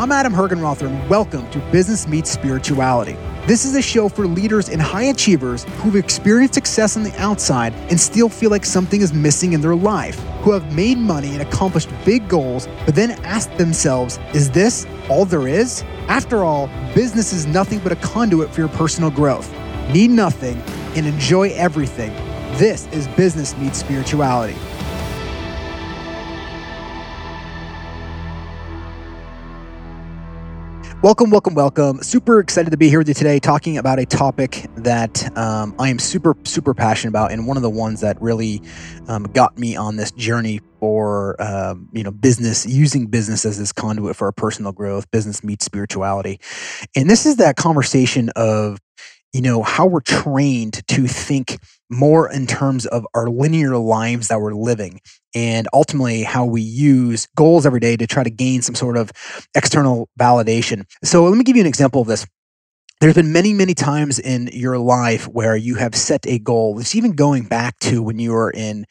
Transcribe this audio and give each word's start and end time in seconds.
I'm 0.00 0.12
Adam 0.12 0.32
Hergenrother, 0.32 0.86
and 0.86 1.10
welcome 1.10 1.50
to 1.50 1.58
Business 1.70 2.08
Meets 2.08 2.30
Spirituality. 2.30 3.18
This 3.46 3.66
is 3.66 3.76
a 3.76 3.82
show 3.82 4.08
for 4.08 4.26
leaders 4.26 4.70
and 4.70 4.80
high 4.80 5.02
achievers 5.02 5.64
who've 5.82 5.94
experienced 5.94 6.54
success 6.54 6.96
on 6.96 7.02
the 7.02 7.14
outside 7.20 7.74
and 7.90 8.00
still 8.00 8.30
feel 8.30 8.48
like 8.48 8.64
something 8.64 9.02
is 9.02 9.12
missing 9.12 9.52
in 9.52 9.60
their 9.60 9.74
life, 9.76 10.18
who 10.40 10.52
have 10.52 10.74
made 10.74 10.96
money 10.96 11.28
and 11.34 11.42
accomplished 11.42 11.90
big 12.06 12.26
goals, 12.30 12.66
but 12.86 12.94
then 12.94 13.10
ask 13.26 13.54
themselves, 13.58 14.18
is 14.32 14.50
this 14.50 14.86
all 15.10 15.26
there 15.26 15.46
is? 15.46 15.82
After 16.08 16.44
all, 16.44 16.68
business 16.94 17.34
is 17.34 17.44
nothing 17.44 17.78
but 17.80 17.92
a 17.92 17.96
conduit 17.96 18.54
for 18.54 18.62
your 18.62 18.70
personal 18.70 19.10
growth. 19.10 19.52
Need 19.92 20.12
nothing 20.12 20.56
and 20.96 21.06
enjoy 21.06 21.50
everything. 21.50 22.14
This 22.56 22.86
is 22.86 23.06
Business 23.06 23.54
Meets 23.58 23.80
Spirituality. 23.80 24.56
Welcome, 31.02 31.30
welcome, 31.30 31.54
welcome. 31.54 32.02
Super 32.02 32.40
excited 32.40 32.72
to 32.72 32.76
be 32.76 32.90
here 32.90 32.98
with 32.98 33.08
you 33.08 33.14
today 33.14 33.38
talking 33.38 33.78
about 33.78 33.98
a 33.98 34.04
topic 34.04 34.66
that 34.76 35.34
um, 35.34 35.74
I 35.78 35.88
am 35.88 35.98
super, 35.98 36.36
super 36.44 36.74
passionate 36.74 37.08
about 37.08 37.32
and 37.32 37.46
one 37.46 37.56
of 37.56 37.62
the 37.62 37.70
ones 37.70 38.02
that 38.02 38.20
really 38.20 38.60
um, 39.08 39.22
got 39.22 39.56
me 39.56 39.76
on 39.76 39.96
this 39.96 40.10
journey 40.10 40.60
for, 40.78 41.40
um, 41.40 41.88
you 41.94 42.02
know, 42.02 42.10
business, 42.10 42.66
using 42.66 43.06
business 43.06 43.46
as 43.46 43.58
this 43.58 43.72
conduit 43.72 44.14
for 44.14 44.26
our 44.26 44.32
personal 44.32 44.72
growth, 44.72 45.10
business 45.10 45.42
meets 45.42 45.64
spirituality. 45.64 46.38
And 46.94 47.08
this 47.08 47.24
is 47.24 47.36
that 47.36 47.56
conversation 47.56 48.28
of, 48.36 48.78
you 49.32 49.40
know, 49.40 49.62
how 49.62 49.86
we're 49.86 50.00
trained 50.00 50.86
to 50.88 51.06
think 51.06 51.56
more 51.90 52.30
in 52.30 52.46
terms 52.46 52.86
of 52.86 53.06
our 53.14 53.28
linear 53.28 53.76
lives 53.76 54.28
that 54.28 54.40
we're 54.40 54.54
living 54.54 55.00
and 55.34 55.68
ultimately 55.72 56.22
how 56.22 56.44
we 56.44 56.62
use 56.62 57.26
goals 57.36 57.66
every 57.66 57.80
day 57.80 57.96
to 57.96 58.06
try 58.06 58.22
to 58.22 58.30
gain 58.30 58.62
some 58.62 58.74
sort 58.74 58.96
of 58.96 59.10
external 59.54 60.08
validation. 60.18 60.84
So 61.04 61.24
let 61.24 61.36
me 61.36 61.44
give 61.44 61.56
you 61.56 61.62
an 61.62 61.68
example 61.68 62.00
of 62.00 62.08
this 62.08 62.26
there's 63.00 63.14
been 63.14 63.32
many, 63.32 63.54
many 63.54 63.72
times 63.72 64.18
in 64.18 64.50
your 64.52 64.76
life 64.78 65.26
where 65.26 65.56
you 65.56 65.76
have 65.76 65.94
set 65.94 66.26
a 66.26 66.38
goal. 66.38 66.78
It's 66.78 66.94
even 66.94 67.12
going 67.12 67.44
back 67.44 67.78
to 67.80 68.02
when 68.02 68.18
you 68.18 68.32
were 68.32 68.50
in, 68.50 68.84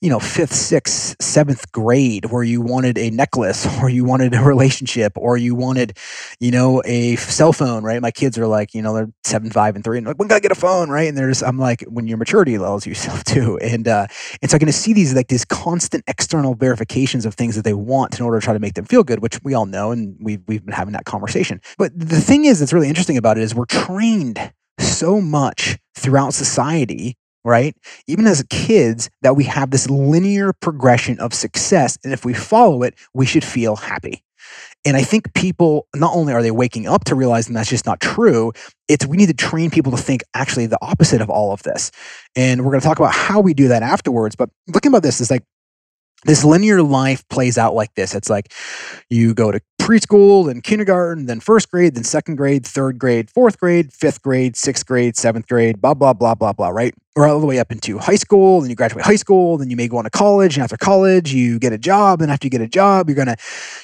you 0.00 0.08
know, 0.08 0.18
fifth, 0.18 0.54
sixth, 0.54 1.16
seventh 1.20 1.70
grade, 1.70 2.24
where 2.30 2.42
you 2.42 2.62
wanted 2.62 2.96
a 2.96 3.10
necklace 3.10 3.66
or 3.82 3.90
you 3.90 4.06
wanted 4.06 4.34
a 4.34 4.40
relationship 4.40 5.12
or 5.14 5.36
you 5.36 5.54
wanted, 5.54 5.98
you 6.40 6.50
know, 6.50 6.82
a 6.86 7.16
cell 7.16 7.52
phone, 7.52 7.84
right? 7.84 8.00
My 8.00 8.10
kids 8.10 8.38
are 8.38 8.46
like, 8.46 8.72
you 8.72 8.80
know, 8.80 8.94
they're 8.94 9.12
seven, 9.24 9.50
five, 9.50 9.74
and 9.74 9.84
three, 9.84 9.98
and 9.98 10.06
like, 10.06 10.18
when 10.18 10.28
can 10.28 10.36
I 10.36 10.40
get 10.40 10.52
a 10.52 10.54
phone, 10.54 10.88
right? 10.88 11.06
And 11.06 11.18
there's, 11.18 11.42
I'm 11.42 11.58
like, 11.58 11.82
when 11.82 12.08
your 12.08 12.16
maturity 12.16 12.56
levels 12.56 12.86
yourself 12.86 13.24
too. 13.24 13.58
And, 13.58 13.86
uh, 13.86 14.06
and 14.40 14.50
so 14.50 14.54
I'm 14.54 14.60
going 14.60 14.72
to 14.72 14.72
see 14.72 14.94
these 14.94 15.14
like 15.14 15.28
these 15.28 15.44
constant 15.44 16.02
external 16.06 16.54
verifications 16.54 17.26
of 17.26 17.34
things 17.34 17.56
that 17.56 17.64
they 17.64 17.74
want 17.74 18.18
in 18.18 18.24
order 18.24 18.40
to 18.40 18.44
try 18.44 18.54
to 18.54 18.58
make 18.58 18.72
them 18.72 18.86
feel 18.86 19.04
good, 19.04 19.20
which 19.20 19.38
we 19.44 19.52
all 19.52 19.66
know. 19.66 19.90
And 19.90 20.16
we've, 20.18 20.40
we've 20.46 20.64
been 20.64 20.72
having 20.72 20.92
that 20.94 21.04
conversation. 21.04 21.60
But 21.76 21.92
the 21.94 22.22
thing 22.22 22.46
is, 22.46 22.60
that's 22.60 22.72
really 22.72 22.88
interesting 22.88 23.18
about 23.18 23.36
it 23.36 23.42
is 23.42 23.49
we're 23.54 23.66
trained 23.66 24.52
so 24.78 25.20
much 25.20 25.78
throughout 25.94 26.34
society 26.34 27.16
right? 27.44 27.74
Even 28.06 28.26
as 28.26 28.44
kids, 28.50 29.08
that 29.22 29.36
we 29.36 29.44
have 29.44 29.70
this 29.70 29.88
linear 29.88 30.52
progression 30.52 31.18
of 31.20 31.32
success. 31.32 31.98
And 32.04 32.12
if 32.12 32.24
we 32.24 32.34
follow 32.34 32.82
it, 32.82 32.94
we 33.14 33.26
should 33.26 33.44
feel 33.44 33.76
happy. 33.76 34.22
And 34.84 34.96
I 34.96 35.02
think 35.02 35.34
people, 35.34 35.86
not 35.94 36.14
only 36.14 36.32
are 36.32 36.42
they 36.42 36.50
waking 36.50 36.86
up 36.86 37.04
to 37.04 37.14
realizing 37.14 37.54
that's 37.54 37.68
just 37.68 37.86
not 37.86 38.00
true, 38.00 38.52
it's 38.88 39.06
we 39.06 39.16
need 39.16 39.26
to 39.26 39.34
train 39.34 39.70
people 39.70 39.92
to 39.92 39.98
think 39.98 40.22
actually 40.34 40.66
the 40.66 40.78
opposite 40.80 41.20
of 41.20 41.28
all 41.28 41.52
of 41.52 41.62
this. 41.62 41.90
And 42.34 42.64
we're 42.64 42.72
going 42.72 42.80
to 42.80 42.86
talk 42.86 42.98
about 42.98 43.14
how 43.14 43.40
we 43.40 43.52
do 43.52 43.68
that 43.68 43.82
afterwards. 43.82 44.36
But 44.36 44.50
looking 44.68 44.90
about 44.90 45.02
this 45.02 45.20
is 45.20 45.30
like, 45.30 45.44
this 46.24 46.44
linear 46.44 46.82
life 46.82 47.26
plays 47.28 47.56
out 47.56 47.74
like 47.74 47.94
this. 47.94 48.14
It's 48.14 48.28
like 48.28 48.52
you 49.08 49.32
go 49.32 49.50
to 49.50 49.60
preschool, 49.90 50.46
then 50.46 50.60
kindergarten, 50.60 51.26
then 51.26 51.40
first 51.40 51.68
grade, 51.70 51.96
then 51.96 52.04
second 52.04 52.36
grade, 52.36 52.64
third 52.64 52.96
grade, 52.96 53.28
fourth 53.28 53.58
grade, 53.58 53.92
fifth 53.92 54.22
grade, 54.22 54.56
sixth 54.56 54.86
grade, 54.86 55.16
seventh 55.16 55.48
grade, 55.48 55.80
blah, 55.80 55.94
blah, 55.94 56.12
blah, 56.12 56.34
blah, 56.34 56.52
blah, 56.52 56.68
right? 56.68 56.94
Or 57.20 57.26
all 57.28 57.38
the 57.38 57.46
way 57.46 57.58
up 57.58 57.70
into 57.70 57.98
high 57.98 58.16
school, 58.16 58.62
then 58.62 58.70
you 58.70 58.76
graduate 58.76 59.04
high 59.04 59.16
school, 59.16 59.58
then 59.58 59.68
you 59.68 59.76
may 59.76 59.88
go 59.88 59.98
on 59.98 60.04
to 60.04 60.10
college, 60.10 60.56
and 60.56 60.64
after 60.64 60.78
college, 60.78 61.34
you 61.34 61.58
get 61.58 61.70
a 61.70 61.76
job, 61.76 62.22
and 62.22 62.30
after 62.30 62.46
you 62.46 62.50
get 62.50 62.62
a 62.62 62.66
job, 62.66 63.10
you're 63.10 63.14
gonna, 63.14 63.36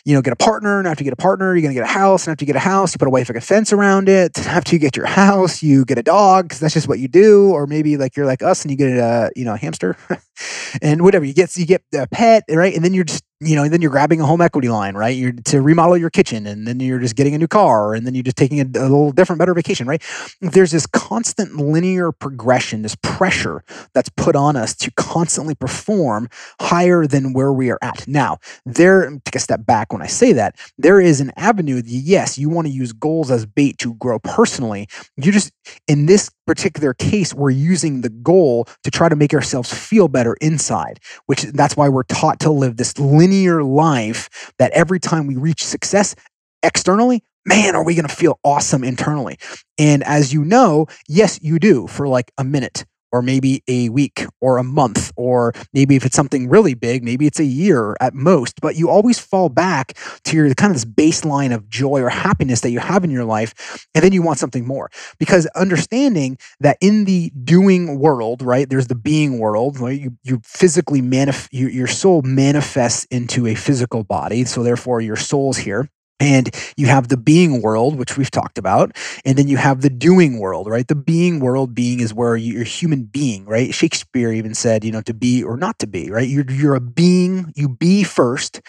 you 0.06 0.14
know, 0.14 0.22
get 0.22 0.32
a 0.32 0.36
partner, 0.36 0.78
and 0.78 0.88
after 0.88 1.04
you 1.04 1.10
get 1.10 1.12
a 1.12 1.16
partner, 1.16 1.54
you're 1.54 1.60
gonna 1.60 1.75
get 1.75 1.82
a 1.82 1.86
house, 1.86 2.26
and 2.26 2.32
after 2.32 2.44
you 2.44 2.46
get 2.46 2.56
a 2.56 2.60
house, 2.60 2.94
you 2.94 2.98
put 2.98 3.08
a 3.08 3.10
white 3.10 3.26
picket 3.26 3.42
fence 3.42 3.75
around 3.75 4.08
it. 4.08 4.38
And 4.38 4.46
after 4.46 4.75
you 4.75 4.78
get 4.78 4.96
your 4.96 5.04
house, 5.04 5.62
you 5.62 5.84
get 5.84 5.98
a 5.98 6.02
dog, 6.02 6.46
because 6.46 6.60
that's 6.60 6.72
just 6.72 6.88
what 6.88 6.98
you 6.98 7.08
do. 7.08 7.50
Or 7.50 7.66
maybe 7.66 7.98
like 7.98 8.16
you're 8.16 8.25
like 8.25 8.42
us 8.42 8.62
and 8.62 8.70
you 8.70 8.76
get 8.78 8.96
a, 8.96 9.30
you 9.36 9.44
know, 9.44 9.52
a 9.52 9.58
hamster 9.58 9.98
and 10.80 11.02
whatever. 11.02 11.26
You 11.26 11.34
get 11.34 11.54
you 11.58 11.66
get 11.66 11.82
a 11.94 12.06
pet, 12.06 12.44
right? 12.48 12.75
And 12.75 12.82
then 12.82 12.94
you're 12.94 13.04
just 13.04 13.22
you 13.41 13.54
know, 13.54 13.69
then 13.69 13.82
you're 13.82 13.91
grabbing 13.91 14.20
a 14.20 14.26
home 14.26 14.41
equity 14.41 14.69
line, 14.69 14.94
right? 14.94 15.14
You're 15.14 15.32
to 15.32 15.60
remodel 15.60 15.98
your 15.98 16.08
kitchen, 16.08 16.46
and 16.46 16.66
then 16.66 16.80
you're 16.80 16.98
just 16.98 17.16
getting 17.16 17.34
a 17.34 17.38
new 17.38 17.46
car, 17.46 17.94
and 17.94 18.06
then 18.06 18.14
you're 18.14 18.22
just 18.22 18.38
taking 18.38 18.60
a, 18.60 18.64
a, 18.64 18.88
little 18.88 19.12
different, 19.12 19.38
better 19.38 19.52
vacation, 19.52 19.86
right? 19.86 20.02
There's 20.41 20.70
this 20.70 20.86
constant 20.86 21.54
linear 21.56 22.12
progression, 22.12 22.80
this 22.80 22.94
pressure 23.26 23.64
that's 23.92 24.09
put 24.10 24.37
on 24.37 24.54
us 24.54 24.72
to 24.76 24.88
constantly 24.92 25.56
perform 25.56 26.28
higher 26.60 27.09
than 27.09 27.32
where 27.32 27.53
we 27.53 27.70
are 27.70 27.78
at. 27.82 28.06
Now, 28.06 28.38
there, 28.64 29.10
take 29.25 29.34
a 29.34 29.41
step 29.41 29.66
back 29.66 29.92
when 29.92 30.00
I 30.00 30.06
say 30.06 30.32
that, 30.34 30.54
there 30.78 31.00
is 31.00 31.20
an 31.20 31.32
avenue. 31.37 31.82
Yes, 31.84 32.38
you 32.38 32.48
want 32.48 32.69
to 32.69 32.72
use 32.72 32.92
goals 32.92 33.32
as 33.32 33.44
bait 33.44 33.78
to 33.78 33.94
grow 33.94 34.20
personally. 34.20 34.87
You 35.16 35.32
just, 35.32 35.50
in 35.88 36.06
this 36.06 36.31
particular 36.47 36.94
case, 36.94 37.34
we're 37.34 37.50
using 37.50 38.03
the 38.03 38.10
goal 38.10 38.69
to 38.84 38.92
try 38.92 39.09
to 39.09 39.16
make 39.16 39.34
ourselves 39.34 39.75
feel 39.75 40.06
better 40.06 40.37
inside, 40.41 41.00
which 41.26 41.43
that's 41.43 41.76
why 41.76 41.88
we're 41.88 42.04
taught 42.04 42.38
to 42.41 42.53
live 42.53 42.76
this 42.76 42.97
linear 42.97 43.64
life 43.64 44.53
that 44.60 44.70
every 44.70 45.00
time 45.00 45.26
we 45.26 45.34
reach 45.34 45.64
success 45.64 46.14
externally, 46.62 47.25
man, 47.44 47.75
are 47.75 47.84
we 47.84 47.94
going 47.94 48.06
to 48.06 48.14
feel 48.14 48.38
awesome 48.44 48.84
internally? 48.84 49.38
And 49.78 50.03
as 50.04 50.32
you 50.32 50.44
know, 50.44 50.87
yes, 51.08 51.38
you 51.43 51.58
do 51.58 51.87
for 51.87 52.08
like 52.08 52.31
a 52.37 52.44
minute 52.44 52.84
or 53.16 53.22
maybe 53.22 53.62
a 53.69 53.88
week 53.88 54.27
or 54.41 54.59
a 54.59 54.65
month, 54.65 55.12
or 55.16 55.53
maybe 55.72 55.97
if 55.97 56.04
it's 56.04 56.16
something 56.16 56.49
really 56.49 56.75
big, 56.75 57.03
maybe 57.03 57.27
it's 57.27 57.41
a 57.41 57.44
year 57.44 57.97
at 58.00 58.15
most. 58.15 58.60
But 58.60 58.77
you 58.77 58.91
always 58.91 59.19
fall 59.19 59.49
back 59.49 59.97
to 60.25 60.37
your 60.37 60.53
kind 60.54 60.71
of 60.71 60.77
this 60.77 60.84
baseline 60.84 61.55
of 61.55 61.69
joy 61.69 62.00
or 62.03 62.09
happiness 62.10 62.60
that 62.60 62.71
you 62.71 62.78
have 62.78 63.05
in 63.05 63.10
your 63.10 63.25
life, 63.25 63.87
and 63.94 64.05
then 64.05 64.12
you 64.12 64.22
want 64.22 64.38
something 64.38 64.66
more. 64.66 64.91
Because 65.19 65.47
understanding 65.56 66.38
that 66.60 66.76
in 66.81 67.05
the 67.05 67.31
doing 67.44 67.99
world, 67.99 68.43
right, 68.43 68.69
there's 68.69 68.88
the 68.88 68.94
being 68.94 69.38
world, 69.38 69.78
right? 69.81 69.99
You 70.00 70.16
you 70.22 70.41
physically 70.44 71.00
manif- 71.03 71.49
you, 71.53 71.69
your 71.69 71.87
soul 71.87 72.22
manifests 72.22 73.06
into 73.10 73.47
a 73.47 73.55
physical 73.55 74.05
body, 74.05 74.44
so 74.44 74.62
therefore 74.62 75.00
your 75.00 75.16
soul's 75.16 75.59
here. 75.59 75.88
And 76.19 76.49
you 76.78 76.87
have 76.87 77.09
the 77.09 77.19
being 77.19 77.60
world, 77.60 77.97
which 77.99 78.16
we've 78.16 78.31
talked 78.31 78.56
about. 78.56 78.97
And 79.27 79.37
then 79.37 79.49
you 79.49 79.59
have 79.59 79.82
the 79.82 79.91
doing 79.91 80.38
world, 80.38 80.66
right? 80.66 80.88
The 80.88 80.94
being 80.94 81.41
world 81.41 81.75
being 81.75 82.00
is 82.00 82.15
where 82.15 82.37
you're 82.37 82.62
a 82.62 82.65
human 82.65 83.04
being, 83.04 83.44
right? 83.44 83.75
Shakespeare 83.75 84.32
even 84.32 84.55
said, 84.55 84.82
you 84.82 84.93
know, 84.93 85.03
to 85.03 85.12
be 85.15 85.43
or 85.44 85.59
not 85.59 85.78
to 85.81 85.87
be, 85.87 86.10
right? 86.10 86.28
You're, 86.28 86.50
you're 86.50 86.75
a 86.75 86.81
being, 86.81 87.53
you 87.55 87.69
be 87.69 88.03
first 88.03 88.62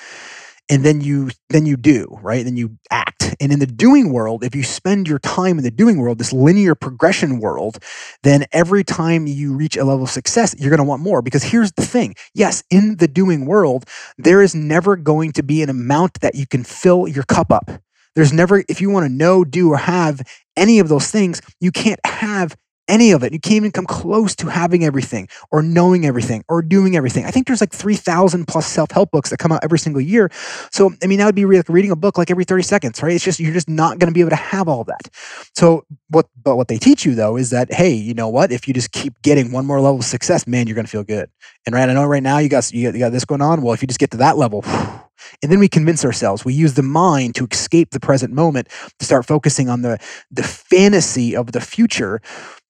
and 0.69 0.83
then 0.83 1.01
you 1.01 1.29
then 1.49 1.65
you 1.65 1.77
do 1.77 2.17
right? 2.21 2.43
Then 2.43 2.57
you 2.57 2.77
act. 2.91 3.35
And 3.39 3.51
in 3.51 3.59
the 3.59 3.67
doing 3.67 4.11
world 4.11 4.43
if 4.43 4.55
you 4.55 4.63
spend 4.63 5.07
your 5.07 5.19
time 5.19 5.57
in 5.57 5.63
the 5.63 5.71
doing 5.71 5.97
world 5.99 6.17
this 6.17 6.33
linear 6.33 6.75
progression 6.75 7.39
world 7.39 7.83
then 8.23 8.45
every 8.51 8.83
time 8.83 9.27
you 9.27 9.53
reach 9.53 9.77
a 9.77 9.83
level 9.83 10.03
of 10.03 10.09
success 10.09 10.55
you're 10.57 10.69
going 10.69 10.79
to 10.79 10.83
want 10.83 11.01
more. 11.01 11.21
Because 11.21 11.43
here's 11.43 11.71
the 11.73 11.85
thing. 11.85 12.15
Yes 12.33 12.63
in 12.69 12.97
the 12.97 13.07
doing 13.07 13.45
world 13.45 13.85
there 14.17 14.41
is 14.41 14.55
never 14.55 14.95
going 14.95 15.31
to 15.33 15.43
be 15.43 15.61
an 15.61 15.69
amount 15.69 16.21
that 16.21 16.35
you 16.35 16.47
can 16.47 16.63
fill 16.63 17.07
your 17.07 17.23
cup 17.23 17.51
up. 17.51 17.69
There's 18.15 18.33
never 18.33 18.63
if 18.67 18.81
you 18.81 18.89
want 18.89 19.05
to 19.05 19.13
know 19.13 19.43
do 19.43 19.71
or 19.71 19.77
have 19.77 20.21
any 20.55 20.79
of 20.79 20.89
those 20.89 21.11
things 21.11 21.41
you 21.61 21.71
can't 21.71 21.99
have 22.05 22.55
any 22.87 23.11
of 23.11 23.23
it. 23.23 23.33
You 23.33 23.39
can't 23.39 23.55
even 23.55 23.71
come 23.71 23.85
close 23.85 24.35
to 24.37 24.47
having 24.47 24.83
everything 24.83 25.27
or 25.51 25.61
knowing 25.61 26.05
everything 26.05 26.43
or 26.47 26.61
doing 26.61 26.95
everything. 26.95 27.25
I 27.25 27.31
think 27.31 27.47
there's 27.47 27.61
like 27.61 27.71
3,000 27.71 28.47
plus 28.47 28.67
self 28.67 28.91
help 28.91 29.11
books 29.11 29.29
that 29.29 29.37
come 29.37 29.51
out 29.51 29.63
every 29.63 29.79
single 29.79 30.01
year. 30.01 30.29
So, 30.71 30.93
I 31.03 31.07
mean, 31.07 31.19
that 31.19 31.25
would 31.25 31.35
be 31.35 31.45
like 31.45 31.69
reading 31.69 31.91
a 31.91 31.95
book 31.95 32.17
like 32.17 32.31
every 32.31 32.45
30 32.45 32.63
seconds, 32.63 33.03
right? 33.03 33.13
It's 33.13 33.23
just, 33.23 33.39
you're 33.39 33.53
just 33.53 33.69
not 33.69 33.99
going 33.99 34.11
to 34.11 34.13
be 34.13 34.21
able 34.21 34.31
to 34.31 34.35
have 34.35 34.67
all 34.67 34.83
that. 34.85 35.09
So, 35.55 35.85
what, 36.09 36.27
but 36.41 36.55
what 36.55 36.67
they 36.67 36.77
teach 36.77 37.05
you 37.05 37.15
though 37.15 37.37
is 37.37 37.49
that, 37.49 37.73
hey, 37.73 37.93
you 37.93 38.13
know 38.13 38.29
what? 38.29 38.51
If 38.51 38.67
you 38.67 38.73
just 38.73 38.91
keep 38.91 39.21
getting 39.21 39.51
one 39.51 39.65
more 39.65 39.79
level 39.79 39.99
of 39.99 40.05
success, 40.05 40.47
man, 40.47 40.67
you're 40.67 40.75
going 40.75 40.85
to 40.85 40.91
feel 40.91 41.03
good. 41.03 41.29
And 41.65 41.75
right, 41.75 41.89
I 41.89 41.93
know 41.93 42.05
right 42.05 42.23
now 42.23 42.37
you 42.37 42.49
got, 42.49 42.71
you 42.71 42.87
got, 42.87 42.93
you 42.93 42.99
got 42.99 43.11
this 43.11 43.25
going 43.25 43.41
on. 43.41 43.61
Well, 43.61 43.73
if 43.73 43.81
you 43.81 43.87
just 43.87 43.99
get 43.99 44.11
to 44.11 44.17
that 44.17 44.37
level, 44.37 44.63
and 45.43 45.51
then 45.51 45.59
we 45.59 45.67
convince 45.67 46.05
ourselves. 46.05 46.45
We 46.45 46.53
use 46.53 46.75
the 46.75 46.83
mind 46.83 47.35
to 47.35 47.47
escape 47.51 47.91
the 47.91 47.99
present 47.99 48.33
moment, 48.33 48.69
to 48.99 49.05
start 49.05 49.25
focusing 49.25 49.69
on 49.69 49.81
the, 49.81 49.99
the 50.31 50.43
fantasy 50.43 51.35
of 51.35 51.51
the 51.51 51.61
future 51.61 52.21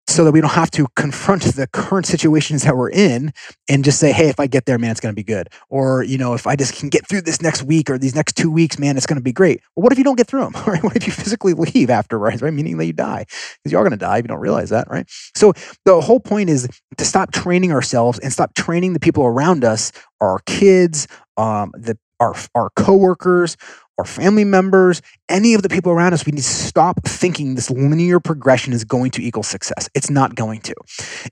so 0.07 0.24
that 0.24 0.31
we 0.31 0.42
don't 0.42 0.51
have 0.51 0.71
to 0.71 0.88
confront 0.95 1.44
the 1.44 1.68
current 1.68 2.06
situations 2.06 2.63
that 2.63 2.77
we're 2.77 2.89
in 2.89 3.33
and 3.69 3.83
just 3.83 4.00
say, 4.00 4.12
hey, 4.12 4.30
if 4.30 4.39
I 4.39 4.48
get 4.48 4.65
there, 4.65 4.77
man, 4.77 4.92
it's 4.92 5.00
going 5.00 5.13
to 5.13 5.15
be 5.15 5.24
good. 5.24 5.50
Or, 5.69 6.04
you 6.04 6.18
know, 6.18 6.33
if 6.33 6.48
I 6.48 6.56
just 6.56 6.75
can 6.75 6.89
get 6.89 7.07
through 7.07 7.21
this 7.21 7.42
next 7.42 7.63
week 7.63 7.89
or 7.89 7.98
these 7.98 8.15
next 8.15 8.38
two 8.38 8.50
weeks, 8.50 8.80
man, 8.80 8.95
it's 8.95 9.06
going 9.06 9.18
to 9.18 9.24
be 9.24 9.33
great. 9.33 9.62
Well, 9.75 9.83
what 9.83 9.92
if 9.92 9.98
you 9.98 10.04
don't 10.04 10.15
get 10.15 10.27
through 10.27 10.50
them? 10.50 10.54
Right? 10.68 10.83
What 10.83 10.98
if 10.98 11.07
you 11.07 11.13
physically 11.13 11.54
leave 11.54 11.89
afterwards, 11.89 12.42
right? 12.42 12.54
Meaning 12.54 12.77
that 12.77 12.86
you 12.86 12.94
die 12.94 13.24
because 13.24 13.71
you 13.71 13.77
are 13.77 13.83
going 13.83 13.92
to 13.92 13.98
die 13.98 14.18
if 14.18 14.24
you 14.24 14.27
don't 14.27 14.42
realize 14.42 14.69
that, 14.69 14.89
right? 14.89 15.06
So 15.33 15.54
the 15.86 16.01
whole 16.01 16.19
point 16.19 16.50
is 16.50 16.68
to 16.98 17.06
stop 17.06 17.31
training 17.31 17.71
ourselves 17.71 18.19
and 18.19 18.33
stop 18.33 18.53
training 18.53 18.92
the 18.92 19.00
people 19.00 19.24
around 19.24 19.63
us, 19.63 19.94
our 20.19 20.39
kids, 20.45 21.07
um, 21.38 21.71
the 21.74 21.98
our, 22.19 22.36
our 22.56 22.69
coworkers, 22.75 23.57
or 23.98 24.06
family 24.06 24.44
members, 24.44 25.02
any 25.30 25.54
of 25.54 25.64
the 25.64 25.70
people 25.70 25.92
around 25.92 26.14
us, 26.14 26.26
we 26.26 26.32
need 26.32 26.42
to 26.42 26.44
stop 26.44 27.04
thinking 27.04 27.56
this 27.56 27.70
linear 27.70 28.20
progression 28.20 28.74
is 28.74 28.84
going 28.84 29.12
to 29.12 29.24
equal 29.24 29.44
success. 29.44 29.90
It's 29.94 30.10
not 30.10 30.36
going 30.36 30.62
to. 30.62 30.76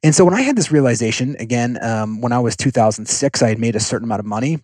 And 0.04 0.16
so 0.16 0.26
when 0.26 0.34
I 0.34 0.42
had 0.42 0.56
this 0.56 0.72
realization, 0.72 1.36
again, 1.40 1.78
um, 1.82 2.22
when 2.22 2.32
I 2.32 2.40
was 2.40 2.56
2006, 2.56 3.42
I 3.42 3.50
had 3.50 3.60
made 3.60 3.76
a 3.76 3.80
certain 3.80 4.06
amount 4.06 4.20
of 4.20 4.26
money 4.26 4.60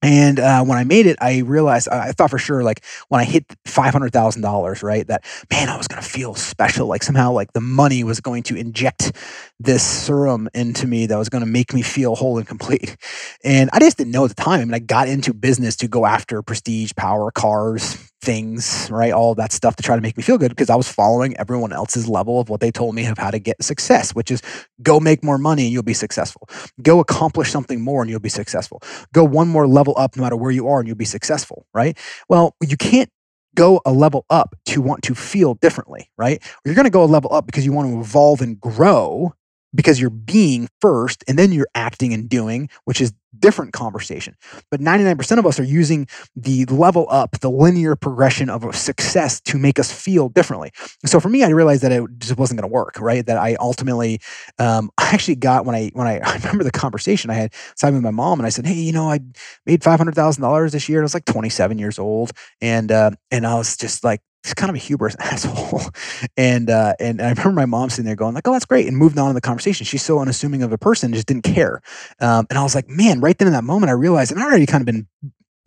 and 0.00 0.38
uh, 0.38 0.64
when 0.64 0.78
I 0.78 0.84
made 0.84 1.06
it, 1.06 1.16
I 1.20 1.38
realized 1.38 1.88
I 1.88 2.12
thought 2.12 2.30
for 2.30 2.38
sure, 2.38 2.62
like 2.62 2.84
when 3.08 3.20
I 3.20 3.24
hit 3.24 3.44
five 3.64 3.92
hundred 3.92 4.12
thousand 4.12 4.42
dollars, 4.42 4.82
right, 4.82 5.06
that 5.08 5.24
man, 5.50 5.68
I 5.68 5.76
was 5.76 5.88
gonna 5.88 6.02
feel 6.02 6.34
special. 6.34 6.86
Like 6.86 7.02
somehow, 7.02 7.32
like 7.32 7.52
the 7.52 7.60
money 7.60 8.04
was 8.04 8.20
going 8.20 8.44
to 8.44 8.56
inject 8.56 9.12
this 9.58 9.82
serum 9.82 10.48
into 10.54 10.86
me 10.86 11.06
that 11.06 11.18
was 11.18 11.28
gonna 11.28 11.46
make 11.46 11.74
me 11.74 11.82
feel 11.82 12.14
whole 12.14 12.38
and 12.38 12.46
complete. 12.46 12.96
And 13.42 13.70
I 13.72 13.80
just 13.80 13.98
didn't 13.98 14.12
know 14.12 14.24
at 14.24 14.28
the 14.34 14.42
time. 14.42 14.60
I 14.60 14.64
mean, 14.64 14.74
I 14.74 14.78
got 14.78 15.08
into 15.08 15.34
business 15.34 15.74
to 15.76 15.88
go 15.88 16.06
after 16.06 16.42
prestige, 16.42 16.92
power, 16.96 17.32
cars, 17.32 18.10
things, 18.20 18.88
right? 18.90 19.12
All 19.12 19.34
that 19.36 19.52
stuff 19.52 19.76
to 19.76 19.82
try 19.82 19.94
to 19.96 20.02
make 20.02 20.16
me 20.16 20.22
feel 20.22 20.38
good 20.38 20.50
because 20.50 20.70
I 20.70 20.76
was 20.76 20.90
following 20.90 21.36
everyone 21.36 21.72
else's 21.72 22.08
level 22.08 22.40
of 22.40 22.48
what 22.48 22.60
they 22.60 22.70
told 22.70 22.94
me 22.94 23.06
of 23.06 23.18
how 23.18 23.30
to 23.30 23.38
get 23.38 23.62
success, 23.62 24.14
which 24.14 24.30
is 24.30 24.42
go 24.82 25.00
make 25.00 25.22
more 25.22 25.38
money 25.38 25.64
and 25.64 25.72
you'll 25.72 25.82
be 25.82 25.94
successful. 25.94 26.48
Go 26.82 27.00
accomplish 27.00 27.50
something 27.50 27.80
more 27.80 28.02
and 28.02 28.10
you'll 28.10 28.20
be 28.20 28.28
successful. 28.28 28.82
Go 29.12 29.24
one 29.24 29.48
more 29.48 29.66
level 29.66 29.94
up 29.96 30.16
no 30.16 30.22
matter 30.22 30.36
where 30.36 30.50
you 30.50 30.68
are 30.68 30.80
and 30.80 30.88
you'll 30.88 30.96
be 30.96 31.04
successful, 31.04 31.66
right? 31.72 31.96
Well, 32.28 32.56
you 32.66 32.76
can't 32.76 33.10
go 33.54 33.80
a 33.86 33.92
level 33.92 34.24
up 34.30 34.54
to 34.66 34.80
want 34.80 35.02
to 35.02 35.14
feel 35.14 35.54
differently, 35.54 36.10
right? 36.16 36.42
You're 36.64 36.74
going 36.74 36.84
to 36.84 36.90
go 36.90 37.02
a 37.02 37.06
level 37.06 37.32
up 37.32 37.46
because 37.46 37.64
you 37.64 37.72
want 37.72 37.90
to 37.90 38.00
evolve 38.00 38.40
and 38.40 38.60
grow 38.60 39.34
because 39.74 40.00
you're 40.00 40.10
being 40.10 40.68
first 40.80 41.24
and 41.28 41.38
then 41.38 41.52
you're 41.52 41.68
acting 41.74 42.12
and 42.12 42.28
doing, 42.28 42.70
which 42.84 43.00
is 43.00 43.12
different 43.38 43.72
conversation. 43.72 44.36
But 44.70 44.80
99% 44.80 45.38
of 45.38 45.46
us 45.46 45.58
are 45.58 45.64
using 45.64 46.06
the 46.36 46.64
level 46.66 47.06
up, 47.10 47.40
the 47.40 47.50
linear 47.50 47.96
progression 47.96 48.50
of 48.50 48.74
success 48.74 49.40
to 49.42 49.58
make 49.58 49.78
us 49.78 49.92
feel 49.92 50.28
differently. 50.28 50.70
So 51.06 51.20
for 51.20 51.28
me, 51.28 51.42
I 51.44 51.48
realized 51.48 51.82
that 51.82 51.92
it 51.92 52.04
just 52.18 52.36
wasn't 52.38 52.60
going 52.60 52.68
to 52.68 52.72
work, 52.72 52.98
right? 53.00 53.24
That 53.24 53.36
I 53.36 53.56
ultimately, 53.60 54.20
um, 54.58 54.90
I 54.98 55.10
actually 55.12 55.36
got 55.36 55.64
when 55.64 55.74
I, 55.74 55.90
when 55.94 56.06
I, 56.06 56.20
I 56.24 56.36
remember 56.36 56.64
the 56.64 56.70
conversation 56.70 57.30
I 57.30 57.34
had 57.34 57.54
side 57.76 57.92
with 57.94 58.02
my 58.02 58.10
mom 58.10 58.38
and 58.40 58.46
I 58.46 58.50
said, 58.50 58.66
Hey, 58.66 58.74
you 58.74 58.92
know, 58.92 59.10
I 59.10 59.20
made 59.66 59.82
$500,000 59.82 60.70
this 60.72 60.88
year. 60.88 60.98
And 60.98 61.04
I 61.04 61.06
was 61.06 61.14
like 61.14 61.24
27 61.24 61.78
years 61.78 61.98
old. 61.98 62.32
And, 62.60 62.90
uh, 62.92 63.10
and 63.30 63.46
I 63.46 63.54
was 63.54 63.76
just 63.76 64.04
like, 64.04 64.20
he's 64.44 64.54
kind 64.54 64.70
of 64.70 64.76
a 64.76 64.78
hubris 64.78 65.16
asshole. 65.20 65.82
and 66.36 66.70
uh, 66.70 66.94
and 67.00 67.20
I 67.20 67.30
remember 67.30 67.52
my 67.52 67.66
mom 67.66 67.90
sitting 67.90 68.06
there 68.06 68.16
going 68.16 68.34
like, 68.34 68.46
"Oh, 68.46 68.52
that's 68.52 68.64
great," 68.64 68.86
and 68.86 68.96
moved 68.96 69.18
on 69.18 69.28
in 69.28 69.34
the 69.34 69.40
conversation. 69.40 69.84
She's 69.84 70.02
so 70.02 70.18
unassuming 70.18 70.62
of 70.62 70.72
a 70.72 70.78
person, 70.78 71.12
just 71.12 71.26
didn't 71.26 71.44
care. 71.44 71.80
Um, 72.20 72.46
and 72.50 72.58
I 72.58 72.62
was 72.62 72.74
like, 72.74 72.88
man, 72.88 73.20
right 73.20 73.36
then 73.36 73.48
in 73.48 73.52
that 73.54 73.64
moment, 73.64 73.90
I 73.90 73.94
realized, 73.94 74.32
and 74.32 74.40
I 74.40 74.44
already 74.44 74.66
kind 74.66 74.82
of 74.82 74.86
been 74.86 75.06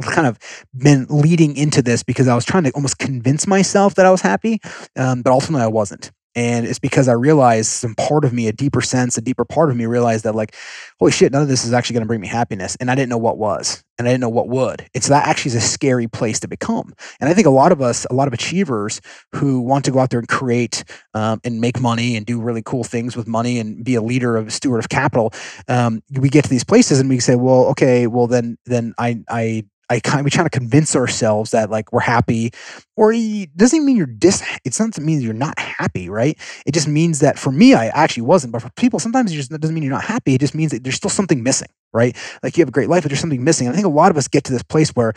kind 0.01 0.27
of 0.27 0.39
been 0.75 1.05
leading 1.09 1.55
into 1.55 1.81
this 1.81 2.03
because 2.03 2.27
I 2.27 2.35
was 2.35 2.45
trying 2.45 2.63
to 2.63 2.71
almost 2.71 2.97
convince 2.97 3.45
myself 3.45 3.95
that 3.95 4.05
I 4.05 4.11
was 4.11 4.21
happy, 4.21 4.59
um, 4.95 5.21
but 5.21 5.31
ultimately 5.31 5.63
I 5.63 5.67
wasn't. 5.67 6.11
And 6.35 6.65
it's 6.65 6.79
because 6.79 7.07
I 7.07 7.13
realized 7.13 7.69
some 7.69 7.95
part 7.95 8.23
of 8.23 8.31
me, 8.31 8.47
a 8.47 8.53
deeper 8.53 8.81
sense, 8.81 9.17
a 9.17 9.21
deeper 9.21 9.43
part 9.43 9.69
of 9.69 9.75
me 9.75 9.85
realized 9.85 10.23
that, 10.23 10.33
like, 10.33 10.55
holy 10.99 11.11
shit, 11.11 11.31
none 11.31 11.41
of 11.41 11.47
this 11.47 11.65
is 11.65 11.73
actually 11.73 11.95
going 11.95 12.03
to 12.03 12.07
bring 12.07 12.21
me 12.21 12.27
happiness. 12.27 12.77
And 12.79 12.89
I 12.89 12.95
didn't 12.95 13.09
know 13.09 13.17
what 13.17 13.37
was, 13.37 13.83
and 13.97 14.07
I 14.07 14.11
didn't 14.11 14.21
know 14.21 14.29
what 14.29 14.47
would. 14.47 14.87
So 14.99 15.09
that 15.09 15.27
actually 15.27 15.49
is 15.49 15.55
a 15.55 15.61
scary 15.61 16.07
place 16.07 16.39
to 16.41 16.47
become. 16.47 16.93
And 17.19 17.29
I 17.29 17.33
think 17.33 17.47
a 17.47 17.51
lot 17.51 17.71
of 17.71 17.81
us, 17.81 18.05
a 18.09 18.13
lot 18.13 18.27
of 18.27 18.33
achievers 18.33 19.01
who 19.35 19.61
want 19.61 19.83
to 19.85 19.91
go 19.91 19.99
out 19.99 20.09
there 20.09 20.19
and 20.19 20.27
create 20.29 20.83
um, 21.13 21.41
and 21.43 21.59
make 21.59 21.81
money 21.81 22.15
and 22.15 22.25
do 22.25 22.39
really 22.39 22.61
cool 22.63 22.83
things 22.83 23.17
with 23.17 23.27
money 23.27 23.59
and 23.59 23.83
be 23.83 23.95
a 23.95 24.01
leader 24.01 24.37
of 24.37 24.53
steward 24.53 24.79
of 24.79 24.89
capital, 24.89 25.33
um, 25.67 26.01
we 26.11 26.29
get 26.29 26.45
to 26.45 26.49
these 26.49 26.63
places 26.63 26.99
and 26.99 27.09
we 27.09 27.19
say, 27.19 27.35
well, 27.35 27.65
okay, 27.65 28.07
well, 28.07 28.27
then, 28.27 28.57
then 28.65 28.93
I, 28.97 29.21
I 29.29 29.65
I 29.91 29.99
kind 29.99 30.19
of, 30.19 30.23
we 30.23 30.31
trying 30.31 30.45
to 30.45 30.57
convince 30.57 30.95
ourselves 30.95 31.51
that 31.51 31.69
like 31.69 31.91
we're 31.91 31.99
happy, 31.99 32.51
or 32.95 33.11
it 33.13 33.57
doesn't 33.57 33.85
mean 33.85 33.97
you're 33.97 34.05
dis. 34.05 34.41
It's 34.63 34.79
not 34.79 34.97
mean 34.97 35.19
you're 35.19 35.33
not 35.33 35.59
happy, 35.59 36.07
right? 36.07 36.39
It 36.65 36.73
just 36.73 36.87
means 36.87 37.19
that 37.19 37.37
for 37.37 37.51
me, 37.51 37.73
I 37.73 37.87
actually 37.87 38.23
wasn't. 38.23 38.53
But 38.53 38.61
for 38.61 38.69
people, 38.77 38.99
sometimes 38.99 39.33
it 39.33 39.35
just 39.35 39.51
doesn't 39.51 39.73
mean 39.73 39.83
you're 39.83 39.91
not 39.91 40.05
happy. 40.05 40.33
It 40.33 40.39
just 40.39 40.55
means 40.55 40.71
that 40.71 40.85
there's 40.85 40.95
still 40.95 41.09
something 41.09 41.43
missing, 41.43 41.67
right? 41.91 42.15
Like 42.41 42.55
you 42.55 42.61
have 42.61 42.69
a 42.69 42.71
great 42.71 42.87
life, 42.87 43.03
but 43.03 43.09
there's 43.09 43.19
something 43.19 43.43
missing. 43.43 43.67
And 43.67 43.73
I 43.73 43.75
think 43.75 43.85
a 43.85 43.89
lot 43.89 44.11
of 44.11 44.17
us 44.17 44.29
get 44.29 44.45
to 44.45 44.53
this 44.53 44.63
place 44.63 44.91
where 44.91 45.11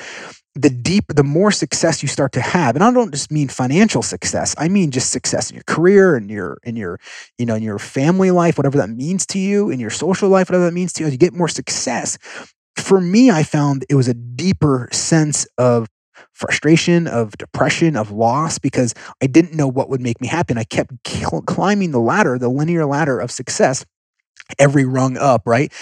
the 0.56 0.70
deep, 0.70 1.04
the 1.06 1.22
more 1.22 1.52
success 1.52 2.02
you 2.02 2.08
start 2.08 2.32
to 2.32 2.40
have, 2.40 2.74
and 2.74 2.82
I 2.82 2.92
don't 2.92 3.12
just 3.12 3.30
mean 3.30 3.46
financial 3.46 4.02
success. 4.02 4.56
I 4.58 4.66
mean 4.66 4.90
just 4.90 5.10
success 5.10 5.50
in 5.50 5.54
your 5.54 5.64
career 5.68 6.16
and 6.16 6.28
your 6.28 6.58
in 6.64 6.74
your 6.74 6.98
you 7.38 7.46
know 7.46 7.54
in 7.54 7.62
your 7.62 7.78
family 7.78 8.32
life, 8.32 8.58
whatever 8.58 8.78
that 8.78 8.90
means 8.90 9.24
to 9.26 9.38
you, 9.38 9.70
in 9.70 9.78
your 9.78 9.90
social 9.90 10.28
life, 10.28 10.48
whatever 10.48 10.64
that 10.64 10.74
means 10.74 10.92
to 10.94 11.02
you. 11.02 11.06
As 11.06 11.12
you 11.12 11.18
get 11.18 11.32
more 11.32 11.48
success, 11.48 12.18
for 12.76 13.00
me, 13.00 13.30
I 13.30 13.42
found 13.42 13.84
it 13.88 13.94
was 13.94 14.08
a 14.08 14.14
deeper 14.14 14.88
sense 14.92 15.46
of 15.58 15.88
frustration, 16.32 17.06
of 17.06 17.36
depression, 17.38 17.96
of 17.96 18.10
loss 18.10 18.58
because 18.58 18.94
I 19.22 19.26
didn't 19.26 19.54
know 19.54 19.68
what 19.68 19.88
would 19.88 20.00
make 20.00 20.20
me 20.20 20.28
happy. 20.28 20.54
I 20.56 20.64
kept 20.64 20.92
climbing 21.46 21.92
the 21.92 22.00
ladder, 22.00 22.38
the 22.38 22.48
linear 22.48 22.86
ladder 22.86 23.18
of 23.18 23.30
success 23.30 23.84
every 24.58 24.84
rung 24.84 25.16
up, 25.16 25.42
right? 25.46 25.72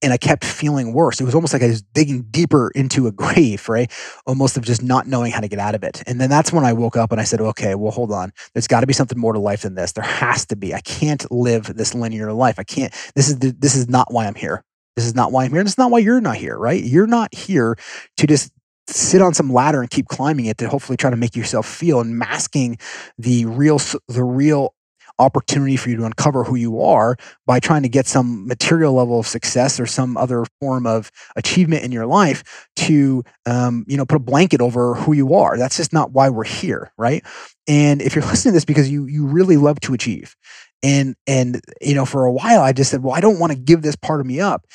And 0.00 0.12
I 0.12 0.16
kept 0.16 0.44
feeling 0.44 0.92
worse. 0.92 1.20
It 1.20 1.24
was 1.24 1.34
almost 1.34 1.52
like 1.52 1.62
I 1.62 1.68
was 1.68 1.82
digging 1.82 2.22
deeper 2.30 2.70
into 2.74 3.06
a 3.06 3.12
grave, 3.12 3.68
right? 3.68 3.90
Almost 4.26 4.56
of 4.56 4.64
just 4.64 4.82
not 4.82 5.06
knowing 5.06 5.32
how 5.32 5.40
to 5.40 5.48
get 5.48 5.58
out 5.58 5.74
of 5.74 5.82
it. 5.82 6.02
And 6.06 6.20
then 6.20 6.30
that's 6.30 6.52
when 6.52 6.64
I 6.64 6.72
woke 6.72 6.96
up 6.96 7.12
and 7.12 7.20
I 7.20 7.24
said, 7.24 7.40
okay, 7.40 7.74
well, 7.74 7.90
hold 7.90 8.12
on. 8.12 8.32
There's 8.54 8.68
got 8.68 8.80
to 8.80 8.86
be 8.86 8.92
something 8.92 9.18
more 9.18 9.32
to 9.32 9.38
life 9.38 9.62
than 9.62 9.74
this. 9.74 9.92
There 9.92 10.04
has 10.04 10.46
to 10.46 10.56
be. 10.56 10.74
I 10.74 10.80
can't 10.80 11.30
live 11.30 11.64
this 11.76 11.94
linear 11.94 12.32
life. 12.32 12.58
I 12.58 12.64
can't. 12.64 12.92
This 13.14 13.28
is 13.28 13.38
the, 13.38 13.54
this 13.58 13.74
is 13.74 13.88
not 13.88 14.12
why 14.12 14.26
I'm 14.26 14.34
here. 14.34 14.64
This 14.96 15.06
is 15.06 15.14
not 15.14 15.32
why 15.32 15.44
I'm 15.44 15.50
here. 15.50 15.60
And 15.60 15.68
is 15.68 15.78
not 15.78 15.90
why 15.90 16.00
you're 16.00 16.20
not 16.20 16.36
here, 16.36 16.56
right? 16.56 16.82
You're 16.82 17.06
not 17.06 17.34
here 17.34 17.76
to 18.18 18.26
just 18.26 18.52
sit 18.88 19.22
on 19.22 19.32
some 19.32 19.52
ladder 19.52 19.80
and 19.80 19.90
keep 19.90 20.08
climbing 20.08 20.46
it 20.46 20.58
to 20.58 20.68
hopefully 20.68 20.96
try 20.96 21.10
to 21.10 21.16
make 21.16 21.36
yourself 21.36 21.66
feel 21.66 22.00
and 22.00 22.18
masking 22.18 22.76
the 23.18 23.46
real 23.46 23.80
the 24.08 24.24
real 24.24 24.74
opportunity 25.18 25.76
for 25.76 25.90
you 25.90 25.96
to 25.96 26.04
uncover 26.04 26.42
who 26.44 26.56
you 26.56 26.80
are 26.80 27.16
by 27.46 27.60
trying 27.60 27.82
to 27.82 27.88
get 27.88 28.06
some 28.06 28.46
material 28.46 28.94
level 28.94 29.20
of 29.20 29.26
success 29.26 29.78
or 29.78 29.86
some 29.86 30.16
other 30.16 30.44
form 30.60 30.86
of 30.86 31.10
achievement 31.36 31.84
in 31.84 31.92
your 31.92 32.06
life 32.06 32.68
to 32.74 33.22
um, 33.46 33.84
you 33.86 33.96
know 33.96 34.04
put 34.06 34.16
a 34.16 34.20
blanket 34.20 34.60
over 34.60 34.94
who 34.94 35.12
you 35.12 35.34
are 35.34 35.56
that's 35.56 35.76
just 35.76 35.92
not 35.92 36.12
why 36.12 36.28
we're 36.28 36.44
here 36.44 36.92
right 36.96 37.24
and 37.68 38.02
if 38.02 38.14
you're 38.14 38.24
listening 38.26 38.52
to 38.52 38.56
this 38.56 38.64
because 38.64 38.90
you 38.90 39.06
you 39.06 39.26
really 39.26 39.56
love 39.56 39.78
to 39.80 39.94
achieve 39.94 40.34
and 40.82 41.14
and 41.26 41.60
you 41.80 41.94
know, 41.94 42.04
for 42.04 42.24
a 42.24 42.32
while 42.32 42.60
I 42.60 42.72
just 42.72 42.90
said, 42.90 43.02
well, 43.02 43.14
I 43.14 43.20
don't 43.20 43.38
want 43.38 43.52
to 43.52 43.58
give 43.58 43.82
this 43.82 43.96
part 43.96 44.20
of 44.20 44.26
me 44.26 44.40
up. 44.40 44.66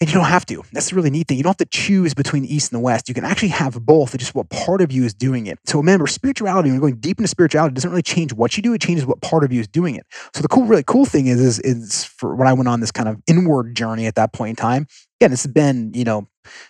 And 0.00 0.10
you 0.10 0.16
don't 0.16 0.26
have 0.26 0.44
to. 0.46 0.62
That's 0.72 0.90
the 0.90 0.96
really 0.96 1.08
neat 1.08 1.28
thing. 1.28 1.36
You 1.36 1.44
don't 1.44 1.50
have 1.50 1.68
to 1.68 1.78
choose 1.78 2.14
between 2.14 2.42
the 2.42 2.52
East 2.52 2.72
and 2.72 2.80
the 2.80 2.84
West. 2.84 3.08
You 3.08 3.14
can 3.14 3.24
actually 3.24 3.50
have 3.50 3.80
both. 3.86 4.18
Just 4.18 4.34
what 4.34 4.50
part 4.50 4.80
of 4.80 4.90
you 4.90 5.04
is 5.04 5.14
doing 5.14 5.46
it. 5.46 5.58
So 5.66 5.78
remember, 5.78 6.08
spirituality, 6.08 6.68
when 6.68 6.74
you're 6.74 6.80
going 6.80 7.00
deep 7.00 7.18
into 7.18 7.28
spirituality, 7.28 7.74
doesn't 7.74 7.88
really 7.88 8.02
change 8.02 8.32
what 8.32 8.56
you 8.56 8.62
do. 8.62 8.74
It 8.74 8.80
changes 8.80 9.06
what 9.06 9.20
part 9.22 9.44
of 9.44 9.52
you 9.52 9.60
is 9.60 9.68
doing 9.68 9.94
it. 9.94 10.04
So 10.34 10.42
the 10.42 10.48
cool, 10.48 10.64
really 10.64 10.82
cool 10.82 11.06
thing 11.06 11.28
is, 11.28 11.40
is, 11.40 11.60
is 11.60 12.04
for 12.04 12.34
when 12.34 12.48
I 12.48 12.52
went 12.54 12.68
on 12.68 12.80
this 12.80 12.90
kind 12.90 13.08
of 13.08 13.22
inward 13.28 13.76
journey 13.76 14.06
at 14.06 14.16
that 14.16 14.32
point 14.32 14.50
in 14.50 14.56
time, 14.56 14.88
again, 15.20 15.32
it's 15.32 15.46
been, 15.46 15.92
you 15.94 16.04
know, 16.04 16.28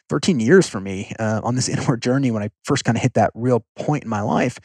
13 0.09 0.41
years 0.41 0.69
for 0.69 0.81
me 0.81 1.13
uh, 1.19 1.41
on 1.43 1.55
this 1.55 1.69
inward 1.75 2.03
journey 2.03 2.31
when 2.31 2.43
I 2.43 2.51
first 2.65 2.85
kind 2.85 2.97
of 2.97 3.03
hit 3.03 3.15
that 3.15 3.31
real 3.35 3.65
point 3.77 4.05
in 4.05 4.11
my 4.11 4.21
life. 4.21 4.59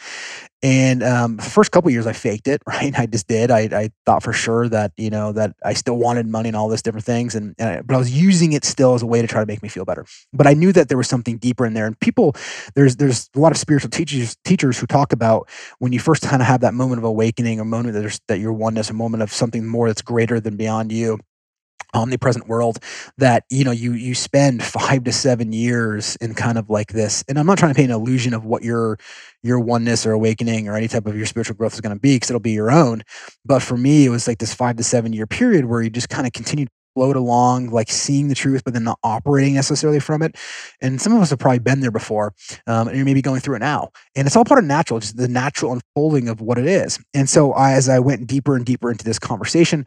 And 0.62 1.04
um, 1.04 1.38
the 1.38 1.44
first 1.44 1.72
couple 1.72 1.90
years, 1.90 2.06
I 2.06 2.12
faked 2.12 2.48
it, 2.48 2.62
right? 2.68 2.98
I 2.98 3.06
just 3.06 3.28
did. 3.28 3.50
I, 3.50 3.62
I 3.72 3.90
thought 4.06 4.24
for 4.24 4.34
sure 4.34 4.68
that 4.70 4.92
you 4.98 5.10
know 5.10 5.32
that 5.32 5.56
I 5.64 5.74
still 5.74 5.96
wanted 5.96 6.28
money 6.28 6.50
and 6.50 6.56
all 6.56 6.68
this 6.68 6.82
different 6.82 7.06
things, 7.06 7.34
and, 7.34 7.56
and 7.58 7.70
I, 7.70 7.82
but 7.82 7.96
I 7.96 7.98
was 7.98 8.12
using 8.12 8.52
it 8.52 8.66
still 8.66 8.94
as 8.94 9.02
a 9.02 9.06
way 9.06 9.22
to 9.22 9.28
try 9.28 9.42
to 9.42 9.46
make 9.46 9.64
me 9.64 9.70
feel 9.70 9.86
better. 9.86 10.06
But 10.34 10.48
I 10.48 10.54
knew 10.54 10.74
that 10.74 10.90
there 10.90 10.98
was 10.98 11.08
something 11.08 11.38
deeper 11.38 11.66
in 11.66 11.74
there. 11.74 11.88
And 11.88 11.98
people, 12.00 12.36
there's 12.76 12.98
there's 12.98 13.30
a 13.36 13.40
lot 13.40 13.54
of 13.54 13.58
spiritual 13.58 13.90
teachers 13.90 14.36
teachers 14.44 14.78
who 14.78 14.86
talk 14.86 15.14
about 15.14 15.50
when 15.80 15.94
you 15.94 16.00
first 16.00 16.24
kind 16.24 16.42
of 16.42 16.48
have 16.48 16.62
that 16.62 16.74
moment 16.74 17.00
of 17.00 17.06
awakening, 17.06 17.60
a 17.60 17.66
moment 17.66 17.94
that 17.94 18.20
that 18.28 18.40
your 18.40 18.54
oneness, 18.54 18.90
a 18.90 18.94
moment 18.94 19.24
of 19.24 19.32
something 19.32 19.66
more 19.66 19.88
that's 19.88 20.02
greater 20.02 20.42
than 20.42 20.58
beyond 20.58 20.92
you 20.92 21.20
omnipresent 21.94 22.48
world 22.48 22.80
that 23.18 23.44
you 23.50 23.64
know 23.64 23.72
you 23.72 23.94
you 23.94 24.14
spend 24.16 24.64
five 24.64 25.04
to 25.04 25.12
seven 25.12 25.52
years 25.52 26.16
in 26.18 26.34
kind 26.34 26.58
of 26.58 26.70
like 26.70 26.94
this. 26.94 27.24
And 27.28 27.40
i'm 27.40 27.46
not 27.46 27.58
trying 27.58 27.74
to 27.74 27.76
paint 27.76 27.92
an 27.92 27.96
illusion 27.96 28.34
of 28.34 28.46
what 28.46 28.64
your 28.64 28.98
your 29.44 29.60
oneness 29.60 30.06
or 30.06 30.12
awakening 30.12 30.68
or 30.68 30.76
any 30.76 30.88
type 30.88 31.06
of 31.06 31.16
your 31.16 31.26
spiritual 31.26 31.56
growth 31.56 31.74
is 31.74 31.82
going 31.82 31.96
to 31.96 32.00
be 32.00 32.16
because 32.16 32.30
it'll 32.30 32.40
be 32.40 32.52
your 32.52 32.72
own. 32.72 33.04
But 33.46 33.62
for 33.62 33.78
me 33.78 34.06
it 34.06 34.10
was 34.10 34.28
like 34.28 34.40
this 34.40 34.54
five 34.54 34.76
to 34.78 34.84
seven 34.84 35.14
year 35.14 35.28
period 35.28 35.66
where 35.66 35.82
you 35.82 35.90
just 35.90 36.10
kind 36.10 36.28
of 36.28 36.34
continue 36.34 36.66
to 36.66 36.72
float 36.96 37.16
along 37.16 37.70
like 37.70 37.90
seeing 37.90 38.28
the 38.28 38.36
truth 38.36 38.64
but 38.66 38.74
then 38.74 38.84
not 38.84 39.00
operating 39.04 39.54
necessarily 39.54 40.00
from 40.00 40.22
it. 40.22 40.36
And 40.82 41.02
some 41.02 41.14
of 41.14 41.22
us 41.22 41.30
have 41.30 41.40
probably 41.40 41.60
been 41.60 41.80
there 41.80 41.92
before 41.92 42.34
um, 42.68 42.88
and 42.88 42.98
you're 42.98 43.06
maybe 43.06 43.22
going 43.22 43.40
through 43.40 43.56
it 43.56 43.60
now. 43.60 43.90
And 44.16 44.28
it's 44.28 44.36
all 44.36 44.44
part 44.44 44.60
of 44.60 44.66
natural 44.66 45.00
just 45.00 45.16
the 45.16 45.28
natural 45.28 45.72
unfolding 45.74 46.28
of 46.28 46.42
what 46.42 46.58
it 46.58 46.66
is. 46.66 47.00
And 47.14 47.30
so 47.30 47.54
I, 47.54 47.74
as 47.74 47.88
i 47.90 48.00
went 48.00 48.28
deeper 48.28 48.56
and 48.56 48.66
deeper 48.66 48.92
into 48.92 49.06
this 49.06 49.20
conversation 49.20 49.86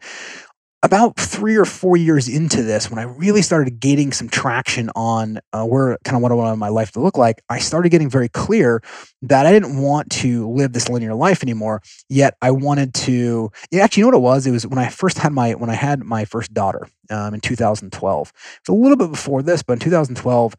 about 0.83 1.15
three 1.17 1.55
or 1.55 1.63
four 1.63 1.95
years 1.95 2.27
into 2.27 2.61
this, 2.61 2.89
when 2.89 2.99
I 2.99 3.03
really 3.03 3.41
started 3.41 3.79
gaining 3.79 4.11
some 4.11 4.27
traction 4.27 4.91
on 4.95 5.39
uh, 5.53 5.63
where 5.63 5.97
kind 6.03 6.17
of 6.17 6.21
what 6.21 6.33
I 6.33 6.35
wanted 6.35 6.57
my 6.57 6.67
life 6.67 6.91
to 6.91 6.99
look 6.99 7.17
like, 7.17 7.41
I 7.49 7.59
started 7.59 7.89
getting 7.89 8.09
very 8.09 8.27
clear 8.27 8.83
that 9.21 9.45
I 9.45 9.53
didn't 9.53 9.81
want 9.81 10.11
to 10.11 10.51
live 10.51 10.73
this 10.73 10.89
linear 10.89 11.15
life 11.15 11.41
anymore. 11.41 11.81
Yet 12.09 12.35
I 12.41 12.51
wanted 12.51 12.93
to. 12.95 13.49
Actually, 13.73 14.01
you 14.01 14.11
know 14.11 14.17
what 14.17 14.17
it 14.17 14.29
was? 14.33 14.45
It 14.45 14.51
was 14.51 14.67
when 14.67 14.77
I 14.77 14.89
first 14.89 15.17
had 15.17 15.31
my 15.31 15.53
when 15.53 15.69
I 15.69 15.75
had 15.75 16.03
my 16.03 16.25
first 16.25 16.53
daughter 16.53 16.87
um, 17.09 17.33
in 17.33 17.39
2012. 17.39 18.33
It's 18.59 18.69
a 18.69 18.73
little 18.73 18.97
bit 18.97 19.09
before 19.09 19.41
this, 19.41 19.63
but 19.63 19.73
in 19.73 19.79
2012. 19.79 20.55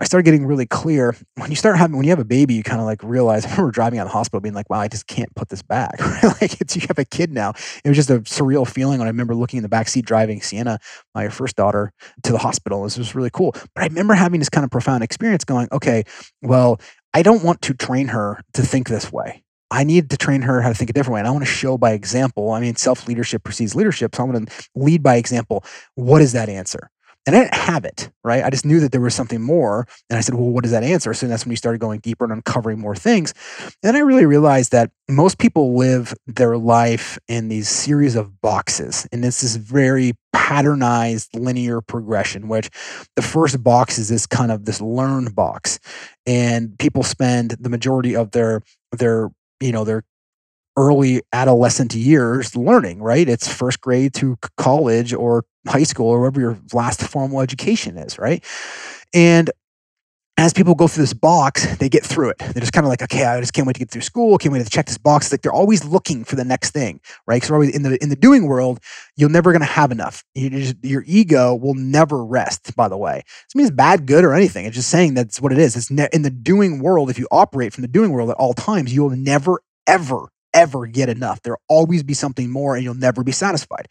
I 0.00 0.04
started 0.04 0.24
getting 0.24 0.46
really 0.46 0.66
clear. 0.66 1.14
When 1.36 1.50
you 1.50 1.56
start 1.56 1.76
having, 1.76 1.96
when 1.96 2.04
you 2.04 2.10
have 2.10 2.18
a 2.18 2.24
baby, 2.24 2.54
you 2.54 2.62
kind 2.62 2.80
of 2.80 2.86
like 2.86 3.02
realize. 3.02 3.44
I 3.46 3.50
remember 3.50 3.70
driving 3.70 3.98
out 3.98 4.06
of 4.06 4.12
the 4.12 4.16
hospital, 4.16 4.40
being 4.40 4.54
like, 4.54 4.68
"Wow, 4.70 4.80
I 4.80 4.88
just 4.88 5.06
can't 5.06 5.34
put 5.34 5.48
this 5.48 5.62
back." 5.62 6.00
like 6.40 6.60
it's 6.60 6.76
you 6.76 6.82
have 6.88 6.98
a 6.98 7.04
kid 7.04 7.30
now. 7.30 7.52
It 7.84 7.88
was 7.88 7.96
just 7.96 8.10
a 8.10 8.20
surreal 8.20 8.66
feeling. 8.66 9.00
And 9.00 9.04
I 9.04 9.08
remember 9.08 9.34
looking 9.34 9.58
in 9.58 9.62
the 9.62 9.68
back 9.68 9.88
seat, 9.88 10.04
driving 10.04 10.40
Sienna, 10.40 10.78
my 11.14 11.28
first 11.28 11.56
daughter, 11.56 11.92
to 12.22 12.32
the 12.32 12.38
hospital. 12.38 12.84
This 12.84 12.98
was 12.98 13.14
really 13.14 13.30
cool. 13.30 13.52
But 13.52 13.82
I 13.82 13.86
remember 13.86 14.14
having 14.14 14.40
this 14.40 14.48
kind 14.48 14.64
of 14.64 14.70
profound 14.70 15.02
experience, 15.02 15.44
going, 15.44 15.68
"Okay, 15.72 16.04
well, 16.42 16.80
I 17.14 17.22
don't 17.22 17.42
want 17.44 17.62
to 17.62 17.74
train 17.74 18.08
her 18.08 18.40
to 18.54 18.62
think 18.62 18.88
this 18.88 19.12
way." 19.12 19.42
I 19.70 19.84
need 19.84 20.10
to 20.10 20.18
train 20.18 20.42
her 20.42 20.60
how 20.60 20.68
to 20.68 20.74
think 20.74 20.90
a 20.90 20.92
different 20.92 21.14
way. 21.14 21.20
And 21.20 21.28
I 21.28 21.30
want 21.30 21.46
to 21.46 21.50
show 21.50 21.78
by 21.78 21.92
example. 21.92 22.50
I 22.50 22.60
mean, 22.60 22.76
self 22.76 23.08
leadership 23.08 23.42
precedes 23.42 23.74
leadership. 23.74 24.14
So 24.14 24.22
I 24.22 24.26
want 24.26 24.48
to 24.48 24.68
lead 24.74 25.02
by 25.02 25.16
example. 25.16 25.64
What 25.94 26.20
is 26.20 26.32
that 26.32 26.50
answer? 26.50 26.90
And 27.24 27.36
I 27.36 27.40
didn't 27.40 27.54
have 27.54 27.84
it, 27.84 28.10
right? 28.24 28.42
I 28.42 28.50
just 28.50 28.66
knew 28.66 28.80
that 28.80 28.90
there 28.90 29.00
was 29.00 29.14
something 29.14 29.40
more. 29.40 29.86
And 30.10 30.18
I 30.18 30.22
said, 30.22 30.34
well, 30.34 30.48
what 30.48 30.64
is 30.64 30.72
that 30.72 30.82
answer? 30.82 31.14
So 31.14 31.28
that's 31.28 31.44
when 31.44 31.50
we 31.50 31.56
started 31.56 31.80
going 31.80 32.00
deeper 32.00 32.24
and 32.24 32.32
uncovering 32.32 32.80
more 32.80 32.96
things. 32.96 33.32
And 33.60 33.74
then 33.82 33.96
I 33.96 34.00
really 34.00 34.26
realized 34.26 34.72
that 34.72 34.90
most 35.08 35.38
people 35.38 35.76
live 35.76 36.14
their 36.26 36.56
life 36.56 37.18
in 37.28 37.48
these 37.48 37.68
series 37.68 38.16
of 38.16 38.40
boxes. 38.40 39.06
And 39.12 39.24
it's 39.24 39.42
this 39.42 39.54
very 39.54 40.14
patternized 40.34 41.28
linear 41.34 41.80
progression, 41.80 42.48
which 42.48 42.70
the 43.14 43.22
first 43.22 43.62
box 43.62 43.98
is 43.98 44.08
this 44.08 44.26
kind 44.26 44.50
of 44.50 44.64
this 44.64 44.80
learn 44.80 45.26
box. 45.26 45.78
And 46.26 46.76
people 46.78 47.04
spend 47.04 47.52
the 47.60 47.70
majority 47.70 48.16
of 48.16 48.32
their 48.32 48.62
their 48.90 49.30
you 49.60 49.70
know 49.72 49.84
their 49.84 50.02
early 50.76 51.22
adolescent 51.32 51.94
years 51.94 52.56
learning, 52.56 53.02
right? 53.02 53.28
It's 53.28 53.52
first 53.52 53.80
grade 53.80 54.14
to 54.14 54.38
college 54.56 55.12
or 55.12 55.44
high 55.66 55.82
school 55.82 56.08
or 56.08 56.20
wherever 56.20 56.40
your 56.40 56.58
last 56.72 57.02
formal 57.02 57.40
education 57.40 57.96
is, 57.96 58.18
right? 58.18 58.44
And 59.14 59.50
as 60.38 60.54
people 60.54 60.74
go 60.74 60.88
through 60.88 61.02
this 61.02 61.12
box, 61.12 61.76
they 61.76 61.90
get 61.90 62.04
through 62.04 62.30
it. 62.30 62.38
They're 62.38 62.60
just 62.60 62.72
kind 62.72 62.86
of 62.86 62.88
like, 62.88 63.02
okay, 63.02 63.24
I 63.24 63.38
just 63.38 63.52
can't 63.52 63.66
wait 63.66 63.74
to 63.74 63.78
get 63.80 63.90
through 63.90 64.00
school. 64.00 64.38
Can't 64.38 64.52
wait 64.52 64.64
to 64.64 64.70
check 64.70 64.86
this 64.86 64.96
box. 64.96 65.30
Like 65.30 65.42
they're 65.42 65.52
always 65.52 65.84
looking 65.84 66.24
for 66.24 66.36
the 66.36 66.44
next 66.44 66.70
thing, 66.70 67.00
right? 67.26 67.36
Because 67.36 67.50
always 67.50 67.76
in 67.76 67.82
the 67.82 68.02
in 68.02 68.08
the 68.08 68.16
doing 68.16 68.46
world, 68.46 68.80
you're 69.16 69.28
never 69.28 69.52
going 69.52 69.60
to 69.60 69.66
have 69.66 69.92
enough. 69.92 70.24
Just, 70.34 70.76
your 70.82 71.04
ego 71.06 71.54
will 71.54 71.74
never 71.74 72.24
rest. 72.24 72.74
By 72.74 72.88
the 72.88 72.96
way, 72.96 73.22
this 73.26 73.54
means 73.54 73.70
bad, 73.70 74.06
good, 74.06 74.24
or 74.24 74.34
anything. 74.34 74.64
It's 74.64 74.76
just 74.76 74.88
saying 74.88 75.14
that's 75.14 75.40
what 75.40 75.52
it 75.52 75.58
is. 75.58 75.76
It's 75.76 75.90
ne- 75.90 76.08
in 76.12 76.22
the 76.22 76.30
doing 76.30 76.82
world. 76.82 77.10
If 77.10 77.18
you 77.18 77.28
operate 77.30 77.74
from 77.74 77.82
the 77.82 77.88
doing 77.88 78.10
world 78.10 78.30
at 78.30 78.36
all 78.36 78.54
times, 78.54 78.92
you 78.94 79.02
will 79.02 79.10
never 79.10 79.60
ever 79.86 80.28
ever 80.54 80.86
get 80.86 81.08
enough. 81.08 81.40
There'll 81.42 81.60
always 81.68 82.02
be 82.02 82.14
something 82.14 82.50
more 82.50 82.74
and 82.74 82.84
you'll 82.84 82.94
never 82.94 83.22
be 83.24 83.32
satisfied. 83.32 83.88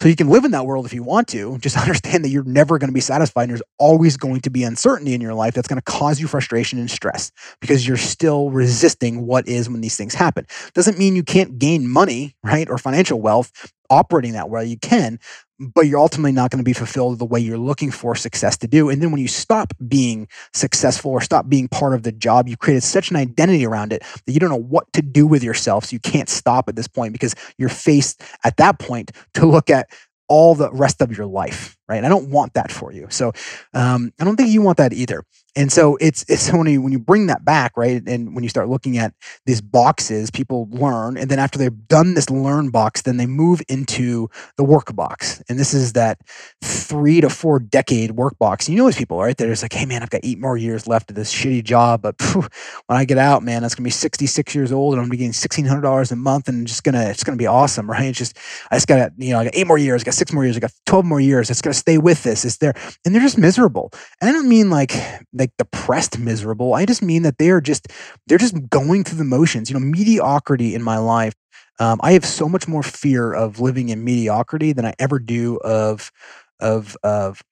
So 0.00 0.08
you 0.08 0.16
can 0.16 0.28
live 0.28 0.44
in 0.44 0.50
that 0.52 0.66
world 0.66 0.86
if 0.86 0.92
you 0.92 1.02
want 1.02 1.28
to. 1.28 1.58
Just 1.64 1.76
understand 1.78 2.24
that 2.24 2.28
you're 2.28 2.44
never 2.44 2.78
going 2.78 2.88
to 2.88 2.94
be 2.94 3.00
satisfied 3.00 3.44
and 3.44 3.50
there's 3.50 3.62
always 3.78 4.16
going 4.16 4.40
to 4.40 4.50
be 4.50 4.64
uncertainty 4.64 5.14
in 5.14 5.20
your 5.20 5.34
life 5.34 5.54
that's 5.54 5.68
going 5.68 5.80
to 5.80 5.82
cause 5.82 6.20
you 6.20 6.26
frustration 6.26 6.78
and 6.78 6.90
stress 6.90 7.32
because 7.60 7.86
you're 7.86 7.96
still 7.96 8.50
resisting 8.50 9.26
what 9.26 9.48
is 9.48 9.68
when 9.68 9.80
these 9.80 9.96
things 9.96 10.14
happen. 10.14 10.46
Doesn't 10.74 10.98
mean 10.98 11.16
you 11.16 11.24
can't 11.24 11.58
gain 11.58 11.88
money, 11.88 12.34
right? 12.42 12.68
Or 12.68 12.78
financial 12.78 13.20
wealth 13.20 13.72
operating 13.90 14.32
that 14.32 14.50
way. 14.50 14.64
You 14.64 14.78
can, 14.78 15.18
but 15.58 15.82
you're 15.82 16.00
ultimately 16.00 16.32
not 16.32 16.50
going 16.50 16.58
to 16.58 16.64
be 16.64 16.72
fulfilled 16.72 17.18
the 17.18 17.24
way 17.24 17.38
you're 17.38 17.58
looking 17.58 17.90
for 17.90 18.14
success 18.14 18.56
to 18.58 18.66
do. 18.66 18.88
And 18.88 19.00
then 19.00 19.10
when 19.10 19.20
you 19.20 19.28
stop 19.28 19.72
being 19.86 20.28
successful 20.52 21.12
or 21.12 21.20
stop 21.20 21.48
being 21.48 21.68
part 21.68 21.94
of 21.94 22.02
the 22.02 22.12
job, 22.12 22.48
you 22.48 22.56
created 22.56 22.82
such 22.82 23.10
an 23.10 23.16
identity 23.16 23.64
around 23.64 23.92
it 23.92 24.02
that 24.26 24.32
you 24.32 24.40
don't 24.40 24.50
know 24.50 24.56
what 24.56 24.92
to 24.94 25.02
do 25.02 25.26
with 25.26 25.44
yourself. 25.44 25.86
So 25.86 25.94
you 25.94 26.00
can't 26.00 26.28
stop 26.28 26.68
at 26.68 26.76
this 26.76 26.88
point 26.88 27.12
because 27.12 27.34
you're 27.58 27.68
faced 27.68 28.22
at 28.42 28.56
that 28.56 28.78
point 28.78 29.12
to 29.34 29.46
look 29.46 29.70
at 29.70 29.88
all 30.28 30.54
the 30.54 30.72
rest 30.72 31.02
of 31.02 31.16
your 31.16 31.26
life, 31.26 31.76
right? 31.88 31.96
And 31.96 32.06
I 32.06 32.08
don't 32.08 32.30
want 32.30 32.54
that 32.54 32.72
for 32.72 32.92
you. 32.92 33.06
So 33.10 33.32
um, 33.74 34.12
I 34.20 34.24
don't 34.24 34.36
think 34.36 34.50
you 34.50 34.62
want 34.62 34.78
that 34.78 34.92
either. 34.92 35.24
And 35.56 35.70
so 35.70 35.96
it's 36.00 36.24
it's 36.28 36.52
when 36.52 36.66
you 36.66 36.82
when 36.82 36.92
you 36.92 36.98
bring 36.98 37.28
that 37.28 37.44
back, 37.44 37.76
right? 37.76 38.02
And 38.06 38.34
when 38.34 38.42
you 38.42 38.50
start 38.50 38.68
looking 38.68 38.98
at 38.98 39.14
these 39.46 39.60
boxes, 39.60 40.30
people 40.30 40.68
learn, 40.70 41.16
and 41.16 41.30
then 41.30 41.38
after 41.38 41.58
they've 41.58 41.88
done 41.88 42.14
this 42.14 42.30
learn 42.30 42.70
box, 42.70 43.02
then 43.02 43.16
they 43.16 43.26
move 43.26 43.62
into 43.68 44.28
the 44.56 44.64
work 44.64 44.94
box. 44.94 45.42
And 45.48 45.58
this 45.58 45.74
is 45.74 45.92
that 45.92 46.18
three 46.62 47.20
to 47.20 47.30
four 47.30 47.58
decade 47.58 48.12
work 48.12 48.38
box. 48.38 48.66
And 48.66 48.76
you 48.76 48.82
know 48.82 48.88
these 48.88 48.96
people, 48.96 49.18
right? 49.18 49.36
They're 49.36 49.48
just 49.50 49.62
like, 49.62 49.72
hey 49.72 49.86
man, 49.86 50.02
I've 50.02 50.10
got 50.10 50.22
eight 50.24 50.38
more 50.40 50.56
years 50.56 50.86
left 50.86 51.10
of 51.10 51.16
this 51.16 51.32
shitty 51.32 51.64
job, 51.64 52.02
but 52.02 52.20
phew, 52.20 52.46
when 52.86 52.98
I 52.98 53.04
get 53.04 53.18
out, 53.18 53.42
man, 53.42 53.62
that's 53.62 53.74
gonna 53.74 53.84
be 53.84 53.90
66 53.90 54.54
years 54.54 54.72
old, 54.72 54.94
and 54.94 55.00
I'm 55.00 55.04
gonna 55.04 55.12
be 55.12 55.18
getting 55.18 55.32
sixteen 55.32 55.66
hundred 55.66 55.82
dollars 55.82 56.10
a 56.12 56.16
month, 56.16 56.48
and 56.48 56.66
just 56.66 56.84
gonna 56.84 57.04
it's 57.04 57.24
gonna 57.24 57.36
be 57.36 57.46
awesome, 57.46 57.90
right? 57.90 58.06
It's 58.06 58.18
just 58.18 58.38
I 58.70 58.76
just 58.76 58.88
got 58.88 59.12
you 59.18 59.32
know 59.32 59.40
I 59.40 59.44
got 59.44 59.54
eight 59.56 59.66
more 59.66 59.78
years, 59.78 60.02
I 60.02 60.04
got 60.04 60.14
six 60.14 60.32
more 60.32 60.44
years, 60.44 60.56
I 60.56 60.60
got 60.60 60.72
12 60.86 61.04
more 61.04 61.20
years. 61.20 61.50
It's 61.50 61.62
gonna 61.62 61.73
stay 61.74 61.98
with 61.98 62.22
this. 62.22 62.44
It's 62.44 62.58
there, 62.58 62.74
and 63.04 63.14
they're 63.14 63.22
just 63.22 63.38
miserable. 63.38 63.92
And 64.20 64.30
I 64.30 64.32
don't 64.32 64.48
mean 64.48 64.70
like 64.70 64.92
like 65.32 65.50
depressed 65.58 66.18
miserable. 66.18 66.74
I 66.74 66.86
just 66.86 67.02
mean 67.02 67.22
that 67.22 67.38
they 67.38 67.50
are 67.50 67.60
just 67.60 67.88
they're 68.26 68.38
just 68.38 68.68
going 68.70 69.04
through 69.04 69.18
the 69.18 69.24
motions. 69.24 69.70
You 69.70 69.74
know, 69.74 69.84
mediocrity 69.84 70.74
in 70.74 70.82
my 70.82 70.98
life. 70.98 71.34
Um, 71.80 72.00
I 72.02 72.12
have 72.12 72.24
so 72.24 72.48
much 72.48 72.68
more 72.68 72.82
fear 72.82 73.32
of 73.32 73.58
living 73.58 73.88
in 73.88 74.04
mediocrity 74.04 74.72
than 74.72 74.86
I 74.86 74.94
ever 74.98 75.18
do 75.18 75.56
of 75.58 76.12
of 76.60 76.96
of 77.02 77.42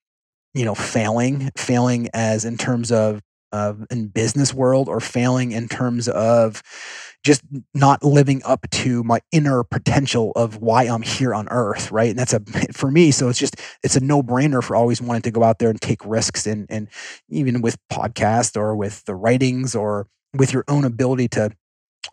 you 0.53 0.65
know 0.65 0.75
failing 0.75 1.51
failing 1.57 2.09
as 2.13 2.45
in 2.45 2.57
terms 2.57 2.91
of 2.91 3.21
of 3.53 3.85
in 3.91 4.07
business 4.09 4.53
world 4.53 4.89
or 4.89 4.99
failing 4.99 5.53
in 5.53 5.69
terms 5.69 6.09
of 6.09 6.61
just 7.23 7.41
not 7.73 8.03
living 8.03 8.41
up 8.43 8.69
to 8.71 9.03
my 9.03 9.21
inner 9.31 9.63
potential 9.63 10.33
of 10.35 10.57
why 10.57 10.83
I'm 10.83 11.03
here 11.03 11.33
on 11.33 11.47
earth, 11.49 11.91
right? 11.91 12.09
And 12.09 12.19
that's 12.19 12.33
a 12.33 12.41
for 12.73 12.91
me, 12.91 13.11
so 13.11 13.29
it's 13.29 13.39
just 13.39 13.55
it's 13.83 13.95
a 13.95 14.01
no-brainer 14.03 14.63
for 14.63 14.75
always 14.75 15.01
wanting 15.01 15.21
to 15.23 15.31
go 15.31 15.43
out 15.43 15.59
there 15.59 15.69
and 15.69 15.81
take 15.81 16.05
risks 16.05 16.45
and 16.45 16.67
and 16.69 16.89
even 17.29 17.61
with 17.61 17.77
podcast 17.91 18.57
or 18.57 18.75
with 18.75 19.05
the 19.05 19.15
writings 19.15 19.75
or 19.75 20.07
with 20.35 20.51
your 20.51 20.65
own 20.67 20.83
ability 20.83 21.29
to 21.29 21.51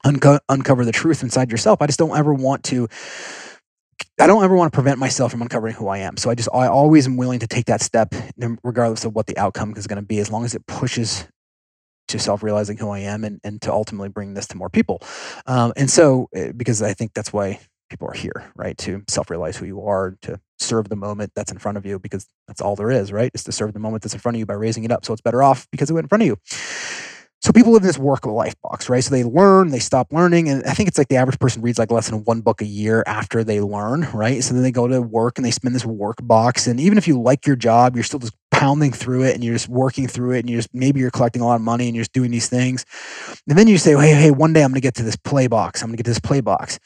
unco- 0.04 0.40
uncover 0.49 0.85
the 0.85 0.92
truth 0.92 1.23
inside 1.23 1.50
yourself. 1.50 1.82
I 1.82 1.87
just 1.87 1.99
don't 1.99 2.16
ever 2.16 2.35
want 2.35 2.64
to 2.64 2.88
I 4.21 4.26
don't 4.26 4.45
ever 4.45 4.54
want 4.57 4.73
to 4.73 4.76
prevent 4.76 4.99
myself 4.99 5.33
from 5.33 5.42
uncovering 5.42 5.75
who 5.75 5.88
I 5.88 5.99
am. 5.99 6.16
So 6.16 6.30
I 6.30 6.35
just 6.35 6.49
I 6.52 6.66
always 6.69 7.07
am 7.07 7.16
willing 7.16 7.40
to 7.40 7.47
take 7.47 7.66
that 7.66 7.80
step 7.83 8.14
regardless 8.62 9.04
of 9.04 9.14
what 9.14 9.26
the 9.26 9.38
outcome 9.38 9.75
is 9.76 9.87
going 9.87 10.02
to 10.02 10.07
be 10.07 10.19
as 10.19 10.30
long 10.30 10.45
as 10.45 10.54
it 10.54 10.66
pushes 10.66 11.26
to 12.09 12.19
self 12.19 12.42
realizing 12.42 12.76
who 12.76 12.90
I 12.90 13.00
am 13.00 13.25
and, 13.25 13.40
and 13.45 13.62
to 13.62 13.73
ultimately 13.73 14.09
bring 14.09 14.35
this 14.35 14.47
to 14.49 14.57
more 14.57 14.69
people. 14.69 15.02
Um, 15.47 15.73
and 15.76 15.90
so, 15.90 16.28
eh, 16.35 16.52
because 16.57 16.83
I 16.83 16.92
think 16.92 17.14
that's 17.14 17.33
why 17.33 17.61
people 17.88 18.09
are 18.09 18.14
here, 18.14 18.52
right? 18.57 18.76
To 18.78 19.02
self 19.09 19.30
realize 19.30 19.57
who 19.57 19.66
you 19.66 19.83
are, 19.87 20.16
to 20.23 20.40
serve 20.59 20.88
the 20.88 20.97
moment 20.97 21.33
that's 21.35 21.52
in 21.52 21.59
front 21.59 21.78
of 21.78 21.87
you, 21.87 21.99
because 21.99 22.26
that's 22.47 22.61
all 22.61 22.76
there 22.76 22.90
is, 22.90 23.12
right? 23.12 23.30
Is 23.35 23.45
to 23.45 23.52
serve 23.52 23.73
the 23.73 23.80
moment 23.80 24.02
that's 24.02 24.14
in 24.14 24.21
front 24.21 24.37
of 24.37 24.40
you 24.40 24.47
by 24.47 24.54
raising 24.54 24.85
it 24.85 24.92
up. 24.92 25.04
So 25.04 25.12
it's 25.12 25.23
better 25.23 25.42
off 25.42 25.66
because 25.71 25.90
it 25.90 25.95
went 25.95 26.04
in 26.04 26.09
front 26.09 26.23
of 26.23 26.26
you. 26.26 26.37
So 27.42 27.52
people 27.52 27.73
live 27.73 27.82
in 27.82 27.87
this 27.87 27.99
work 27.99 28.26
life 28.26 28.54
box, 28.62 28.90
right? 28.90 29.02
So 29.02 29.14
they 29.14 29.25
learn, 29.25 29.70
they 29.70 29.78
stop 29.78 30.12
learning. 30.12 30.50
And 30.50 30.62
I 30.64 30.75
think 30.75 30.88
it's 30.88 30.99
like 30.99 31.09
the 31.09 31.16
average 31.16 31.38
person 31.38 31.62
reads 31.62 31.78
like 31.78 31.90
less 31.90 32.11
than 32.11 32.23
one 32.25 32.42
book 32.42 32.61
a 32.61 32.66
year 32.66 33.02
after 33.06 33.42
they 33.42 33.61
learn, 33.61 34.09
right? 34.12 34.44
So 34.44 34.52
then 34.52 34.62
they 34.62 34.70
go 34.70 34.87
to 34.87 35.00
work 35.00 35.38
and 35.38 35.44
they 35.44 35.50
spend 35.50 35.75
this 35.75 35.87
work 35.87 36.18
box. 36.23 36.66
And 36.66 36.78
even 36.78 36.99
if 36.99 37.09
you 37.09 37.20
like 37.20 37.47
your 37.47 37.56
job, 37.56 37.97
you're 37.97 38.04
still 38.04 38.20
just 38.20 38.35
pounding 38.50 38.92
through 38.92 39.25
it 39.25 39.35
and 39.35 39.42
you're 39.42 39.54
just 39.54 39.70
working 39.70 40.06
through 40.06 40.32
it 40.32 40.40
and 40.40 40.50
you're 40.50 40.59
just 40.59 40.75
maybe 40.75 41.00
you're 41.00 41.11
collecting 41.11 41.40
a 41.40 41.47
lot 41.47 41.54
of 41.54 41.62
money 41.62 41.87
and 41.87 41.97
you're 41.97 42.02
just 42.02 42.12
doing 42.12 42.30
these 42.30 42.49
things. 42.49 42.85
And 43.49 43.56
then 43.56 43.68
you 43.68 43.78
say, 43.78 43.92
hey, 43.97 44.12
hey, 44.12 44.30
one 44.30 44.52
day 44.52 44.62
I'm 44.62 44.70
gonna 44.70 44.80
get 44.80 44.94
to 44.97 45.02
this 45.02 45.16
play 45.16 45.47
box. 45.47 45.82
I'm 45.82 45.88
gonna 45.88 45.97
get 45.97 46.04
to 46.04 46.11
this 46.11 46.20
play 46.20 46.42
box. 46.42 46.78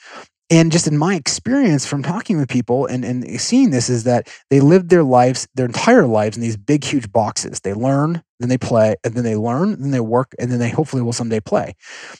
And 0.50 0.70
just 0.70 0.87
in 0.87 0.99
my 0.99 1.14
experience 1.14 1.87
from 1.87 2.02
talking 2.02 2.37
with 2.37 2.49
people 2.49 2.87
and, 2.87 3.04
and 3.04 3.40
seeing 3.40 3.70
this 3.70 3.88
is 3.88 4.04
that 4.04 4.28
they 4.50 4.61
live 4.61 4.88
their 4.88 5.02
lives, 5.02 5.49
their 5.54 5.66
entire 5.66 6.06
lives 6.06 6.37
in 6.37 6.42
these 6.42 6.56
big, 6.56 6.84
huge 6.84 7.11
boxes. 7.11 7.61
They 7.61 7.73
learn, 7.73 8.23
then 8.41 8.49
they 8.49 8.59
play, 8.59 8.97
and 9.05 9.14
then 9.14 9.25
they 9.25 9.37
learn, 9.37 9.81
then 9.81 9.91
they 9.91 10.00
work, 10.00 10.35
and 10.38 10.50
then 10.50 10.59
they 10.59 10.71
hopefully 10.71 11.03
will 11.03 11.12
someday 11.12 11.41
play. 11.41 11.75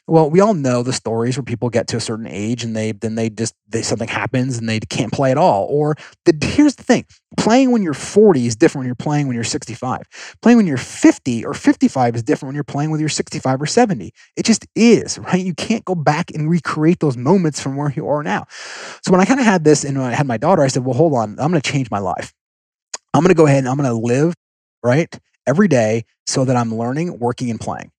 Well, 0.07 0.31
we 0.31 0.41
all 0.41 0.55
know 0.55 0.83
the 0.83 0.93
stories 0.93 1.37
where 1.37 1.45
people 1.45 1.71
get 1.71 1.89
to 1.89 1.97
a 1.97 2.01
certain 2.01 2.27
age 2.29 2.63
and 2.63 2.77
they 2.77 2.93
then 2.93 3.17
they 3.17 3.31
just 3.31 3.55
they 3.69 3.83
something 3.83 4.09
happens 4.09 4.59
and 4.59 4.69
they 4.69 4.79
can't 4.81 5.13
play 5.13 5.31
at 5.31 5.39
all. 5.39 5.67
Or 5.69 5.97
the, 6.25 6.35
here's 6.41 6.77
the 6.77 6.85
thing: 6.85 7.05
playing 7.37 7.73
when 7.73 7.83
you're 7.83 7.95
40 7.95 8.47
is 8.47 8.57
different 8.57 8.83
when 8.83 8.87
you're 8.87 8.95
playing 8.95 9.27
when 9.27 9.35
you're 9.35 9.45
65. 9.45 10.37
Playing 10.41 10.57
when 10.59 10.67
you're 10.67 10.77
50 10.77 11.45
or 11.45 11.55
55 11.55 12.17
is 12.17 12.23
different 12.23 12.51
when 12.51 12.55
you're 12.55 12.65
playing 12.65 12.91
when 12.91 13.01
you're 13.01 13.09
65 13.09 13.63
or 13.63 13.67
70. 13.67 14.13
It 14.37 14.45
just 14.45 14.67
is, 14.77 15.19
right? 15.19 15.45
You 15.45 15.55
can't 15.55 15.85
go 15.85 15.95
back 15.95 16.31
and 16.31 16.49
recreate 16.49 17.01
those 17.01 17.17
moments 17.17 17.61
from 17.61 17.77
where 17.77 17.91
you 17.91 18.09
are 18.09 18.23
now. 18.23 18.47
So 19.03 19.11
when 19.11 19.21
I 19.21 19.25
kind 19.25 19.41
of 19.41 19.47
had 19.47 19.65
this 19.65 19.85
and 19.85 19.99
when 19.99 20.07
I 20.07 20.15
had 20.15 20.27
my 20.27 20.37
daughter, 20.37 20.63
I 20.63 20.69
said, 20.69 20.85
well, 20.85 20.95
hold 20.95 21.15
on, 21.15 21.31
I'm 21.41 21.51
going 21.51 21.61
to 21.61 21.71
change 21.71 21.91
my 21.91 21.99
life. 21.99 22.33
I'm 23.13 23.23
going 23.23 23.35
to 23.35 23.37
go 23.37 23.47
ahead 23.47 23.59
and 23.59 23.69
I'm 23.69 23.77
going 23.77 23.89
to 23.89 23.95
live 23.95 24.35
right 24.83 25.17
every 25.47 25.69
day 25.69 26.05
so 26.27 26.45
that 26.45 26.57
I'm 26.57 26.75
learning, 26.75 27.19
working, 27.19 27.51
and 27.51 27.61
playing. 27.61 27.91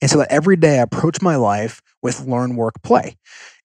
And 0.00 0.10
so 0.10 0.18
that 0.18 0.30
every 0.30 0.56
day 0.56 0.78
I 0.78 0.82
approach 0.82 1.22
my 1.22 1.36
life 1.36 1.80
with 2.02 2.20
learn, 2.26 2.56
work, 2.56 2.74
play. 2.82 3.16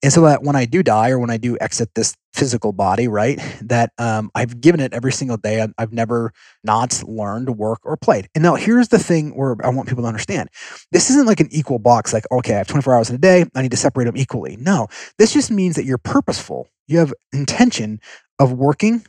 And 0.02 0.14
so 0.14 0.22
that 0.22 0.44
when 0.44 0.56
I 0.56 0.64
do 0.64 0.82
die 0.82 1.10
or 1.10 1.20
when 1.20 1.30
I 1.30 1.36
do 1.36 1.58
exit 1.60 1.90
this 1.96 2.16
physical 2.34 2.72
body, 2.72 3.10
right, 3.10 3.38
that 3.62 3.92
um, 3.98 4.32
I've 4.34 4.62
given 4.62 4.80
it 4.80 4.94
every 4.94 5.12
single 5.12 5.36
day. 5.36 5.60
I've, 5.60 5.74
I've 5.78 5.92
never 5.92 6.32
not 6.64 7.04
learned, 7.06 7.58
work, 7.58 7.80
or 7.84 7.98
played. 7.98 8.30
And 8.34 8.42
now 8.42 8.56
here's 8.56 8.88
the 8.88 9.00
thing 9.00 9.36
where 9.36 9.58
I 9.64 9.70
want 9.70 9.90
people 9.90 10.04
to 10.04 10.08
understand 10.08 10.50
this 10.94 11.10
isn't 11.10 11.28
like 11.28 11.42
an 11.42 11.50
equal 11.52 11.80
box, 11.80 12.14
like, 12.14 12.24
okay, 12.32 12.54
I 12.54 12.60
have 12.60 12.68
24 12.68 12.96
hours 12.96 13.10
in 13.10 13.16
a 13.16 13.20
day. 13.20 13.46
I 13.54 13.62
need 13.62 13.72
to 13.72 13.78
separate 13.78 14.06
them 14.06 14.16
equally. 14.16 14.56
No, 14.56 14.88
this 15.18 15.34
just 15.34 15.52
means 15.52 15.76
that 15.76 15.84
you're 15.84 15.98
purposeful. 15.98 16.70
You 16.88 17.00
have 17.00 17.14
intention 17.34 18.00
of 18.40 18.54
working, 18.54 19.06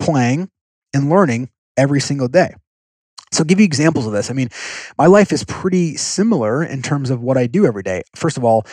playing, 0.00 0.50
and 0.92 1.08
learning 1.08 1.50
every 1.76 2.00
single 2.00 2.28
day. 2.28 2.54
So, 3.34 3.42
I'll 3.42 3.46
give 3.46 3.58
you 3.58 3.64
examples 3.64 4.06
of 4.06 4.12
this. 4.12 4.30
I 4.30 4.32
mean, 4.32 4.48
my 4.96 5.06
life 5.06 5.32
is 5.32 5.44
pretty 5.44 5.96
similar 5.96 6.62
in 6.62 6.82
terms 6.82 7.10
of 7.10 7.20
what 7.20 7.36
I 7.36 7.46
do 7.46 7.66
every 7.66 7.82
day. 7.82 8.02
First 8.14 8.36
of 8.36 8.44
all, 8.44 8.64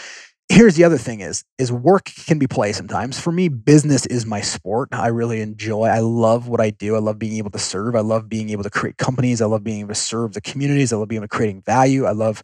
here's 0.50 0.76
the 0.76 0.84
other 0.84 0.98
thing 0.98 1.22
is 1.22 1.46
is 1.58 1.72
work 1.72 2.06
can 2.28 2.38
be 2.38 2.48
play 2.48 2.74
sometimes. 2.74 3.20
For 3.20 3.32
me 3.32 3.48
business 3.48 4.06
is 4.08 4.26
my 4.26 4.42
sport. 4.42 4.90
I 4.92 5.08
really 5.08 5.40
enjoy 5.42 5.86
i 5.86 6.00
love 6.00 6.48
what 6.48 6.60
i 6.60 6.70
do. 6.70 6.96
I 6.96 7.00
love 7.00 7.18
being 7.18 7.38
able 7.38 7.52
to 7.52 7.60
serve. 7.60 7.96
I 7.96 8.02
love 8.02 8.28
being 8.28 8.50
able 8.50 8.64
to 8.64 8.70
create 8.70 8.98
companies. 8.98 9.42
I 9.42 9.46
love 9.46 9.64
being 9.64 9.80
able 9.80 9.90
to 9.90 9.96
serve 9.96 10.34
the 10.34 10.42
communities. 10.42 10.92
I 10.92 10.98
love 10.98 11.08
being 11.08 11.22
able 11.22 11.30
to 11.30 11.36
creating 11.36 11.62
value. 11.62 12.06
I 12.06 12.12
love 12.12 12.44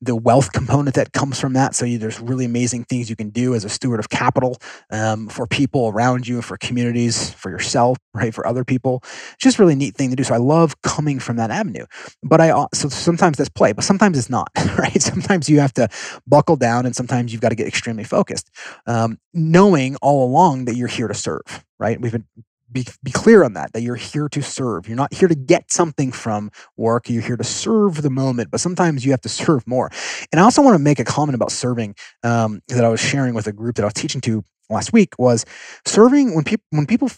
the 0.00 0.14
wealth 0.14 0.52
component 0.52 0.94
that 0.94 1.12
comes 1.12 1.40
from 1.40 1.54
that. 1.54 1.74
So 1.74 1.84
you, 1.84 1.98
there's 1.98 2.20
really 2.20 2.44
amazing 2.44 2.84
things 2.84 3.10
you 3.10 3.16
can 3.16 3.30
do 3.30 3.54
as 3.54 3.64
a 3.64 3.68
steward 3.68 3.98
of 4.00 4.08
capital 4.08 4.58
um, 4.90 5.28
for 5.28 5.46
people 5.46 5.88
around 5.88 6.28
you 6.28 6.42
for 6.42 6.56
communities 6.56 7.30
for 7.32 7.50
yourself 7.50 7.98
right 8.14 8.32
for 8.32 8.46
other 8.46 8.64
people. 8.64 9.00
It's 9.02 9.42
just 9.42 9.58
really 9.58 9.74
neat 9.74 9.94
thing 9.96 10.10
to 10.10 10.16
do. 10.16 10.22
So 10.24 10.34
i 10.34 10.38
love 10.38 10.80
coming 10.82 11.18
from 11.18 11.36
that 11.36 11.50
avenue. 11.50 11.86
But 12.22 12.40
i 12.40 12.66
so 12.74 12.88
sometimes 12.88 13.36
that's 13.38 13.48
play 13.50 13.72
but 13.72 13.84
sometimes 13.84 14.16
it's 14.18 14.30
not 14.30 14.48
right? 14.78 15.00
Sometimes 15.02 15.48
you 15.48 15.60
have 15.60 15.72
to 15.74 15.88
buckle 16.26 16.56
down 16.56 16.86
and 16.86 16.94
sometimes 16.94 17.32
you've 17.38 17.42
got 17.42 17.50
to 17.50 17.54
get 17.54 17.68
extremely 17.68 18.04
focused, 18.04 18.50
um, 18.86 19.18
knowing 19.32 19.94
all 20.02 20.24
along 20.24 20.64
that 20.64 20.74
you're 20.74 20.88
here 20.88 21.06
to 21.06 21.14
serve, 21.14 21.64
right? 21.78 22.00
We've 22.00 22.12
been 22.12 22.26
be, 22.70 22.84
be 23.02 23.12
clear 23.12 23.44
on 23.44 23.54
that 23.54 23.72
that 23.72 23.80
you're 23.80 23.94
here 23.94 24.28
to 24.28 24.42
serve 24.42 24.86
you're 24.86 24.94
not 24.94 25.14
here 25.14 25.26
to 25.26 25.34
get 25.34 25.72
something 25.72 26.12
from 26.12 26.50
work 26.76 27.08
you're 27.08 27.22
here 27.22 27.38
to 27.38 27.42
serve 27.42 28.02
the 28.02 28.10
moment 28.10 28.50
but 28.50 28.60
sometimes 28.60 29.06
you 29.06 29.10
have 29.10 29.22
to 29.22 29.28
serve 29.46 29.66
more 29.66 29.90
and 30.32 30.38
i 30.38 30.44
also 30.44 30.60
want 30.60 30.74
to 30.74 30.78
make 30.78 30.98
a 30.98 31.04
comment 31.04 31.34
about 31.34 31.50
serving 31.50 31.94
um, 32.24 32.60
that 32.68 32.84
i 32.84 32.88
was 32.90 33.00
sharing 33.00 33.32
with 33.32 33.46
a 33.46 33.52
group 33.54 33.76
that 33.76 33.84
i 33.84 33.86
was 33.86 33.94
teaching 33.94 34.20
to 34.20 34.44
last 34.68 34.92
week 34.92 35.18
was 35.18 35.46
serving 35.86 36.34
when 36.34 36.44
people 36.44 36.66
when 36.68 36.86
people 36.86 37.08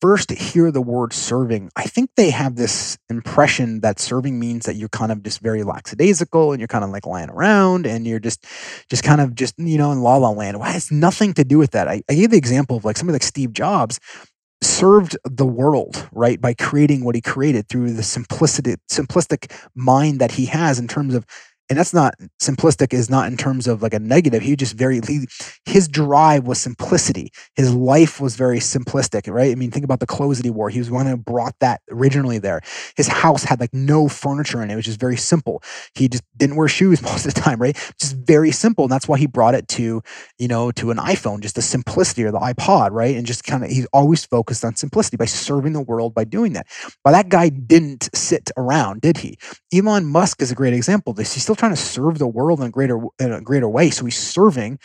first 0.00 0.30
hear 0.30 0.70
the 0.70 0.80
word 0.80 1.12
serving, 1.12 1.70
I 1.76 1.84
think 1.84 2.10
they 2.16 2.30
have 2.30 2.56
this 2.56 2.98
impression 3.08 3.80
that 3.80 3.98
serving 3.98 4.38
means 4.38 4.66
that 4.66 4.76
you're 4.76 4.88
kind 4.88 5.12
of 5.12 5.22
just 5.22 5.40
very 5.40 5.62
lackadaisical 5.62 6.52
and 6.52 6.60
you're 6.60 6.68
kind 6.68 6.84
of 6.84 6.90
like 6.90 7.06
lying 7.06 7.30
around 7.30 7.86
and 7.86 8.06
you're 8.06 8.20
just, 8.20 8.44
just 8.88 9.04
kind 9.04 9.20
of 9.20 9.34
just, 9.34 9.58
you 9.58 9.78
know, 9.78 9.92
in 9.92 10.00
la 10.00 10.16
la 10.16 10.30
land. 10.30 10.58
Well, 10.58 10.68
it 10.68 10.72
has 10.72 10.90
nothing 10.90 11.34
to 11.34 11.44
do 11.44 11.58
with 11.58 11.72
that. 11.72 11.88
I, 11.88 12.02
I 12.08 12.14
gave 12.14 12.30
the 12.30 12.38
example 12.38 12.76
of 12.76 12.84
like 12.84 12.96
somebody 12.96 13.14
like 13.14 13.22
Steve 13.22 13.52
Jobs 13.52 14.00
served 14.62 15.16
the 15.24 15.46
world 15.46 16.08
right 16.12 16.40
by 16.40 16.52
creating 16.52 17.04
what 17.04 17.14
he 17.14 17.20
created 17.20 17.68
through 17.68 17.92
the 17.92 18.02
simplicity 18.02 18.76
simplistic 18.90 19.50
mind 19.74 20.20
that 20.20 20.32
he 20.32 20.46
has 20.46 20.78
in 20.78 20.86
terms 20.86 21.14
of 21.14 21.24
and 21.70 21.78
that's 21.78 21.94
not 21.94 22.16
simplistic 22.40 22.92
is 22.92 23.08
not 23.08 23.28
in 23.28 23.36
terms 23.36 23.68
of 23.68 23.80
like 23.80 23.94
a 23.94 24.00
negative 24.00 24.42
he 24.42 24.56
just 24.56 24.74
very 24.74 25.00
he, 25.06 25.26
his 25.64 25.86
drive 25.86 26.46
was 26.46 26.60
simplicity. 26.60 27.30
His 27.54 27.72
life 27.72 28.20
was 28.20 28.34
very 28.34 28.58
simplistic 28.58 29.32
right? 29.32 29.52
I 29.52 29.54
mean 29.54 29.70
think 29.70 29.84
about 29.84 30.00
the 30.00 30.06
clothes 30.06 30.38
that 30.38 30.44
he 30.44 30.50
wore. 30.50 30.68
He 30.68 30.80
was 30.80 30.90
one 30.90 31.06
who 31.06 31.16
brought 31.16 31.54
that 31.60 31.80
originally 31.90 32.38
there. 32.38 32.60
His 32.96 33.06
house 33.06 33.44
had 33.44 33.60
like 33.60 33.72
no 33.72 34.08
furniture 34.08 34.62
in 34.62 34.70
it. 34.70 34.76
Was 34.76 34.84
just 34.84 35.00
very 35.00 35.16
simple. 35.16 35.62
He 35.94 36.08
just 36.08 36.24
didn't 36.36 36.56
wear 36.56 36.66
shoes 36.66 37.00
most 37.10 37.24
of 37.24 37.34
the 37.34 37.40
time 37.40 37.62
right? 37.62 37.76
Just 38.00 38.16
very 38.16 38.50
simple 38.50 38.84
and 38.84 38.92
that's 38.92 39.06
why 39.06 39.18
he 39.18 39.26
brought 39.26 39.54
it 39.54 39.68
to 39.68 40.02
you 40.38 40.48
know 40.48 40.72
to 40.72 40.90
an 40.90 40.96
iphone 40.98 41.40
just 41.40 41.54
the 41.54 41.62
simplicity 41.62 42.24
or 42.24 42.32
the 42.32 42.40
ipod 42.40 42.90
right? 42.90 43.14
And 43.14 43.24
just 43.24 43.44
kind 43.44 43.62
of 43.62 43.70
he's 43.70 43.86
always 43.92 44.24
focused 44.24 44.64
on 44.64 44.74
simplicity 44.74 45.16
by 45.16 45.26
serving 45.26 45.72
the 45.72 45.80
world 45.80 46.14
by 46.14 46.24
doing 46.24 46.54
that. 46.54 46.66
But 47.04 47.12
that 47.12 47.28
guy 47.28 47.48
didn't 47.48 48.10
sit 48.12 48.50
around 48.56 49.02
did 49.02 49.18
he? 49.18 49.38
Elon 49.72 50.06
musk 50.06 50.42
is 50.42 50.50
a 50.50 50.56
great 50.56 50.74
example 50.74 51.12
this. 51.12 51.34
He's 51.34 51.44
still 51.44 51.54
trying 51.60 51.72
to 51.72 51.76
serve 51.76 52.18
the 52.18 52.26
world 52.26 52.60
in 52.60 52.66
a 52.66 52.70
greater 52.70 52.98
in 53.20 53.32
a 53.32 53.40
greater 53.40 53.68
way. 53.68 53.90
So 53.90 54.04
he's 54.06 54.18
serving. 54.18 54.78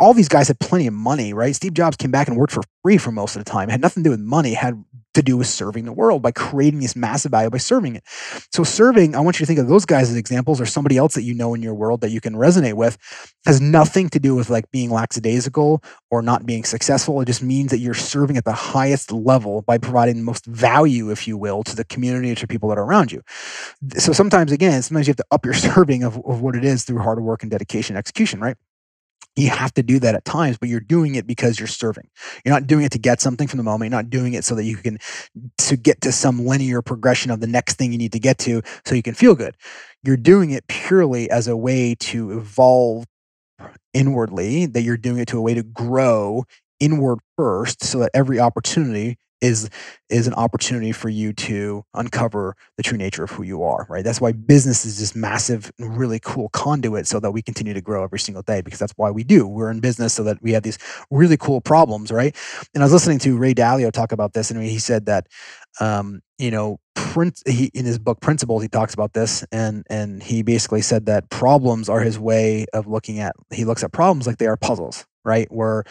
All 0.00 0.14
these 0.14 0.28
guys 0.28 0.48
had 0.48 0.58
plenty 0.58 0.86
of 0.86 0.94
money, 0.94 1.32
right? 1.32 1.54
Steve 1.54 1.74
Jobs 1.74 1.96
came 1.96 2.10
back 2.10 2.28
and 2.28 2.36
worked 2.36 2.52
for 2.52 2.62
free 2.82 2.98
for 2.98 3.12
most 3.12 3.36
of 3.36 3.44
the 3.44 3.50
time. 3.50 3.68
It 3.68 3.72
had 3.72 3.80
nothing 3.80 4.02
to 4.02 4.08
do 4.08 4.10
with 4.10 4.20
money. 4.20 4.54
Had 4.54 4.84
to 5.16 5.22
do 5.22 5.36
with 5.38 5.46
serving 5.46 5.86
the 5.86 5.92
world 5.92 6.20
by 6.22 6.30
creating 6.30 6.80
this 6.80 6.94
massive 6.94 7.30
value 7.30 7.48
by 7.48 7.56
serving 7.56 7.96
it. 7.96 8.04
So 8.52 8.64
serving, 8.64 9.14
I 9.14 9.20
want 9.20 9.40
you 9.40 9.44
to 9.44 9.46
think 9.46 9.58
of 9.58 9.66
those 9.66 9.86
guys 9.86 10.10
as 10.10 10.16
examples 10.16 10.60
or 10.60 10.66
somebody 10.66 10.98
else 10.98 11.14
that 11.14 11.22
you 11.22 11.34
know 11.34 11.54
in 11.54 11.62
your 11.62 11.74
world 11.74 12.02
that 12.02 12.10
you 12.10 12.20
can 12.20 12.34
resonate 12.34 12.74
with 12.74 12.98
has 13.46 13.60
nothing 13.60 14.10
to 14.10 14.20
do 14.20 14.34
with 14.34 14.50
like 14.50 14.70
being 14.70 14.90
lackadaisical 14.90 15.82
or 16.10 16.20
not 16.20 16.44
being 16.44 16.64
successful. 16.64 17.20
It 17.22 17.26
just 17.26 17.42
means 17.42 17.70
that 17.70 17.78
you're 17.78 17.94
serving 17.94 18.36
at 18.36 18.44
the 18.44 18.52
highest 18.52 19.10
level 19.10 19.62
by 19.62 19.78
providing 19.78 20.16
the 20.16 20.22
most 20.22 20.44
value, 20.44 21.10
if 21.10 21.26
you 21.26 21.38
will, 21.38 21.64
to 21.64 21.74
the 21.74 21.84
community 21.84 22.34
to 22.34 22.46
people 22.46 22.68
that 22.68 22.78
are 22.78 22.84
around 22.84 23.10
you. 23.10 23.22
So 23.96 24.12
sometimes 24.12 24.52
again, 24.52 24.82
sometimes 24.82 25.06
you 25.06 25.12
have 25.12 25.16
to 25.16 25.26
up 25.30 25.46
your 25.46 25.54
serving 25.66 26.04
of, 26.04 26.16
of 26.26 26.42
what 26.42 26.54
it 26.54 26.64
is 26.64 26.84
through 26.84 26.98
hard 26.98 27.20
work 27.20 27.42
and 27.42 27.50
dedication 27.50 27.96
and 27.96 27.98
execution, 27.98 28.40
right? 28.40 28.56
You 29.36 29.50
have 29.50 29.72
to 29.74 29.82
do 29.82 29.98
that 30.00 30.14
at 30.14 30.24
times, 30.24 30.56
but 30.58 30.68
you're 30.68 30.80
doing 30.80 31.14
it 31.14 31.26
because 31.26 31.58
you're 31.58 31.66
serving. 31.66 32.08
You're 32.44 32.54
not 32.54 32.66
doing 32.66 32.84
it 32.84 32.92
to 32.92 32.98
get 32.98 33.20
something 33.20 33.46
from 33.46 33.58
the 33.58 33.62
moment. 33.62 33.90
You're 33.90 34.02
not 34.02 34.10
doing 34.10 34.32
it 34.32 34.44
so 34.44 34.54
that 34.54 34.64
you 34.64 34.76
can 34.76 34.98
to 35.58 35.76
get 35.76 36.00
to 36.00 36.12
some 36.12 36.46
linear 36.46 36.80
progression 36.82 37.30
of 37.30 37.40
the 37.40 37.46
next 37.46 37.74
thing 37.74 37.92
you 37.92 37.98
need 37.98 38.12
to 38.12 38.18
get 38.18 38.38
to 38.38 38.62
so 38.84 38.94
you 38.94 39.02
can 39.02 39.14
feel 39.14 39.34
good. 39.34 39.54
You're 40.02 40.16
doing 40.16 40.50
it 40.50 40.66
purely 40.68 41.30
as 41.30 41.48
a 41.48 41.56
way 41.56 41.94
to 41.96 42.38
evolve 42.38 43.04
inwardly, 43.92 44.66
that 44.66 44.82
you're 44.82 44.96
doing 44.96 45.18
it 45.18 45.28
to 45.28 45.38
a 45.38 45.42
way 45.42 45.54
to 45.54 45.62
grow 45.62 46.44
inward 46.80 47.18
first 47.36 47.82
so 47.82 47.98
that 47.98 48.10
every 48.14 48.38
opportunity 48.38 49.16
is 49.46 49.70
is 50.08 50.26
an 50.26 50.34
opportunity 50.34 50.92
for 50.92 51.08
you 51.08 51.32
to 51.32 51.84
uncover 51.94 52.54
the 52.76 52.82
true 52.82 52.98
nature 52.98 53.24
of 53.24 53.30
who 53.30 53.42
you 53.42 53.62
are 53.62 53.86
right? 53.88 54.04
That's 54.04 54.20
why 54.20 54.32
business 54.32 54.84
is 54.84 54.98
this 54.98 55.14
massive 55.14 55.72
really 55.78 56.20
cool 56.20 56.48
conduit 56.50 57.06
so 57.06 57.20
that 57.20 57.30
we 57.30 57.42
continue 57.42 57.74
to 57.74 57.80
grow 57.80 58.04
every 58.04 58.18
single 58.18 58.42
day 58.42 58.60
because 58.60 58.78
that's 58.78 58.92
why 58.96 59.10
we 59.10 59.24
do. 59.24 59.46
We're 59.46 59.70
in 59.70 59.80
business 59.80 60.14
so 60.14 60.22
that 60.24 60.42
we 60.42 60.52
have 60.52 60.62
these 60.62 60.78
really 61.10 61.36
cool 61.36 61.60
problems 61.60 62.10
right? 62.10 62.34
And 62.74 62.82
i 62.82 62.86
was 62.86 62.92
listening 62.92 63.18
to 63.20 63.36
ray 63.38 63.54
dalio 63.54 63.90
talk 63.90 64.12
about 64.12 64.32
this 64.32 64.50
and 64.50 64.62
he 64.62 64.78
said 64.78 65.06
that 65.06 65.26
um, 65.80 66.20
you 66.38 66.50
know 66.50 66.78
print 66.94 67.42
he, 67.46 67.70
in 67.74 67.84
his 67.84 67.98
book 67.98 68.20
principles 68.20 68.62
he 68.62 68.68
talks 68.68 68.94
about 68.94 69.12
this 69.12 69.44
and 69.52 69.84
and 69.90 70.22
he 70.22 70.42
basically 70.42 70.80
said 70.80 71.06
that 71.06 71.28
problems 71.30 71.88
are 71.88 72.00
his 72.00 72.18
way 72.18 72.66
of 72.72 72.86
looking 72.86 73.18
at 73.20 73.34
he 73.50 73.64
looks 73.64 73.84
at 73.84 73.92
problems 73.92 74.26
like 74.26 74.38
they 74.38 74.46
are 74.46 74.56
puzzles 74.56 75.06
right? 75.26 75.52
Where 75.52 75.84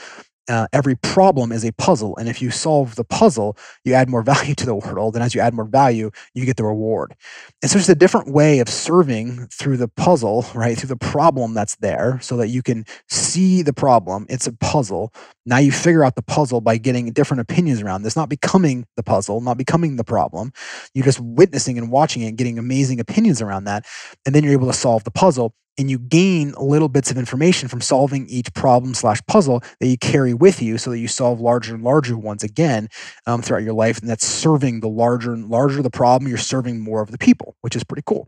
uh, 0.48 0.68
every 0.74 0.96
problem 0.96 1.52
is 1.52 1.66
a 1.66 1.72
puzzle. 1.74 2.16
And 2.18 2.30
if 2.30 2.42
you 2.42 2.52
solve 2.52 2.96
the 2.96 3.04
puzzle, 3.04 3.58
you 3.84 3.94
add 3.94 4.10
more 4.10 4.22
value 4.36 4.56
to 4.56 4.66
the 4.66 4.76
world. 4.76 5.16
And 5.16 5.24
as 5.24 5.34
you 5.34 5.42
add 5.42 5.54
more 5.54 5.66
value, 5.66 6.12
you 6.34 6.46
get 6.46 6.58
the 6.58 6.64
reward. 6.64 7.16
And 7.62 7.72
so 7.72 7.80
it's 7.80 7.90
a 7.90 7.96
different 7.96 8.32
way 8.32 8.60
of 8.60 8.70
serving 8.70 9.48
through 9.48 9.78
the 9.78 9.88
puzzle, 9.88 10.46
right? 10.54 10.78
Through 10.78 10.90
the 10.90 10.98
problem 10.98 11.54
that's 11.54 11.76
there 11.78 12.20
so 12.22 12.38
that 12.38 12.50
you 12.50 12.62
can 12.62 12.86
see 13.10 13.62
the 13.62 13.74
problem. 13.74 14.26
It's 14.30 14.48
a 14.48 14.54
puzzle. 14.54 15.14
Now 15.46 15.58
you 15.58 15.72
figure 15.72 16.04
out 16.04 16.16
the 16.16 16.22
puzzle 16.22 16.62
by 16.62 16.78
getting 16.78 17.12
different 17.12 17.42
opinions 17.42 17.82
around 17.82 18.04
this, 18.04 18.16
not 18.16 18.30
becoming 18.30 18.86
the 18.96 19.04
puzzle, 19.04 19.42
not 19.42 19.58
becoming 19.58 19.96
the 19.96 20.04
problem. 20.04 20.52
You're 20.94 21.06
just 21.06 21.20
witnessing 21.20 21.78
and 21.78 21.92
watching 21.92 22.22
it 22.24 22.30
and 22.30 22.38
getting 22.38 22.60
amazing 22.60 23.00
opinions 23.00 23.42
around 23.42 23.66
that. 23.66 23.86
And 24.26 24.34
then 24.34 24.44
you're 24.44 24.54
able 24.54 24.68
to 24.68 24.74
solve 24.74 25.04
the 25.04 25.12
puzzle 25.12 25.54
and 25.78 25.90
you 25.90 26.00
gain 26.00 26.54
little 26.60 26.90
bits 26.90 27.12
of 27.12 27.18
information 27.18 27.68
from 27.68 27.82
solving 27.82 28.28
each 28.28 28.54
problem 28.54 28.94
slash 28.94 29.22
puzzle 29.28 29.62
that 29.80 29.88
you 29.88 29.98
carry 29.98 30.34
with 30.34 30.62
you 30.62 30.78
so 30.78 30.90
that 30.90 31.00
you 31.00 31.08
solve 31.08 31.40
larger 31.40 31.76
and 31.76 31.84
larger 31.84 32.18
ones 32.18 32.44
again 32.44 32.88
um, 33.28 33.42
throughout 33.42 33.64
your 33.64 33.74
life 33.74 34.00
and 34.00 34.10
that's 34.10 34.26
serving 34.26 34.80
the 34.80 34.88
larger 34.88 35.34
and 35.34 35.50
larger 35.50 35.82
the 35.82 35.90
problem 35.90 36.28
you're 36.28 36.38
serving 36.38 36.80
more 36.80 37.02
of 37.02 37.12
the 37.12 37.18
people 37.18 37.56
which 37.62 37.76
is 37.76 37.84
pretty 37.84 38.04
cool. 38.06 38.28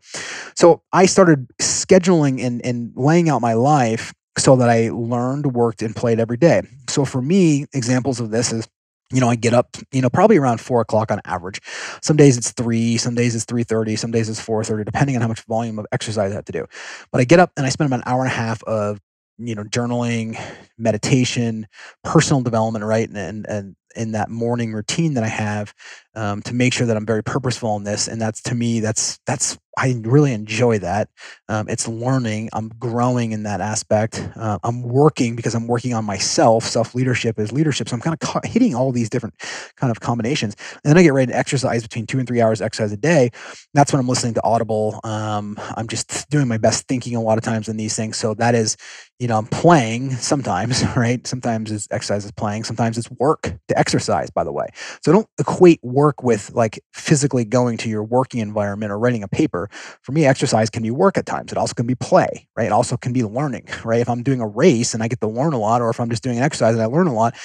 So 0.56 0.82
i 0.92 1.06
started 1.06 1.48
scheduling 1.62 2.42
and, 2.44 2.64
and 2.66 2.92
laying 2.96 3.30
out 3.30 3.42
my 3.42 3.54
life 3.54 4.14
so 4.38 4.56
that 4.56 4.70
i 4.70 4.90
learned 4.90 5.54
worked 5.54 5.82
and 5.82 5.96
played 5.96 6.20
every 6.20 6.38
day. 6.38 6.62
So 6.90 7.06
for 7.06 7.22
me 7.22 7.66
examples 7.74 8.20
of 8.20 8.32
this 8.32 8.52
is 8.52 8.68
you 9.12 9.22
know, 9.22 9.30
I 9.30 9.36
get 9.36 9.54
up, 9.54 9.78
you 9.92 10.02
know, 10.02 10.10
probably 10.10 10.38
around 10.38 10.60
four 10.60 10.82
o'clock 10.82 11.12
on 11.12 11.22
average. 11.26 11.62
Some 12.02 12.18
days 12.18 12.38
it's 12.38 12.52
three, 12.52 12.98
some 12.98 13.16
days 13.16 13.36
it's 13.36 13.46
three 13.46 13.64
thirty, 13.64 13.96
some 13.96 14.12
days 14.12 14.30
it's 14.30 14.40
four 14.40 14.64
thirty, 14.64 14.84
depending 14.84 15.16
on 15.16 15.22
how 15.22 15.28
much 15.28 15.42
volume 15.46 15.80
of 15.80 15.86
exercise 15.92 16.32
I 16.32 16.36
have 16.36 16.46
to 16.46 16.52
do. 16.52 16.66
But 17.12 17.22
I 17.22 17.24
get 17.24 17.40
up 17.40 17.52
and 17.56 17.66
I 17.66 17.70
spend 17.70 17.88
about 17.88 18.06
an 18.06 18.12
hour 18.12 18.22
and 18.22 18.32
a 18.32 18.36
half 18.36 18.62
of, 18.64 19.00
you 19.38 19.56
know, 19.56 19.64
journaling, 19.64 20.40
meditation, 20.78 21.68
personal 22.04 22.42
development, 22.42 22.84
right, 22.84 23.08
and 23.08 23.18
and, 23.18 23.46
and 23.48 23.76
in 23.96 24.12
that 24.12 24.30
morning 24.30 24.74
routine 24.74 25.16
that 25.16 25.24
I 25.24 25.28
have 25.28 25.74
um, 26.18 26.42
to 26.42 26.54
make 26.54 26.74
sure 26.74 26.88
that 26.88 26.98
I'm 26.98 27.06
very 27.06 27.24
purposeful 27.24 27.78
in 27.78 27.84
this. 27.84 28.08
And 28.08 28.20
that's 28.20 28.42
to 28.44 28.56
me, 28.56 28.80
that's 28.82 29.20
that's 29.28 29.58
I 29.78 29.96
really 30.04 30.34
enjoy 30.34 30.80
that. 30.80 31.10
Um, 31.48 31.70
it's 31.70 31.88
learning. 31.88 32.50
I'm 32.52 32.70
growing 32.80 33.32
in 33.32 33.44
that 33.44 33.62
aspect. 33.62 34.28
Uh, 34.36 34.58
I'm 34.64 34.82
working 34.82 35.36
because 35.36 35.54
I'm 35.54 35.68
working 35.68 35.94
on 35.94 36.04
myself. 36.04 36.64
Self 36.64 36.96
leadership 36.96 37.40
is 37.40 37.52
leadership. 37.52 37.88
So 37.88 37.96
I'm 37.96 38.02
kind 38.02 38.18
of 38.20 38.44
hitting 38.44 38.74
all 38.74 38.92
these 38.92 39.10
different 39.10 39.36
kind 39.76 39.92
of 39.92 40.00
combinations. 40.00 40.56
And 40.84 40.90
then 40.92 40.98
I 40.98 41.04
get 41.04 41.14
ready 41.14 41.32
to 41.32 41.38
exercise 41.38 41.84
between 41.84 42.08
two 42.08 42.18
and 42.18 42.28
three 42.28 42.42
hours 42.42 42.60
exercise 42.60 42.92
a 42.92 42.98
day. 42.98 43.30
That's 43.76 43.94
when 43.94 44.00
I'm 44.00 44.08
listening 44.08 44.34
to 44.36 44.44
Audible. 44.44 45.00
Um, 45.04 45.58
I'm 45.76 45.88
just 45.88 46.28
doing 46.32 46.48
my 46.48 46.58
best 46.58 46.88
thinking 46.88 47.16
a 47.16 47.22
lot 47.22 47.38
of 47.38 47.44
times 47.44 47.70
in 47.70 47.78
these 47.78 47.96
things. 47.96 48.18
So 48.18 48.34
that 48.36 48.56
is, 48.56 48.78
you 49.20 49.28
know, 49.28 49.38
I'm 49.38 49.46
playing 49.46 50.12
sometimes, 50.12 50.84
right? 50.96 51.26
Sometimes 51.28 51.72
it's 51.72 51.88
exercise 51.92 52.26
is 52.26 52.32
playing. 52.32 52.64
Sometimes 52.64 52.98
it's 52.98 53.12
work 53.12 53.54
to 53.68 53.78
exercise, 53.78 54.32
by 54.32 54.44
the 54.44 54.52
way. 54.52 54.68
So 55.04 55.12
don't 55.12 55.28
equate 55.40 55.84
work 55.84 56.07
with 56.24 56.52
like 56.52 56.80
physically 56.94 57.46
going 57.46 57.78
to 57.78 57.90
your 57.90 58.04
working 58.04 58.40
environment 58.40 58.92
or 58.92 59.00
writing 59.00 59.24
a 59.24 59.28
paper. 59.28 59.70
For 60.02 60.12
me, 60.12 60.26
exercise 60.26 60.70
can 60.70 60.84
be 60.84 60.92
work 60.92 61.18
at 61.18 61.26
times. 61.26 61.52
It 61.52 61.58
also 61.58 61.74
can 61.74 61.88
be 61.88 61.96
play, 61.96 62.48
right? 62.56 62.68
It 62.68 62.72
also 62.72 62.98
can 62.98 63.14
be 63.14 63.24
learning, 63.24 63.68
right? 63.86 64.02
If 64.02 64.10
I'm 64.10 64.24
doing 64.24 64.42
a 64.42 64.48
race 64.48 64.94
and 64.94 65.04
I 65.04 65.08
get 65.08 65.22
to 65.22 65.28
learn 65.28 65.54
a 65.54 65.60
lot, 65.60 65.82
or 65.82 65.90
if 65.90 66.00
I'm 66.00 66.10
just 66.10 66.24
doing 66.24 66.38
an 66.38 66.44
exercise 66.44 66.74
and 66.74 66.82
I 66.82 66.86
learn 66.86 67.08
a 67.08 67.14
lot, 67.14 67.36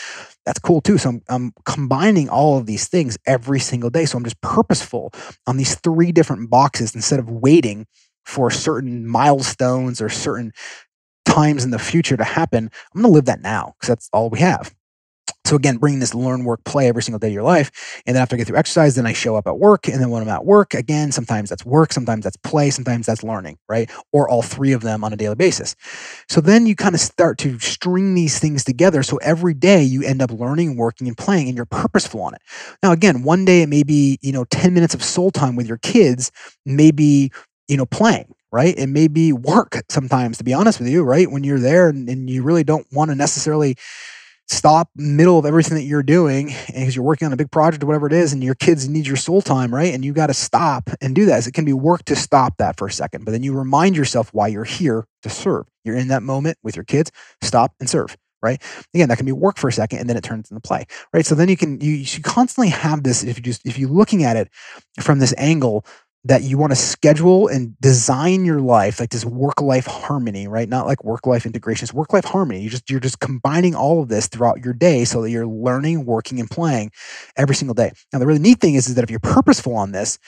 that's 0.46 0.59
cool 0.59 0.81
too. 0.81 0.98
So 0.98 1.11
I'm, 1.11 1.22
I'm 1.29 1.53
combining 1.64 2.29
all 2.29 2.59
of 2.59 2.66
these 2.66 2.88
things 2.88 3.18
every 3.27 3.61
single 3.61 3.90
day. 3.90 4.05
So 4.05 4.18
I'm 4.18 4.25
just 4.25 4.40
purposeful 4.40 5.12
on 5.46 5.57
these 5.57 5.75
three 5.77 6.12
different 6.12 6.51
boxes 6.51 6.94
instead 6.94 7.20
of 7.20 7.31
waiting 7.31 7.87
for 8.25 8.51
certain 8.51 9.07
milestones 9.07 10.01
or 10.01 10.09
certain 10.09 10.53
times 11.25 11.64
in 11.64 11.70
the 11.70 11.79
future 11.79 12.16
to 12.16 12.25
happen. 12.25 12.70
I'm 12.94 13.03
going 13.03 13.11
to 13.11 13.14
live 13.14 13.25
that 13.27 13.42
now 13.42 13.75
because 13.79 13.88
that's 13.88 14.09
all 14.12 14.31
we 14.31 14.40
have. 14.40 14.75
So 15.45 15.57
again, 15.57 15.77
bringing 15.77 16.01
this 16.01 16.15
learn, 16.15 16.45
work, 16.45 16.65
play 16.65 16.89
every 16.89 17.03
single 17.03 17.19
day 17.19 17.27
of 17.27 17.33
your 17.33 17.43
life. 17.43 18.01
And 18.07 18.15
then 18.17 18.23
after 18.23 18.37
I 18.37 18.39
get 18.39 18.47
through 18.47 18.57
exercise, 18.57 18.95
then 18.95 19.07
I 19.07 19.13
show 19.13 19.37
up 19.37 19.47
at 19.47 19.59
work. 19.59 19.89
And 19.89 20.01
then 20.01 20.09
when 20.09 20.23
I'm 20.23 20.29
at 20.29 20.45
work, 20.45 20.73
again, 20.73 21.13
sometimes 21.13 21.51
that's 21.51 21.67
work, 21.67 21.93
sometimes 21.93 22.25
that's 22.25 22.37
play, 22.39 22.71
sometimes 22.71 23.07
that's 23.07 23.23
learning, 23.23 23.59
right? 23.69 23.91
Or 24.13 24.29
all 24.29 24.43
three 24.43 24.73
of 24.73 24.83
them 24.83 25.05
on 25.05 25.13
a 25.13 25.17
daily 25.17 25.35
basis. 25.35 25.75
So 26.29 26.41
then 26.41 26.67
you 26.67 26.77
kind 26.77 26.95
of 26.95 27.01
start 27.01 27.39
to 27.39 27.59
string 27.59 28.15
these 28.15 28.39
things 28.39 28.65
together. 28.65 29.03
So 29.03 29.17
every 29.19 29.55
day 29.55 29.83
you 29.83 30.03
end 30.03 30.23
up 30.23 30.31
learning, 30.31 30.77
working, 30.77 31.09
and 31.09 31.19
playing, 31.19 31.49
and 31.49 31.57
you're 31.57 31.67
purposeful 31.67 32.23
on 32.23 32.35
it. 32.35 32.41
Now, 32.83 32.93
again, 32.93 33.23
one 33.23 33.45
day 33.45 33.63
it 33.63 33.69
may 33.69 33.83
be, 33.83 34.19
you 34.23 34.33
know, 34.33 34.45
10 34.45 34.73
minutes 34.73 34.95
of 34.95 35.03
soul 35.03 35.31
time 35.31 35.57
with 35.57 35.67
your 35.67 35.79
kids, 35.79 36.31
maybe, 36.65 37.31
you 37.69 37.77
know, 37.77 37.87
playing 37.87 38.35
right? 38.55 38.75
It 38.77 38.89
may 38.89 39.09
be 39.09 39.33
work 39.33 39.81
sometimes, 39.89 40.37
to 40.37 40.45
be 40.45 40.53
honest 40.53 40.79
with 40.79 40.87
you, 40.87 41.03
right? 41.05 41.31
When 41.31 41.43
you're 41.43 41.59
there 41.59 41.89
and, 41.89 42.07
and 42.07 42.29
you 42.29 42.43
really 42.43 42.65
don't 42.65 42.87
want 42.93 43.11
to 43.11 43.15
necessarily 43.15 43.77
stop 44.53 44.88
middle 44.97 45.38
of 45.38 45.47
everything 45.47 45.77
that 45.77 45.85
you're 45.85 46.03
doing 46.03 46.55
because 46.67 46.95
you're 46.95 47.05
working 47.05 47.27
on 47.27 47.33
a 47.33 47.37
big 47.37 47.51
project 47.51 47.83
or 47.83 47.87
whatever 47.87 48.07
it 48.07 48.12
is 48.12 48.33
and 48.33 48.45
your 48.45 48.55
kids 48.55 48.88
need 48.88 49.07
your 49.07 49.17
soul 49.17 49.41
time 49.43 49.75
right? 49.75 49.95
And 49.95 50.05
you 50.05 50.12
got 50.12 50.29
to 50.29 50.35
stop 50.35 50.91
and 51.01 51.15
do 51.15 51.27
that. 51.27 51.47
It 51.47 51.55
can 51.55 51.65
be 51.65 51.73
work 51.73 52.05
to 52.05 52.17
stop 52.17 52.59
that 52.59 52.77
for 52.79 52.87
a 52.87 52.93
second 52.93 53.25
but 53.25 53.33
then 53.33 53.43
you 53.43 53.53
remind 53.53 53.97
yourself 53.97 54.33
why 54.33 54.49
you're 54.49 54.65
here 54.65 55.07
to 55.23 55.31
serve. 55.31 55.67
You're 55.85 55.97
in 55.97 56.09
that 56.09 56.23
moment 56.23 56.59
with 56.62 56.77
your 56.77 56.85
kids. 56.85 57.11
Stop 57.41 57.75
and 57.81 57.88
serve 57.88 58.17
right? 58.43 58.61
Again 58.93 59.09
that 59.09 59.17
can 59.17 59.27
be 59.27 59.33
work 59.33 59.57
for 59.57 59.69
a 59.69 59.73
second 59.73 60.01
and 60.01 60.09
then 60.09 60.17
it 60.17 60.25
turns 60.25 60.51
into 60.51 60.61
play 60.61 60.87
right? 61.12 61.25
So 61.25 61.35
then 61.35 61.49
you 61.49 61.57
can 61.57 61.81
you, 61.81 61.93
you 61.93 62.05
should 62.05 62.25
constantly 62.25 62.69
have 62.69 63.03
this 63.03 63.25
if 63.25 63.38
you 63.38 63.43
just 63.43 63.67
if 63.67 63.79
you're 63.79 63.91
looking 63.91 64.25
at 64.25 64.37
it 64.37 64.49
from 65.01 65.19
this 65.19 65.35
angle 65.38 65.87
that 66.25 66.43
you 66.43 66.57
want 66.57 66.71
to 66.71 66.77
schedule 66.77 67.49
and 67.49 67.79
design 67.81 68.45
your 68.45 68.61
life 68.61 69.01
like 69.01 69.11
this 69.11 69.25
work 69.25 69.61
life 69.61 69.87
harmony 69.87 70.47
right? 70.47 70.69
Not 70.69 70.87
like 70.87 71.03
work 71.05 71.27
life 71.27 71.47
integration 71.47 71.85
it's 71.85 71.93
work 71.95 72.13
life 72.13 72.25
harmony. 72.25 72.61
You 72.63 72.71
just 72.71 72.91
you're 72.91 73.01
just 73.01 73.21
combining 73.21 73.75
all 73.75 74.03
of 74.03 74.09
this 74.09 74.29
throughout 74.29 74.65
your 74.65 74.75
day 74.75 75.05
so 75.05 75.23
that 75.23 75.31
you're 75.31 75.47
learning 75.47 76.05
working 76.07 76.39
and 76.41 76.51
playing 76.51 76.93
every 77.37 77.55
single 77.55 77.75
day. 77.75 77.93
Now 78.13 78.19
the 78.21 78.27
really 78.27 78.41
neat 78.41 78.61
thing 78.61 78.75
is, 78.75 78.89
is 78.89 78.95
that 78.95 79.05
if 79.05 79.11
you're 79.11 79.21
purposeful 79.21 79.75
on 79.75 79.93
this 79.93 80.19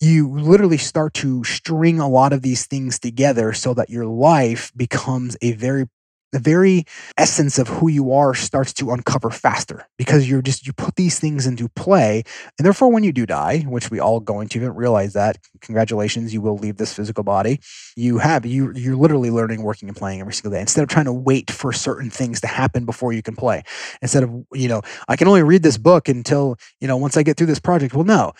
you 0.00 0.30
literally 0.30 0.78
start 0.78 1.14
to 1.14 1.42
string 1.44 2.00
a 2.00 2.08
lot 2.08 2.32
of 2.32 2.42
these 2.42 2.66
things 2.66 2.98
together 2.98 3.52
so 3.52 3.74
that 3.74 3.90
your 3.90 4.06
life 4.06 4.72
becomes 4.76 5.36
a 5.42 5.52
very 5.52 5.86
the 6.32 6.38
very 6.38 6.84
essence 7.16 7.58
of 7.58 7.68
who 7.68 7.88
you 7.88 8.12
are 8.12 8.34
starts 8.34 8.72
to 8.74 8.90
uncover 8.90 9.30
faster 9.30 9.86
because 9.96 10.28
you're 10.28 10.42
just 10.42 10.66
you 10.66 10.72
put 10.72 10.96
these 10.96 11.18
things 11.18 11.46
into 11.46 11.68
play 11.68 12.22
and 12.58 12.64
therefore 12.66 12.92
when 12.92 13.02
you 13.04 13.12
do 13.12 13.26
die 13.26 13.60
which 13.60 13.90
we 13.90 13.98
all 13.98 14.20
going 14.20 14.48
to 14.48 14.70
realize 14.70 15.14
that 15.14 15.38
congratulations 15.60 16.34
you 16.34 16.40
will 16.40 16.56
leave 16.56 16.76
this 16.76 16.92
physical 16.94 17.24
body. 17.24 17.60
You 17.96 18.18
have 18.18 18.44
you 18.46 18.72
you're 18.74 18.96
literally 18.96 19.30
learning 19.30 19.62
working 19.62 19.88
and 19.88 19.96
playing 19.96 20.20
every 20.20 20.32
single 20.32 20.52
day 20.52 20.60
instead 20.60 20.82
of 20.82 20.88
trying 20.88 21.06
to 21.06 21.12
wait 21.12 21.50
for 21.50 21.72
certain 21.72 22.10
things 22.10 22.40
to 22.42 22.46
happen 22.46 22.84
before 22.84 23.12
you 23.12 23.22
can 23.22 23.36
play. 23.36 23.62
Instead 24.02 24.22
of 24.22 24.30
you 24.52 24.68
know 24.68 24.82
i 25.08 25.16
can 25.16 25.28
only 25.28 25.42
read 25.42 25.62
this 25.62 25.78
book 25.78 26.08
until 26.08 26.56
you 26.80 26.88
know 26.88 26.96
once 26.96 27.16
i 27.16 27.22
get 27.22 27.36
through 27.36 27.46
this 27.46 27.60
project. 27.60 27.94
Well 27.94 28.04
no 28.04 28.32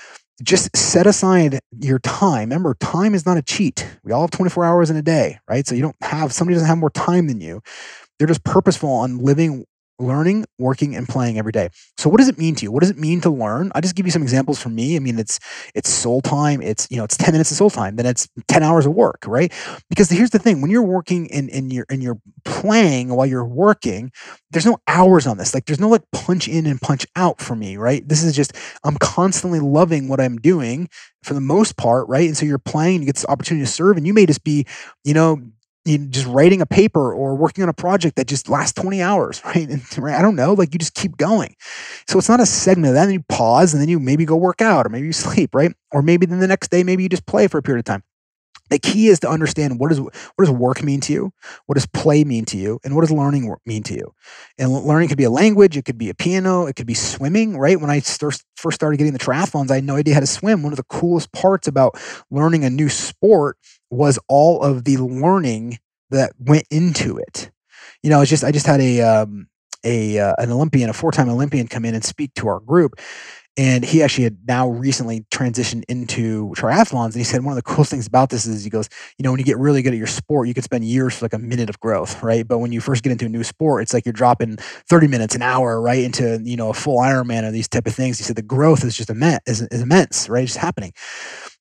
just 0.42 0.74
set 0.76 1.06
aside 1.06 1.60
your 1.80 1.98
time. 1.98 2.50
Remember, 2.50 2.74
time 2.74 3.14
is 3.14 3.26
not 3.26 3.36
a 3.36 3.42
cheat. 3.42 3.86
We 4.04 4.12
all 4.12 4.22
have 4.22 4.30
24 4.30 4.64
hours 4.64 4.90
in 4.90 4.96
a 4.96 5.02
day, 5.02 5.38
right? 5.48 5.66
So 5.66 5.74
you 5.74 5.82
don't 5.82 5.96
have, 6.02 6.32
somebody 6.32 6.54
doesn't 6.54 6.68
have 6.68 6.78
more 6.78 6.90
time 6.90 7.26
than 7.26 7.40
you. 7.40 7.60
They're 8.18 8.28
just 8.28 8.44
purposeful 8.44 8.90
on 8.90 9.18
living 9.18 9.64
learning, 9.98 10.46
working, 10.58 10.94
and 10.94 11.08
playing 11.08 11.38
every 11.38 11.52
day. 11.52 11.70
So 11.96 12.08
what 12.08 12.18
does 12.18 12.28
it 12.28 12.38
mean 12.38 12.54
to 12.56 12.64
you? 12.64 12.72
What 12.72 12.80
does 12.80 12.90
it 12.90 12.98
mean 12.98 13.20
to 13.22 13.30
learn? 13.30 13.72
I 13.74 13.80
just 13.80 13.94
give 13.94 14.06
you 14.06 14.12
some 14.12 14.22
examples 14.22 14.60
from 14.60 14.74
me. 14.74 14.96
I 14.96 14.98
mean, 15.00 15.18
it's 15.18 15.38
it's 15.74 15.90
soul 15.90 16.20
time. 16.20 16.62
It's 16.62 16.86
you 16.90 16.96
know, 16.96 17.04
it's 17.04 17.16
10 17.16 17.32
minutes 17.32 17.50
of 17.50 17.56
soul 17.56 17.70
time. 17.70 17.96
Then 17.96 18.06
it's 18.06 18.28
10 18.48 18.62
hours 18.62 18.86
of 18.86 18.92
work, 18.92 19.24
right? 19.26 19.52
Because 19.88 20.08
here's 20.10 20.30
the 20.30 20.38
thing: 20.38 20.60
when 20.60 20.70
you're 20.70 20.82
working 20.82 21.30
and, 21.32 21.50
and 21.50 21.72
you're 21.72 21.86
and 21.90 22.02
you're 22.02 22.18
playing 22.44 23.08
while 23.08 23.26
you're 23.26 23.44
working, 23.44 24.12
there's 24.50 24.66
no 24.66 24.78
hours 24.86 25.26
on 25.26 25.36
this. 25.36 25.54
Like 25.54 25.66
there's 25.66 25.80
no 25.80 25.88
like 25.88 26.02
punch 26.12 26.48
in 26.48 26.66
and 26.66 26.80
punch 26.80 27.06
out 27.16 27.40
for 27.40 27.54
me, 27.54 27.76
right? 27.76 28.06
This 28.08 28.22
is 28.22 28.34
just 28.34 28.52
I'm 28.84 28.96
constantly 28.96 29.60
loving 29.60 30.08
what 30.08 30.20
I'm 30.20 30.36
doing 30.36 30.88
for 31.22 31.34
the 31.34 31.40
most 31.40 31.76
part, 31.76 32.08
right? 32.08 32.26
And 32.26 32.36
so 32.36 32.46
you're 32.46 32.58
playing, 32.58 33.00
you 33.00 33.06
get 33.06 33.16
this 33.16 33.26
opportunity 33.28 33.66
to 33.66 33.70
serve, 33.72 33.96
and 33.96 34.06
you 34.06 34.14
may 34.14 34.26
just 34.26 34.44
be, 34.44 34.66
you 35.04 35.14
know, 35.14 35.42
you 35.88 35.98
just 36.06 36.26
writing 36.26 36.60
a 36.60 36.66
paper 36.66 37.12
or 37.12 37.34
working 37.34 37.62
on 37.62 37.68
a 37.68 37.74
project 37.74 38.16
that 38.16 38.26
just 38.26 38.48
lasts 38.48 38.74
20 38.80 39.00
hours, 39.02 39.42
right? 39.44 39.68
And 39.68 39.82
right, 39.98 40.14
I 40.14 40.22
don't 40.22 40.36
know, 40.36 40.54
like 40.54 40.72
you 40.72 40.78
just 40.78 40.94
keep 40.94 41.16
going. 41.16 41.56
So 42.06 42.18
it's 42.18 42.28
not 42.28 42.40
a 42.40 42.46
segment 42.46 42.88
of 42.88 42.94
that. 42.94 43.06
Then 43.06 43.14
you 43.14 43.24
pause 43.28 43.72
and 43.72 43.80
then 43.80 43.88
you 43.88 43.98
maybe 43.98 44.24
go 44.24 44.36
work 44.36 44.60
out 44.60 44.86
or 44.86 44.90
maybe 44.90 45.06
you 45.06 45.12
sleep, 45.28 45.54
right? 45.54 45.72
Or 45.92 46.02
maybe 46.02 46.26
then 46.26 46.40
the 46.40 46.48
next 46.48 46.70
day, 46.70 46.82
maybe 46.82 47.02
you 47.02 47.08
just 47.08 47.26
play 47.26 47.48
for 47.48 47.58
a 47.58 47.62
period 47.62 47.80
of 47.80 47.84
time. 47.84 48.02
The 48.70 48.78
key 48.78 49.08
is 49.08 49.20
to 49.20 49.28
understand 49.28 49.78
what 49.80 49.88
does 49.88 50.00
what 50.00 50.12
does 50.38 50.50
work 50.50 50.82
mean 50.82 51.00
to 51.00 51.12
you, 51.12 51.32
what 51.66 51.76
does 51.76 51.86
play 51.86 52.24
mean 52.24 52.44
to 52.46 52.58
you, 52.58 52.78
and 52.84 52.94
what 52.94 53.00
does 53.00 53.10
learning 53.10 53.54
mean 53.64 53.82
to 53.84 53.94
you. 53.94 54.12
And 54.58 54.70
learning 54.70 55.08
could 55.08 55.16
be 55.16 55.24
a 55.24 55.30
language, 55.30 55.76
it 55.76 55.86
could 55.86 55.96
be 55.96 56.10
a 56.10 56.14
piano, 56.14 56.66
it 56.66 56.76
could 56.76 56.86
be 56.86 56.94
swimming. 56.94 57.56
Right 57.56 57.80
when 57.80 57.90
I 57.90 58.00
first 58.00 58.44
started 58.72 58.98
getting 58.98 59.14
the 59.14 59.18
triathlons, 59.18 59.70
I 59.70 59.76
had 59.76 59.84
no 59.84 59.96
idea 59.96 60.14
how 60.14 60.20
to 60.20 60.26
swim. 60.26 60.62
One 60.62 60.72
of 60.72 60.76
the 60.76 60.84
coolest 60.84 61.32
parts 61.32 61.66
about 61.66 61.98
learning 62.30 62.64
a 62.64 62.70
new 62.70 62.90
sport 62.90 63.56
was 63.90 64.18
all 64.28 64.62
of 64.62 64.84
the 64.84 64.96
learning 64.98 65.78
that 66.10 66.32
went 66.38 66.64
into 66.70 67.18
it. 67.18 67.50
You 68.02 68.10
know, 68.10 68.20
it's 68.20 68.30
just 68.30 68.44
I 68.44 68.52
just 68.52 68.66
had 68.66 68.80
a 68.80 69.02
um, 69.02 69.48
a 69.84 70.18
uh, 70.18 70.34
an 70.38 70.50
Olympian, 70.50 70.90
a 70.90 70.92
four 70.92 71.12
time 71.12 71.28
Olympian, 71.28 71.68
come 71.68 71.84
in 71.84 71.94
and 71.94 72.04
speak 72.04 72.34
to 72.34 72.48
our 72.48 72.60
group, 72.60 73.00
and 73.58 73.84
he 73.84 74.04
actually 74.04 74.22
had 74.24 74.38
now 74.46 74.68
recently 74.68 75.26
transitioned 75.32 75.82
into 75.88 76.52
triathlons. 76.56 77.06
And 77.06 77.16
he 77.16 77.24
said 77.24 77.42
one 77.42 77.52
of 77.52 77.56
the 77.56 77.62
coolest 77.62 77.90
things 77.90 78.06
about 78.06 78.30
this 78.30 78.46
is 78.46 78.62
he 78.62 78.70
goes, 78.70 78.88
you 79.18 79.24
know, 79.24 79.32
when 79.32 79.40
you 79.40 79.44
get 79.44 79.58
really 79.58 79.82
good 79.82 79.92
at 79.92 79.98
your 79.98 80.06
sport, 80.06 80.46
you 80.46 80.54
could 80.54 80.62
spend 80.62 80.84
years 80.84 81.18
for 81.18 81.24
like 81.24 81.32
a 81.32 81.38
minute 81.40 81.68
of 81.68 81.80
growth, 81.80 82.22
right? 82.22 82.46
But 82.46 82.58
when 82.58 82.70
you 82.70 82.80
first 82.80 83.02
get 83.02 83.10
into 83.10 83.26
a 83.26 83.28
new 83.28 83.42
sport, 83.42 83.82
it's 83.82 83.92
like 83.92 84.06
you're 84.06 84.12
dropping 84.12 84.58
30 84.58 85.08
minutes, 85.08 85.34
an 85.34 85.42
hour, 85.42 85.80
right, 85.80 86.04
into, 86.04 86.40
you 86.44 86.56
know, 86.56 86.70
a 86.70 86.74
full 86.74 87.00
Ironman 87.00 87.42
or 87.42 87.50
these 87.50 87.68
type 87.68 87.88
of 87.88 87.94
things. 87.94 88.18
He 88.18 88.24
said 88.24 88.36
the 88.36 88.42
growth 88.42 88.84
is 88.84 88.96
just 88.96 89.10
immense, 89.10 89.40
is, 89.48 89.62
is 89.62 89.82
immense, 89.82 90.28
right? 90.28 90.44
It's 90.44 90.52
just 90.52 90.64
happening. 90.64 90.92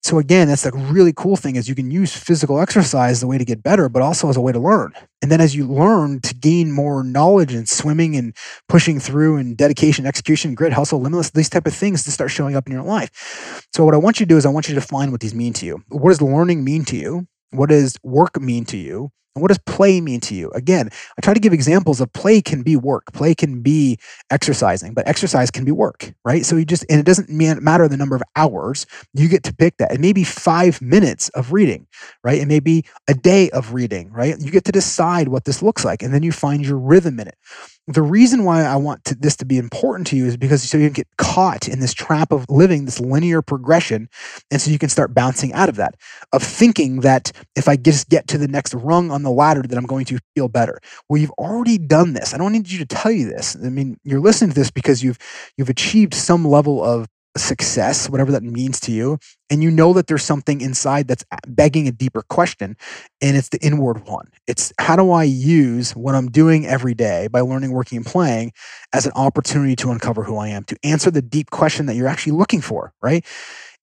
So 0.04 0.20
again, 0.20 0.48
that's 0.48 0.64
the 0.64 0.72
really 0.72 1.12
cool 1.12 1.36
thing 1.36 1.56
is 1.56 1.68
you 1.68 1.76
can 1.76 1.92
use 1.92 2.16
physical 2.16 2.60
exercise 2.62 3.18
as 3.18 3.24
a 3.24 3.28
way 3.28 3.38
to 3.38 3.44
get 3.44 3.64
better, 3.64 3.90
but 3.90 4.02
also 4.02 4.30
as 4.30 4.38
a 4.38 4.42
way 4.42 4.52
to 4.52 4.60
learn. 4.60 4.94
And 5.22 5.30
then 5.32 5.42
as 5.42 5.56
you 5.56 5.68
learn 5.68 6.22
to 6.22 6.34
gain 6.34 6.72
more 6.72 7.04
knowledge 7.04 7.54
and 7.54 7.68
swimming 7.68 8.16
and 8.16 8.36
pushing 8.70 9.00
through 9.00 9.38
and 9.38 9.58
dedication, 9.58 10.06
execution, 10.06 10.56
grit, 10.56 10.72
hustle, 10.74 11.02
limitless, 11.02 11.32
these 11.32 11.50
type 11.50 11.68
of 11.68 11.74
things 11.74 12.04
to 12.06 12.12
start 12.12 12.32
showing 12.32 12.56
up 12.56 12.68
in 12.68 12.74
your 12.74 12.84
life. 12.84 13.66
So 13.76 13.84
what 13.84 13.94
I 13.94 13.98
want 13.98 14.20
you 14.20 14.26
to 14.26 14.30
do 14.30 14.38
is 14.38 14.46
I 14.46 14.50
want 14.50 14.70
you 14.70 14.76
to 14.76 14.80
define 14.80 15.12
what 15.12 15.20
these 15.20 15.36
mean 15.36 15.54
to 15.54 15.66
you. 15.66 15.84
What 15.90 16.10
does 16.10 16.22
learning 16.22 16.64
mean 16.64 16.86
to 16.86 16.96
you? 16.96 17.28
What 17.52 17.70
does 17.70 17.98
work 18.04 18.40
mean 18.40 18.66
to 18.66 18.78
you? 18.78 19.12
And 19.38 19.42
what 19.44 19.50
does 19.50 19.60
play 19.60 20.02
mean 20.02 20.20
to 20.22 20.34
you? 20.34 20.50
Again, 20.56 20.90
I 21.16 21.22
try 21.22 21.36
to 21.36 21.40
give 21.40 21.54
examples 21.54 22.02
of 22.02 22.12
play 22.12 22.42
can 22.42 22.64
be 22.64 22.76
work, 22.76 23.14
play 23.14 23.36
can 23.36 23.62
be 23.62 24.00
exercising, 24.32 24.96
but 24.96 25.08
exercise 25.08 25.52
can 25.52 25.64
be 25.64 25.72
work, 25.72 26.12
right? 26.26 26.44
So 26.44 26.56
you 26.56 26.66
just, 26.66 26.84
and 26.90 27.00
it 27.00 27.06
doesn't 27.06 27.30
matter 27.30 27.88
the 27.88 27.98
number 27.98 28.16
of 28.16 28.24
hours, 28.36 28.88
you 29.14 29.30
get 29.30 29.44
to 29.44 29.54
pick 29.54 29.78
that. 29.78 29.92
It 29.92 30.00
may 30.00 30.12
be 30.12 30.24
five 30.24 30.82
minutes 30.82 31.30
of 31.30 31.54
reading, 31.54 31.86
right? 32.24 32.42
It 32.42 32.48
may 32.48 32.60
be 32.60 32.84
a 33.08 33.14
day 33.14 33.52
of 33.52 33.76
reading, 33.76 34.12
right? 34.12 34.36
You 34.40 34.50
get 34.50 34.66
to 34.66 34.72
decide 34.72 35.28
what 35.28 35.46
this 35.46 35.62
looks 35.62 35.86
like, 35.86 36.02
and 36.02 36.12
then 36.12 36.24
you 36.24 36.32
find 36.32 36.66
your 36.66 36.80
rhythm 36.80 37.20
in 37.20 37.28
it 37.28 37.38
the 37.88 38.02
reason 38.02 38.44
why 38.44 38.64
I 38.64 38.76
want 38.76 39.06
to, 39.06 39.16
this 39.16 39.38
to 39.38 39.46
be 39.46 39.58
important 39.58 40.08
to 40.08 40.18
you 40.18 40.26
is 40.26 40.36
because 40.36 40.62
so 40.62 40.78
you 40.78 40.88
can 40.88 40.94
get 40.94 41.08
caught 41.18 41.70
in 41.70 41.80
this 41.80 41.94
trap 41.94 42.34
of 42.34 42.46
living 42.50 42.84
this 42.84 43.00
linear 43.00 43.42
progression. 43.42 44.10
And 44.52 44.62
so 44.62 44.72
you 44.72 44.78
can 44.78 44.90
start 44.90 45.14
bouncing 45.14 45.54
out 45.54 45.70
of 45.70 45.78
that, 45.78 45.96
of 46.34 46.44
thinking 46.44 47.00
that 47.02 47.32
if 47.56 47.70
I 47.70 47.78
just 47.78 48.10
get 48.10 48.28
to 48.28 48.38
the 48.38 48.48
next 48.48 48.74
rung 48.74 49.10
on 49.10 49.24
the 49.24 49.32
ladder, 49.32 49.62
that 49.62 49.78
I'm 49.78 49.86
going 49.86 50.06
to 50.06 50.20
feel 50.36 50.50
better. 50.50 50.80
Well, 51.08 51.22
you've 51.22 51.32
already 51.32 51.78
done 51.78 52.14
this. 52.14 52.34
I 52.34 52.38
don't 52.38 52.52
need 52.52 52.70
you 52.70 52.80
to 52.80 52.86
tell 52.86 53.12
you 53.12 53.30
this. 53.30 53.56
I 53.56 53.70
mean, 53.70 53.98
you're 54.04 54.20
listening 54.20 54.50
to 54.50 54.56
this 54.56 54.72
because 54.72 55.02
you've 55.02 55.18
you've 55.58 55.70
achieved 55.70 56.14
some 56.14 56.46
level 56.46 56.84
of 56.84 57.08
success, 57.38 58.10
whatever 58.10 58.32
that 58.32 58.44
means 58.44 58.80
to 58.82 58.92
you, 58.92 59.18
and 59.50 59.64
you 59.64 59.72
know 59.72 59.94
that 59.94 60.08
there's 60.08 60.24
something 60.24 60.62
inside 60.62 61.08
that's 61.08 61.26
begging 61.48 61.88
a 61.88 61.92
deeper 61.92 62.22
question, 62.22 62.76
and 63.22 63.38
it's 63.38 63.50
the 63.50 63.60
inward 63.60 64.08
one. 64.08 64.28
It's 64.48 64.74
how 64.80 64.96
do 64.96 65.12
I 65.12 65.24
use 65.24 65.96
what 65.96 66.16
I'm 66.16 66.30
doing 66.30 66.66
every 66.66 66.94
day 66.94 67.28
by 67.28 67.42
learning, 67.42 67.72
working, 67.72 67.98
and 67.98 68.06
playing 68.06 68.52
as 68.94 69.06
an 69.06 69.14
opportunity 69.16 69.76
to 69.78 69.92
uncover 69.92 70.24
who 70.24 70.38
I 70.38 70.50
am, 70.50 70.64
to 70.66 70.78
answer 70.84 71.12
the 71.12 71.22
deep 71.22 71.50
question 71.52 71.86
that 71.88 71.96
you're 71.96 72.08
actually 72.08 72.34
looking 72.34 72.62
for, 72.62 72.94
right? 73.02 73.26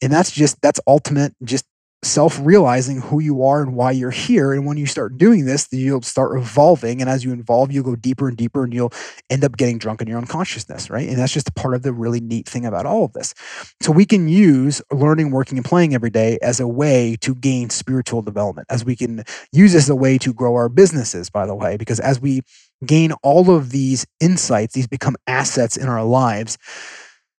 And 0.02 0.12
that's 0.12 0.30
just, 0.30 0.60
that's 0.60 0.80
ultimate, 0.86 1.34
just 1.44 1.64
self 2.04 2.38
realizing 2.42 3.00
who 3.00 3.20
you 3.20 3.44
are 3.44 3.62
and 3.62 3.74
why 3.74 3.90
you're 3.90 4.10
here. 4.10 4.52
And 4.52 4.66
when 4.66 4.76
you 4.76 4.86
start 4.86 5.16
doing 5.16 5.44
this, 5.44 5.68
you'll 5.72 6.02
start 6.02 6.36
evolving. 6.38 7.00
And 7.00 7.10
as 7.10 7.24
you 7.24 7.32
evolve, 7.32 7.72
you'll 7.72 7.84
go 7.84 7.96
deeper 7.96 8.28
and 8.28 8.36
deeper 8.36 8.64
and 8.64 8.72
you'll 8.72 8.92
end 9.30 9.44
up 9.44 9.56
getting 9.56 9.78
drunk 9.78 10.02
in 10.02 10.08
your 10.08 10.18
own 10.18 10.26
consciousness, 10.26 10.90
right? 10.90 11.08
And 11.08 11.18
that's 11.18 11.32
just 11.32 11.54
part 11.54 11.74
of 11.74 11.82
the 11.82 11.92
really 11.92 12.20
neat 12.20 12.48
thing 12.48 12.66
about 12.66 12.86
all 12.86 13.04
of 13.04 13.12
this. 13.12 13.34
So 13.80 13.92
we 13.92 14.04
can 14.04 14.28
use 14.28 14.82
learning, 14.92 15.30
working, 15.30 15.58
and 15.58 15.64
playing 15.64 15.94
every 15.94 16.10
day 16.10 16.38
as 16.42 16.60
a 16.60 16.68
way 16.68 17.16
to 17.22 17.34
gain 17.34 17.70
spiritual 17.70 18.22
development, 18.22 18.66
as 18.70 18.84
we 18.84 18.96
can 18.96 19.24
use 19.52 19.72
this 19.72 19.84
as 19.84 19.90
a 19.90 19.96
way 19.96 20.18
to 20.18 20.32
grow 20.32 20.54
our 20.54 20.68
businesses, 20.68 21.30
by 21.30 21.46
the 21.46 21.54
way, 21.54 21.76
because 21.76 22.00
as 22.00 22.20
we 22.20 22.42
gain 22.84 23.12
all 23.22 23.50
of 23.50 23.70
these 23.70 24.06
insights, 24.20 24.74
these 24.74 24.86
become 24.86 25.16
assets 25.26 25.76
in 25.76 25.88
our 25.88 26.04
lives 26.04 26.58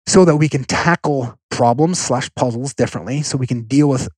so 0.08 0.25
that 0.25 0.38
we 0.38 0.49
can 0.49 0.63
tackle 0.63 1.38
problems 1.49 1.99
slash 1.99 2.30
puzzles 2.36 2.73
differently 2.73 3.21
so 3.21 3.38
we 3.38 3.47
can 3.47 3.63
deal 3.63 3.88
with 3.88 4.10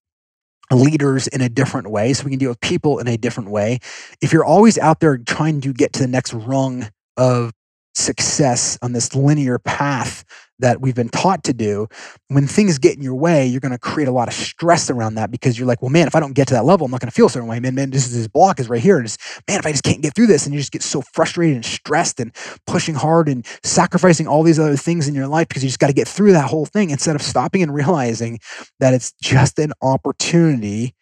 leaders 0.71 1.27
in 1.27 1.41
a 1.41 1.49
different 1.49 1.89
way 1.89 2.13
so 2.13 2.23
we 2.23 2.31
can 2.31 2.39
deal 2.39 2.49
with 2.49 2.59
people 2.61 2.99
in 2.99 3.07
a 3.07 3.17
different 3.17 3.49
way. 3.49 3.79
If 4.21 4.33
you're 4.33 4.45
always 4.45 4.77
out 4.77 4.99
there 4.99 5.17
trying 5.17 5.61
to 5.61 5.73
get 5.73 5.93
to 5.93 5.99
the 5.99 6.07
next 6.07 6.33
rung 6.33 6.89
of 7.15 7.51
success 7.95 8.77
on 8.81 8.93
this 8.93 9.15
linear 9.15 9.59
path 9.59 10.23
that 10.59 10.81
we've 10.81 10.95
been 10.95 11.09
taught 11.09 11.43
to 11.45 11.53
do, 11.53 11.87
when 12.29 12.47
things 12.47 12.77
get 12.77 12.95
in 12.95 13.01
your 13.01 13.15
way, 13.15 13.45
you're 13.45 13.59
going 13.59 13.71
to 13.71 13.77
create 13.77 14.07
a 14.07 14.11
lot 14.11 14.27
of 14.27 14.33
stress 14.33 14.89
around 14.89 15.15
that 15.15 15.31
because 15.31 15.57
you're 15.57 15.67
like, 15.67 15.81
well, 15.81 15.89
man, 15.89 16.07
if 16.07 16.15
I 16.15 16.19
don't 16.19 16.33
get 16.33 16.47
to 16.49 16.53
that 16.55 16.65
level, 16.65 16.85
I'm 16.85 16.91
not 16.91 17.01
going 17.01 17.09
to 17.09 17.15
feel 17.15 17.27
a 17.27 17.29
certain 17.29 17.47
way. 17.47 17.59
Man, 17.59 17.75
man, 17.75 17.91
this 17.91 18.05
is 18.05 18.13
this 18.13 18.27
block 18.27 18.59
is 18.59 18.69
right 18.69 18.81
here. 18.81 18.97
And 18.97 19.05
just, 19.05 19.19
man, 19.47 19.59
if 19.59 19.65
I 19.65 19.71
just 19.71 19.83
can't 19.83 20.01
get 20.01 20.15
through 20.15 20.27
this, 20.27 20.45
and 20.45 20.53
you 20.53 20.59
just 20.59 20.71
get 20.71 20.83
so 20.83 21.01
frustrated 21.13 21.55
and 21.55 21.65
stressed 21.65 22.19
and 22.19 22.33
pushing 22.65 22.95
hard 22.95 23.29
and 23.29 23.45
sacrificing 23.63 24.27
all 24.27 24.43
these 24.43 24.59
other 24.59 24.77
things 24.77 25.07
in 25.07 25.15
your 25.15 25.27
life 25.27 25.47
because 25.47 25.63
you 25.63 25.69
just 25.69 25.79
got 25.79 25.87
to 25.87 25.93
get 25.93 26.07
through 26.07 26.31
that 26.33 26.49
whole 26.49 26.65
thing 26.65 26.89
instead 26.89 27.15
of 27.15 27.21
stopping 27.21 27.61
and 27.61 27.73
realizing 27.73 28.39
that 28.79 28.93
it's 28.93 29.13
just 29.21 29.59
an 29.59 29.73
opportunity 29.81 30.95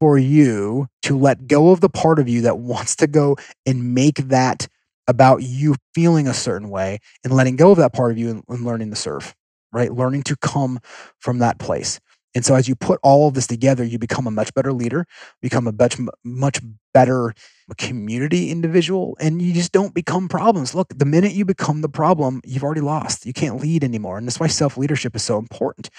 for 0.00 0.18
you 0.18 0.88
to 1.02 1.16
let 1.16 1.46
go 1.46 1.70
of 1.70 1.80
the 1.80 1.88
part 1.88 2.18
of 2.18 2.28
you 2.28 2.42
that 2.42 2.58
wants 2.58 2.96
to 2.96 3.06
go 3.06 3.36
and 3.64 3.94
make 3.94 4.16
that 4.16 4.68
about 5.06 5.42
you 5.42 5.74
feeling 5.94 6.26
a 6.26 6.34
certain 6.34 6.70
way 6.70 6.98
and 7.24 7.32
letting 7.32 7.56
go 7.56 7.72
of 7.72 7.78
that 7.78 7.92
part 7.92 8.12
of 8.12 8.18
you 8.18 8.30
and, 8.30 8.44
and 8.48 8.64
learning 8.64 8.90
to 8.90 8.96
serve, 8.96 9.34
right? 9.72 9.92
Learning 9.92 10.22
to 10.22 10.36
come 10.36 10.78
from 11.20 11.38
that 11.38 11.58
place. 11.58 12.00
And 12.34 12.44
so 12.44 12.56
as 12.56 12.66
you 12.66 12.74
put 12.74 12.98
all 13.02 13.28
of 13.28 13.34
this 13.34 13.46
together, 13.46 13.84
you 13.84 13.98
become 13.98 14.26
a 14.26 14.30
much 14.30 14.52
better 14.54 14.72
leader, 14.72 15.06
become 15.40 15.68
a 15.68 15.72
much 15.72 15.98
much 16.24 16.60
better 16.92 17.32
community 17.78 18.50
individual, 18.50 19.16
and 19.20 19.40
you 19.40 19.52
just 19.52 19.70
don't 19.70 19.94
become 19.94 20.28
problems. 20.28 20.74
Look, 20.74 20.88
the 20.96 21.04
minute 21.04 21.32
you 21.32 21.44
become 21.44 21.80
the 21.80 21.88
problem, 21.88 22.40
you've 22.44 22.64
already 22.64 22.80
lost. 22.80 23.24
You 23.24 23.32
can't 23.32 23.60
lead 23.60 23.84
anymore. 23.84 24.18
And 24.18 24.26
that's 24.26 24.40
why 24.40 24.48
self-leadership 24.48 25.14
is 25.14 25.22
so 25.22 25.38
important. 25.38 25.90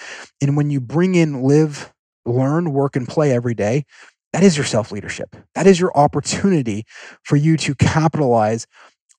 And 0.42 0.56
when 0.56 0.70
you 0.70 0.80
bring 0.80 1.14
in 1.14 1.42
live, 1.42 1.92
learn, 2.26 2.72
work, 2.72 2.96
and 2.96 3.08
play 3.08 3.32
every 3.32 3.54
day, 3.54 3.84
that 4.34 4.42
is 4.42 4.58
your 4.58 4.66
self-leadership. 4.66 5.34
That 5.54 5.66
is 5.66 5.80
your 5.80 5.96
opportunity 5.96 6.84
for 7.22 7.36
you 7.36 7.56
to 7.56 7.74
capitalize 7.74 8.66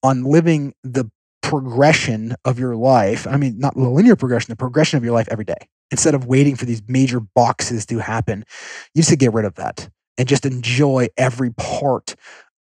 on 0.03 0.23
living 0.23 0.73
the 0.83 1.10
progression 1.41 2.36
of 2.45 2.60
your 2.60 2.75
life. 2.75 3.25
I 3.27 3.38
mean, 3.38 3.57
not 3.57 3.75
the 3.75 3.89
linear 3.89 4.15
progression, 4.15 4.51
the 4.51 4.57
progression 4.57 4.97
of 4.97 5.03
your 5.03 5.13
life 5.13 5.27
every 5.31 5.45
day. 5.45 5.69
Instead 5.91 6.13
of 6.13 6.25
waiting 6.25 6.55
for 6.55 6.65
these 6.65 6.81
major 6.88 7.21
boxes 7.21 7.86
to 7.86 7.99
happen, 7.99 8.43
you 8.93 9.01
just 9.01 9.17
get 9.17 9.33
rid 9.33 9.45
of 9.45 9.55
that 9.55 9.89
and 10.17 10.27
just 10.27 10.45
enjoy 10.45 11.07
every 11.17 11.51
part 11.53 12.15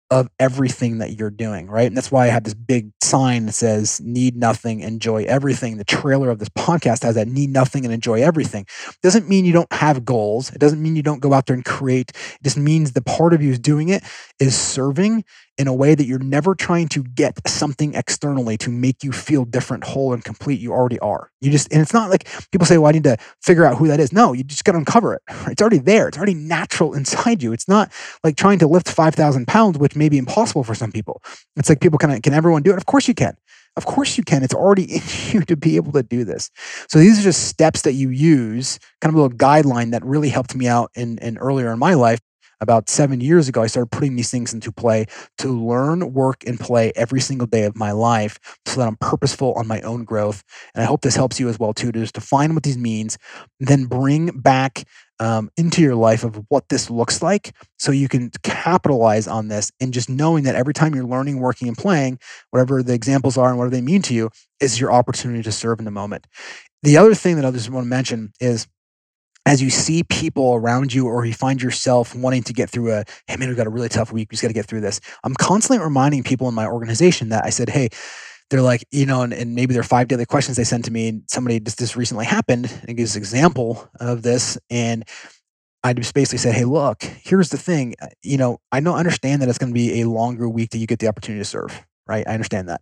of 0.09 0.29
everything 0.39 0.99
that 0.99 1.19
you're 1.19 1.29
doing, 1.29 1.67
right? 1.67 1.87
And 1.87 1.97
that's 1.97 2.11
why 2.11 2.25
I 2.25 2.29
have 2.29 2.45
this 2.45 2.53
big 2.53 2.91
sign 3.03 3.47
that 3.47 3.51
says 3.51 3.99
need 3.99 4.37
nothing, 4.37 4.79
enjoy 4.79 5.23
everything. 5.23 5.75
The 5.77 5.83
trailer 5.83 6.29
of 6.29 6.39
this 6.39 6.47
podcast 6.49 7.03
has 7.03 7.15
that 7.15 7.27
need 7.27 7.49
nothing 7.49 7.83
and 7.83 7.93
enjoy 7.93 8.21
everything. 8.21 8.65
It 8.87 9.01
doesn't 9.03 9.27
mean 9.27 9.43
you 9.43 9.51
don't 9.51 9.71
have 9.73 10.05
goals. 10.05 10.49
It 10.51 10.59
doesn't 10.59 10.81
mean 10.81 10.95
you 10.95 11.03
don't 11.03 11.19
go 11.19 11.33
out 11.33 11.45
there 11.45 11.55
and 11.55 11.65
create. 11.65 12.11
It 12.11 12.43
just 12.43 12.57
means 12.57 12.93
the 12.93 13.01
part 13.01 13.33
of 13.33 13.41
you 13.41 13.51
is 13.51 13.59
doing 13.59 13.89
it 13.89 14.01
is 14.39 14.55
serving 14.55 15.25
in 15.57 15.67
a 15.67 15.73
way 15.73 15.95
that 15.95 16.05
you're 16.05 16.19
never 16.19 16.53
trying 16.53 16.87
to 16.89 17.03
get 17.03 17.47
something 17.47 17.95
externally 17.95 18.57
to 18.57 18.69
make 18.69 19.03
you 19.03 19.11
feel 19.11 19.43
different, 19.43 19.83
whole, 19.83 20.13
and 20.13 20.23
complete. 20.23 20.59
You 20.59 20.71
already 20.71 20.99
are. 20.99 21.31
You 21.41 21.51
just, 21.51 21.71
and 21.71 21.81
it's 21.81 21.93
not 21.93 22.09
like 22.09 22.27
people 22.51 22.65
say, 22.65 22.77
well, 22.77 22.89
I 22.89 22.91
need 22.91 23.03
to 23.05 23.17
figure 23.41 23.65
out 23.65 23.77
who 23.77 23.87
that 23.87 23.99
is. 23.99 24.13
No, 24.13 24.33
you 24.33 24.43
just 24.43 24.63
got 24.65 24.73
to 24.73 24.77
uncover 24.77 25.13
it. 25.15 25.21
It's 25.57 25.61
already 25.61 25.79
there. 25.79 26.07
It's 26.07 26.17
already 26.17 26.35
natural 26.35 26.93
inside 26.93 27.41
you. 27.41 27.51
It's 27.51 27.67
not 27.67 27.91
like 28.23 28.35
trying 28.35 28.59
to 28.59 28.67
lift 28.67 28.89
5,000 28.89 29.47
pounds, 29.47 29.79
which 29.79 29.95
may 29.95 30.09
be 30.09 30.17
impossible 30.17 30.63
for 30.63 30.75
some 30.75 30.91
people. 30.91 31.23
It's 31.55 31.69
like 31.69 31.81
people 31.81 31.97
can, 31.97 32.21
can 32.21 32.33
everyone 32.33 32.61
do 32.61 32.71
it? 32.71 32.77
Of 32.77 32.85
course 32.85 33.07
you 33.07 33.15
can. 33.15 33.35
Of 33.75 33.85
course 33.85 34.17
you 34.17 34.23
can. 34.23 34.43
It's 34.43 34.53
already 34.53 34.83
in 34.95 35.01
you 35.31 35.41
to 35.41 35.55
be 35.55 35.77
able 35.77 35.93
to 35.93 36.03
do 36.03 36.25
this. 36.25 36.51
So 36.89 36.99
these 36.99 37.19
are 37.19 37.23
just 37.23 37.47
steps 37.47 37.83
that 37.83 37.93
you 37.93 38.09
use, 38.09 38.77
kind 39.01 39.11
of 39.11 39.17
a 39.17 39.21
little 39.21 39.37
guideline 39.37 39.91
that 39.91 40.05
really 40.05 40.29
helped 40.29 40.55
me 40.55 40.67
out 40.67 40.91
in, 40.95 41.17
in 41.19 41.37
earlier 41.37 41.71
in 41.71 41.79
my 41.79 41.95
life 41.95 42.19
about 42.59 42.89
seven 42.89 43.21
years 43.21 43.47
ago, 43.47 43.61
I 43.61 43.67
started 43.67 43.91
putting 43.91 44.15
these 44.15 44.31
things 44.31 44.53
into 44.53 44.71
play 44.71 45.05
to 45.39 45.47
learn, 45.49 46.13
work, 46.13 46.43
and 46.45 46.59
play 46.59 46.91
every 46.95 47.21
single 47.21 47.47
day 47.47 47.63
of 47.63 47.75
my 47.75 47.91
life 47.91 48.39
so 48.65 48.79
that 48.79 48.87
I'm 48.87 48.97
purposeful 48.97 49.53
on 49.53 49.67
my 49.67 49.81
own 49.81 50.03
growth. 50.03 50.43
And 50.73 50.83
I 50.83 50.85
hope 50.85 51.01
this 51.01 51.15
helps 51.15 51.39
you 51.39 51.49
as 51.49 51.59
well, 51.59 51.73
too, 51.73 51.91
to 51.91 51.99
just 51.99 52.15
define 52.15 52.53
what 52.53 52.63
these 52.63 52.77
means, 52.77 53.17
then 53.59 53.85
bring 53.85 54.27
back 54.39 54.85
um, 55.19 55.49
into 55.57 55.81
your 55.81 55.95
life 55.95 56.23
of 56.23 56.45
what 56.49 56.69
this 56.69 56.89
looks 56.89 57.21
like 57.21 57.55
so 57.79 57.91
you 57.91 58.07
can 58.07 58.31
capitalize 58.43 59.27
on 59.27 59.47
this 59.47 59.71
and 59.79 59.93
just 59.93 60.09
knowing 60.09 60.43
that 60.43 60.55
every 60.55 60.73
time 60.73 60.93
you're 60.93 61.05
learning, 61.05 61.39
working, 61.39 61.67
and 61.67 61.77
playing, 61.77 62.19
whatever 62.51 62.83
the 62.83 62.93
examples 62.93 63.37
are 63.37 63.49
and 63.49 63.57
whatever 63.57 63.75
they 63.75 63.81
mean 63.81 64.01
to 64.03 64.13
you, 64.13 64.29
is 64.59 64.79
your 64.79 64.91
opportunity 64.91 65.43
to 65.43 65.51
serve 65.51 65.79
in 65.79 65.85
the 65.85 65.91
moment. 65.91 66.25
The 66.83 66.97
other 66.97 67.15
thing 67.15 67.35
that 67.37 67.45
I 67.45 67.51
just 67.51 67.69
want 67.69 67.85
to 67.85 67.89
mention 67.89 68.31
is 68.39 68.67
as 69.47 69.61
you 69.61 69.69
see 69.69 70.03
people 70.03 70.55
around 70.55 70.93
you 70.93 71.07
or 71.07 71.23
you 71.23 71.33
find 71.33 71.61
yourself 71.61 72.13
wanting 72.13 72.43
to 72.43 72.51
get 72.51 72.69
through 72.69 72.91
a 72.91 73.05
hey 73.27 73.37
man 73.37 73.47
we've 73.47 73.55
got 73.55 73.65
a 73.65 73.69
really 73.69 73.87
tough 73.87 74.11
week 74.11 74.29
we 74.29 74.33
just 74.33 74.41
got 74.41 74.49
to 74.49 74.53
get 74.53 74.65
through 74.65 74.81
this 74.81 74.99
i'm 75.23 75.33
constantly 75.35 75.81
reminding 75.81 76.21
people 76.21 76.49
in 76.49 76.53
my 76.53 76.67
organization 76.67 77.29
that 77.29 77.45
i 77.45 77.49
said 77.49 77.69
hey 77.69 77.87
they're 78.49 78.61
like 78.61 78.85
you 78.91 79.05
know 79.05 79.21
and, 79.21 79.31
and 79.31 79.55
maybe 79.55 79.73
there 79.73 79.79
are 79.79 79.85
five 79.85 80.09
daily 80.09 80.25
questions 80.25 80.57
they 80.57 80.65
sent 80.65 80.83
to 80.83 80.91
me 80.91 81.07
and 81.07 81.23
somebody 81.27 81.61
just 81.61 81.77
this 81.77 81.95
recently 81.95 82.25
happened 82.25 82.69
and 82.89 82.97
gives 82.97 83.15
an 83.15 83.21
example 83.21 83.89
of 84.01 84.21
this 84.21 84.57
and 84.69 85.05
I 85.83 85.93
just 85.93 86.13
basically 86.13 86.39
said, 86.39 86.55
"Hey, 86.55 86.65
look, 86.65 87.03
here's 87.03 87.49
the 87.49 87.57
thing. 87.57 87.93
Uh, 88.01 88.07
you 88.21 88.35
know, 88.35 88.57
I 88.73 88.81
don't 88.81 88.97
understand 88.97 89.41
that 89.41 89.47
it's 89.47 89.59
going 89.59 89.69
to 89.69 89.73
be 89.73 90.01
a 90.01 90.09
longer 90.09 90.49
week 90.49 90.71
that 90.71 90.79
you 90.79 90.87
get 90.87 90.99
the 90.99 91.07
opportunity 91.07 91.39
to 91.39 91.45
serve. 91.45 91.85
Right? 92.07 92.27
I 92.27 92.33
understand 92.33 92.67
that. 92.67 92.81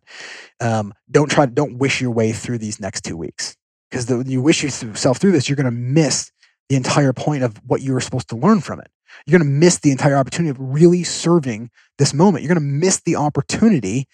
Um, 0.60 0.91
don't 1.12 1.30
try. 1.30 1.45
Don't 1.45 1.78
wish 1.78 2.01
your 2.01 2.10
way 2.10 2.32
through 2.32 2.58
these 2.60 2.80
next 2.80 3.01
two 3.04 3.17
weeks 3.17 3.58
because 3.95 4.28
you 4.28 4.41
wish 4.41 4.63
yourself 4.63 5.17
through 5.17 5.32
this, 5.32 5.47
you're 5.47 5.56
going 5.56 5.65
to 5.65 5.71
miss 5.71 6.32
the 6.69 6.75
entire 6.75 7.13
point 7.13 7.43
of 7.43 7.58
what 7.65 7.82
you 7.82 7.93
were 7.93 8.01
supposed 8.01 8.30
to 8.30 8.36
learn 8.36 8.62
from 8.62 8.80
it. 8.80 8.88
You're 9.25 9.38
going 9.39 9.49
to 9.49 9.58
miss 9.58 9.80
the 9.80 9.91
entire 9.91 10.15
opportunity 10.15 10.49
of 10.49 10.58
really 10.60 11.04
serving 11.04 11.69
this 11.97 12.13
moment. 12.13 12.43
You're 12.43 12.54
going 12.54 12.65
to 12.65 12.80
miss 12.80 13.01
the 13.01 13.15
opportunity 13.15 14.08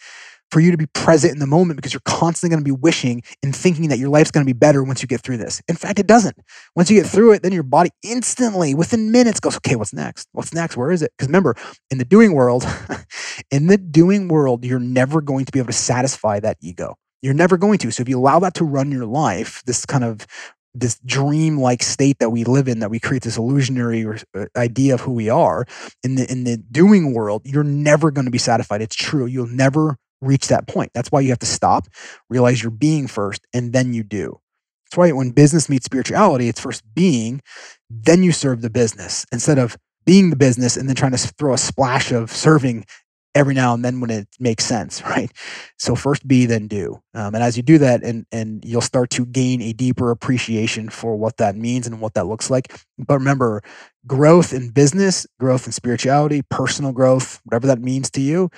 for 0.51 0.59
you 0.59 0.69
to 0.69 0.77
be 0.77 0.85
present 0.87 1.33
in 1.33 1.39
the 1.39 1.47
moment 1.47 1.77
because 1.77 1.93
you're 1.93 2.01
constantly 2.03 2.53
going 2.53 2.63
to 2.63 2.65
be 2.65 2.77
wishing 2.77 3.23
and 3.41 3.55
thinking 3.55 3.87
that 3.87 3.97
your 3.97 4.09
life's 4.09 4.31
going 4.31 4.45
to 4.45 4.53
be 4.53 4.57
better 4.57 4.83
once 4.83 5.01
you 5.01 5.07
get 5.07 5.21
through 5.21 5.37
this. 5.37 5.61
In 5.69 5.75
fact, 5.75 5.97
it 5.97 6.07
doesn't. 6.07 6.35
Once 6.75 6.91
you 6.91 7.01
get 7.01 7.09
through 7.09 7.31
it, 7.31 7.41
then 7.41 7.53
your 7.53 7.63
body 7.63 7.89
instantly, 8.03 8.75
within 8.75 9.11
minutes, 9.11 9.39
goes, 9.39 9.55
okay, 9.57 9.77
what's 9.77 9.93
next? 9.93 10.27
What's 10.33 10.53
next? 10.53 10.75
Where 10.75 10.91
is 10.91 11.01
it? 11.01 11.11
Because 11.17 11.29
remember, 11.29 11.55
in 11.89 11.97
the 11.97 12.05
doing 12.05 12.33
world, 12.33 12.65
in 13.51 13.67
the 13.67 13.77
doing 13.77 14.27
world, 14.27 14.65
you're 14.65 14.79
never 14.79 15.21
going 15.21 15.45
to 15.45 15.51
be 15.51 15.59
able 15.59 15.67
to 15.67 15.73
satisfy 15.73 16.41
that 16.41 16.57
ego. 16.61 16.95
You're 17.21 17.33
never 17.33 17.55
going 17.55 17.77
to. 17.79 17.91
So 17.91 18.01
if 18.01 18.09
you 18.09 18.19
allow 18.19 18.39
that 18.39 18.55
to 18.55 18.65
run 18.65 18.91
your 18.91 19.05
life, 19.05 19.63
this 19.65 19.85
kind 19.85 20.03
of 20.03 20.27
this 20.73 20.99
dream-like 21.05 21.83
state 21.83 22.19
that 22.19 22.29
we 22.29 22.43
live 22.43 22.67
in 22.67 22.79
that 22.79 22.89
we 22.89 22.99
create 22.99 23.23
this 23.23 23.37
illusionary 23.37 24.05
uh, 24.35 24.45
idea 24.55 24.93
of 24.93 25.01
who 25.01 25.11
we 25.11 25.29
are 25.29 25.65
in 26.03 26.15
the 26.15 26.31
in 26.31 26.43
the 26.43 26.57
doing 26.57 27.13
world 27.13 27.41
you're 27.45 27.63
never 27.63 28.11
going 28.11 28.25
to 28.25 28.31
be 28.31 28.37
satisfied. 28.37 28.81
It's 28.81 28.95
true. 28.95 29.25
You'll 29.25 29.47
never 29.47 29.97
reach 30.21 30.47
that 30.47 30.67
point. 30.67 30.91
That's 30.93 31.11
why 31.11 31.21
you 31.21 31.29
have 31.29 31.39
to 31.39 31.45
stop 31.45 31.87
realize 32.29 32.61
you're 32.61 32.71
being 32.71 33.07
first 33.07 33.45
and 33.53 33.73
then 33.73 33.93
you 33.93 34.03
do. 34.03 34.39
That's 34.85 34.97
why 34.97 35.11
when 35.11 35.31
business 35.31 35.69
meets 35.69 35.85
spirituality 35.85 36.47
it's 36.47 36.59
first 36.61 36.83
being 36.93 37.41
then 37.89 38.23
you 38.23 38.31
serve 38.31 38.61
the 38.61 38.69
business 38.69 39.25
instead 39.31 39.59
of 39.59 39.77
being 40.05 40.29
the 40.29 40.35
business 40.35 40.77
and 40.77 40.87
then 40.87 40.95
trying 40.95 41.11
to 41.11 41.17
throw 41.17 41.53
a 41.53 41.57
splash 41.57 42.11
of 42.11 42.31
serving 42.31 42.85
every 43.33 43.53
now 43.53 43.73
and 43.73 43.83
then 43.83 44.01
when 44.01 44.09
it 44.09 44.27
makes 44.39 44.65
sense, 44.65 45.01
right? 45.05 45.31
So 45.77 45.95
first 45.95 46.27
be, 46.27 46.45
then 46.45 46.67
do. 46.67 47.01
Um, 47.13 47.35
and 47.35 47.43
as 47.43 47.57
you 47.57 47.63
do 47.63 47.77
that, 47.79 48.03
and 48.03 48.25
and 48.31 48.63
you'll 48.65 48.81
start 48.81 49.09
to 49.11 49.25
gain 49.25 49.61
a 49.61 49.73
deeper 49.73 50.11
appreciation 50.11 50.89
for 50.89 51.15
what 51.15 51.37
that 51.37 51.55
means 51.55 51.87
and 51.87 52.01
what 52.01 52.13
that 52.15 52.27
looks 52.27 52.49
like. 52.49 52.73
But 52.97 53.19
remember, 53.19 53.63
growth 54.07 54.53
in 54.53 54.69
business, 54.69 55.25
growth 55.39 55.65
in 55.65 55.71
spirituality, 55.71 56.41
personal 56.49 56.91
growth, 56.91 57.39
whatever 57.45 57.67
that 57.67 57.79
means 57.79 58.09
to 58.11 58.21
you, 58.21 58.49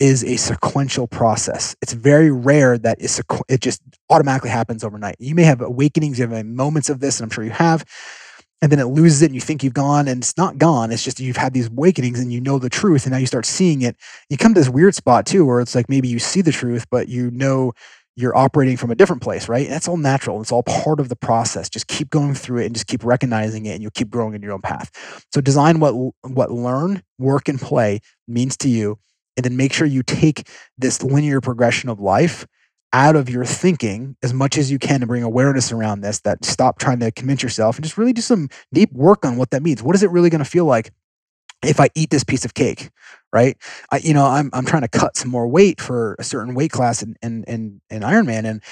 is 0.00 0.24
a 0.24 0.36
sequential 0.36 1.06
process. 1.06 1.76
It's 1.82 1.92
very 1.92 2.30
rare 2.30 2.78
that 2.78 2.96
it's 3.00 3.20
it 3.48 3.60
just 3.60 3.82
automatically 4.08 4.50
happens 4.50 4.82
overnight. 4.82 5.16
You 5.18 5.34
may 5.34 5.44
have 5.44 5.60
awakenings, 5.60 6.18
you 6.18 6.26
have 6.26 6.46
moments 6.46 6.88
of 6.88 7.00
this, 7.00 7.20
and 7.20 7.26
I'm 7.26 7.30
sure 7.34 7.44
you 7.44 7.50
have 7.50 7.84
and 8.62 8.70
then 8.70 8.78
it 8.78 8.86
loses 8.86 9.22
it 9.22 9.26
and 9.26 9.34
you 9.34 9.40
think 9.40 9.62
you've 9.62 9.74
gone 9.74 10.08
and 10.08 10.22
it's 10.22 10.36
not 10.36 10.58
gone 10.58 10.92
it's 10.92 11.04
just 11.04 11.20
you've 11.20 11.36
had 11.36 11.54
these 11.54 11.68
awakenings 11.68 12.20
and 12.20 12.32
you 12.32 12.40
know 12.40 12.58
the 12.58 12.70
truth 12.70 13.04
and 13.04 13.12
now 13.12 13.18
you 13.18 13.26
start 13.26 13.46
seeing 13.46 13.82
it 13.82 13.96
you 14.28 14.36
come 14.36 14.54
to 14.54 14.60
this 14.60 14.68
weird 14.68 14.94
spot 14.94 15.26
too 15.26 15.44
where 15.44 15.60
it's 15.60 15.74
like 15.74 15.88
maybe 15.88 16.08
you 16.08 16.18
see 16.18 16.42
the 16.42 16.52
truth 16.52 16.86
but 16.90 17.08
you 17.08 17.30
know 17.30 17.72
you're 18.16 18.36
operating 18.36 18.76
from 18.76 18.90
a 18.90 18.94
different 18.94 19.22
place, 19.22 19.48
right? 19.48 19.68
That's 19.68 19.88
all 19.88 19.96
natural. 19.96 20.40
It's 20.40 20.52
all 20.52 20.62
part 20.62 21.00
of 21.00 21.08
the 21.08 21.16
process. 21.16 21.68
Just 21.68 21.86
keep 21.86 22.10
going 22.10 22.34
through 22.34 22.58
it 22.62 22.66
and 22.66 22.74
just 22.74 22.86
keep 22.86 23.04
recognizing 23.04 23.66
it 23.66 23.72
and 23.72 23.82
you'll 23.82 23.92
keep 23.92 24.10
growing 24.10 24.34
in 24.34 24.42
your 24.42 24.52
own 24.52 24.60
path. 24.60 25.24
So 25.32 25.40
design 25.40 25.80
what 25.80 25.92
what 26.22 26.50
learn, 26.50 27.02
work 27.18 27.48
and 27.48 27.60
play 27.60 28.00
means 28.28 28.56
to 28.58 28.68
you 28.68 28.98
and 29.36 29.44
then 29.44 29.56
make 29.56 29.72
sure 29.72 29.86
you 29.86 30.02
take 30.02 30.48
this 30.76 31.02
linear 31.02 31.40
progression 31.40 31.88
of 31.88 32.00
life 32.00 32.46
out 32.92 33.16
of 33.16 33.28
your 33.28 33.44
thinking 33.44 34.16
as 34.22 34.34
much 34.34 34.58
as 34.58 34.70
you 34.70 34.78
can 34.78 35.00
to 35.00 35.06
bring 35.06 35.22
awareness 35.22 35.70
around 35.70 36.00
this 36.00 36.20
that 36.20 36.44
stop 36.44 36.78
trying 36.78 37.00
to 37.00 37.10
convince 37.12 37.42
yourself 37.42 37.76
and 37.76 37.84
just 37.84 37.96
really 37.96 38.12
do 38.12 38.22
some 38.22 38.48
deep 38.72 38.92
work 38.92 39.24
on 39.24 39.36
what 39.36 39.50
that 39.50 39.62
means. 39.62 39.82
What 39.82 39.94
is 39.94 40.02
it 40.02 40.10
really 40.10 40.30
going 40.30 40.42
to 40.42 40.50
feel 40.50 40.64
like 40.64 40.92
if 41.62 41.78
I 41.78 41.90
eat 41.94 42.10
this 42.10 42.24
piece 42.24 42.44
of 42.44 42.54
cake, 42.54 42.90
right? 43.32 43.56
I, 43.92 43.98
you 43.98 44.14
know, 44.14 44.24
I'm 44.24 44.50
I'm 44.52 44.64
trying 44.64 44.82
to 44.82 44.88
cut 44.88 45.16
some 45.16 45.30
more 45.30 45.46
weight 45.46 45.80
for 45.80 46.16
a 46.18 46.24
certain 46.24 46.54
weight 46.54 46.72
class 46.72 47.02
and 47.02 47.16
and 47.22 47.44
in, 47.44 47.80
in 47.90 48.02
Ironman, 48.02 48.44
and 48.44 48.62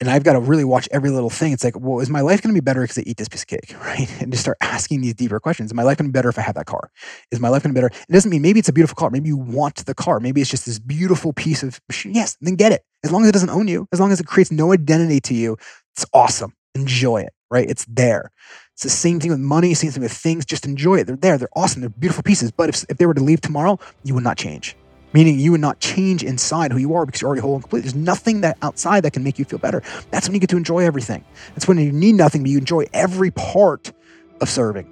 and 0.00 0.10
I've 0.10 0.24
got 0.24 0.34
to 0.34 0.40
really 0.40 0.64
watch 0.64 0.88
every 0.92 1.10
little 1.10 1.30
thing. 1.30 1.52
It's 1.52 1.64
like, 1.64 1.78
well, 1.78 2.00
is 2.00 2.10
my 2.10 2.20
life 2.20 2.42
going 2.42 2.54
to 2.54 2.60
be 2.60 2.64
better 2.64 2.82
because 2.82 2.98
I 2.98 3.04
eat 3.06 3.16
this 3.16 3.28
piece 3.28 3.42
of 3.42 3.48
cake, 3.48 3.74
right? 3.80 4.10
And 4.20 4.30
just 4.30 4.42
start 4.42 4.58
asking 4.60 5.00
these 5.00 5.14
deeper 5.14 5.40
questions. 5.40 5.70
Is 5.70 5.74
my 5.74 5.82
life 5.82 5.96
going 5.96 6.06
to 6.06 6.12
be 6.12 6.16
better 6.16 6.28
if 6.28 6.38
I 6.38 6.42
have 6.42 6.54
that 6.56 6.66
car? 6.66 6.90
Is 7.30 7.40
my 7.40 7.48
life 7.48 7.62
going 7.62 7.74
to 7.74 7.80
be 7.80 7.82
better? 7.82 7.94
It 8.08 8.12
doesn't 8.12 8.30
mean 8.30 8.42
maybe 8.42 8.58
it's 8.58 8.68
a 8.68 8.72
beautiful 8.72 8.94
car. 8.94 9.10
Maybe 9.10 9.28
you 9.28 9.36
want 9.36 9.76
the 9.86 9.94
car. 9.94 10.20
Maybe 10.20 10.40
it's 10.40 10.50
just 10.50 10.66
this 10.66 10.78
beautiful 10.78 11.32
piece 11.32 11.62
of 11.62 11.80
machine. 11.88 12.14
Yes, 12.14 12.36
then 12.40 12.56
get 12.56 12.72
it. 12.72 12.84
As 13.04 13.12
long 13.12 13.22
as 13.22 13.28
it 13.28 13.32
doesn't 13.32 13.50
own 13.50 13.68
you, 13.68 13.88
as 13.92 14.00
long 14.00 14.12
as 14.12 14.20
it 14.20 14.26
creates 14.26 14.50
no 14.50 14.72
identity 14.72 15.20
to 15.20 15.34
you, 15.34 15.56
it's 15.94 16.04
awesome. 16.12 16.54
Enjoy 16.74 17.18
it, 17.18 17.32
right? 17.50 17.68
It's 17.68 17.86
there. 17.86 18.30
It's 18.74 18.82
the 18.82 18.90
same 18.90 19.20
thing 19.20 19.30
with 19.30 19.40
money, 19.40 19.72
same 19.72 19.92
thing 19.92 20.02
with 20.02 20.12
things. 20.12 20.44
Just 20.44 20.66
enjoy 20.66 20.96
it. 20.96 21.06
They're 21.06 21.16
there. 21.16 21.38
They're 21.38 21.48
awesome. 21.56 21.80
They're 21.80 21.88
beautiful 21.88 22.22
pieces. 22.22 22.50
But 22.50 22.68
if, 22.68 22.84
if 22.90 22.98
they 22.98 23.06
were 23.06 23.14
to 23.14 23.22
leave 23.22 23.40
tomorrow, 23.40 23.78
you 24.04 24.14
would 24.14 24.24
not 24.24 24.36
change. 24.36 24.76
Meaning 25.16 25.38
you 25.38 25.52
would 25.52 25.62
not 25.62 25.80
change 25.80 26.22
inside 26.22 26.72
who 26.72 26.76
you 26.76 26.94
are 26.94 27.06
because 27.06 27.22
you're 27.22 27.28
already 27.28 27.40
whole 27.40 27.54
and 27.54 27.62
complete. 27.62 27.80
There's 27.80 27.94
nothing 27.94 28.42
that 28.42 28.58
outside 28.60 29.02
that 29.04 29.14
can 29.14 29.24
make 29.24 29.38
you 29.38 29.46
feel 29.46 29.58
better. 29.58 29.82
That's 30.10 30.28
when 30.28 30.34
you 30.34 30.40
get 30.40 30.50
to 30.50 30.58
enjoy 30.58 30.80
everything. 30.80 31.24
That's 31.54 31.66
when 31.66 31.78
you 31.78 31.90
need 31.90 32.16
nothing, 32.16 32.42
but 32.42 32.50
you 32.50 32.58
enjoy 32.58 32.84
every 32.92 33.30
part 33.30 33.94
of 34.42 34.50
serving. 34.50 34.86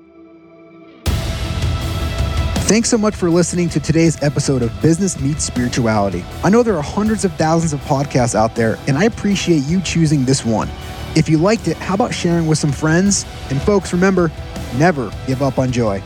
Thanks 2.65 2.89
so 2.89 2.97
much 2.97 3.15
for 3.15 3.29
listening 3.29 3.69
to 3.69 3.81
today's 3.81 4.23
episode 4.23 4.63
of 4.63 4.73
Business 4.81 5.21
Meets 5.21 5.45
Spirituality. 5.45 6.25
I 6.43 6.49
know 6.49 6.63
there 6.63 6.79
are 6.79 6.83
hundreds 6.83 7.27
of 7.27 7.35
thousands 7.35 7.75
of 7.75 7.81
podcasts 7.81 8.35
out 8.35 8.57
there, 8.57 8.79
and 8.89 8.97
I 8.97 9.05
appreciate 9.05 9.65
you 9.65 9.83
choosing 9.83 10.25
this 10.25 10.43
one. 10.43 10.71
If 11.15 11.29
you 11.29 11.37
liked 11.37 11.69
it, 11.69 11.77
how 11.77 11.93
about 11.93 12.15
sharing 12.15 12.47
with 12.47 12.57
some 12.57 12.73
friends? 12.73 13.27
And 13.51 13.61
folks, 13.61 13.93
remember, 13.93 14.33
never 14.79 15.13
give 15.27 15.43
up 15.43 15.59
on 15.59 15.71
joy. 15.71 16.03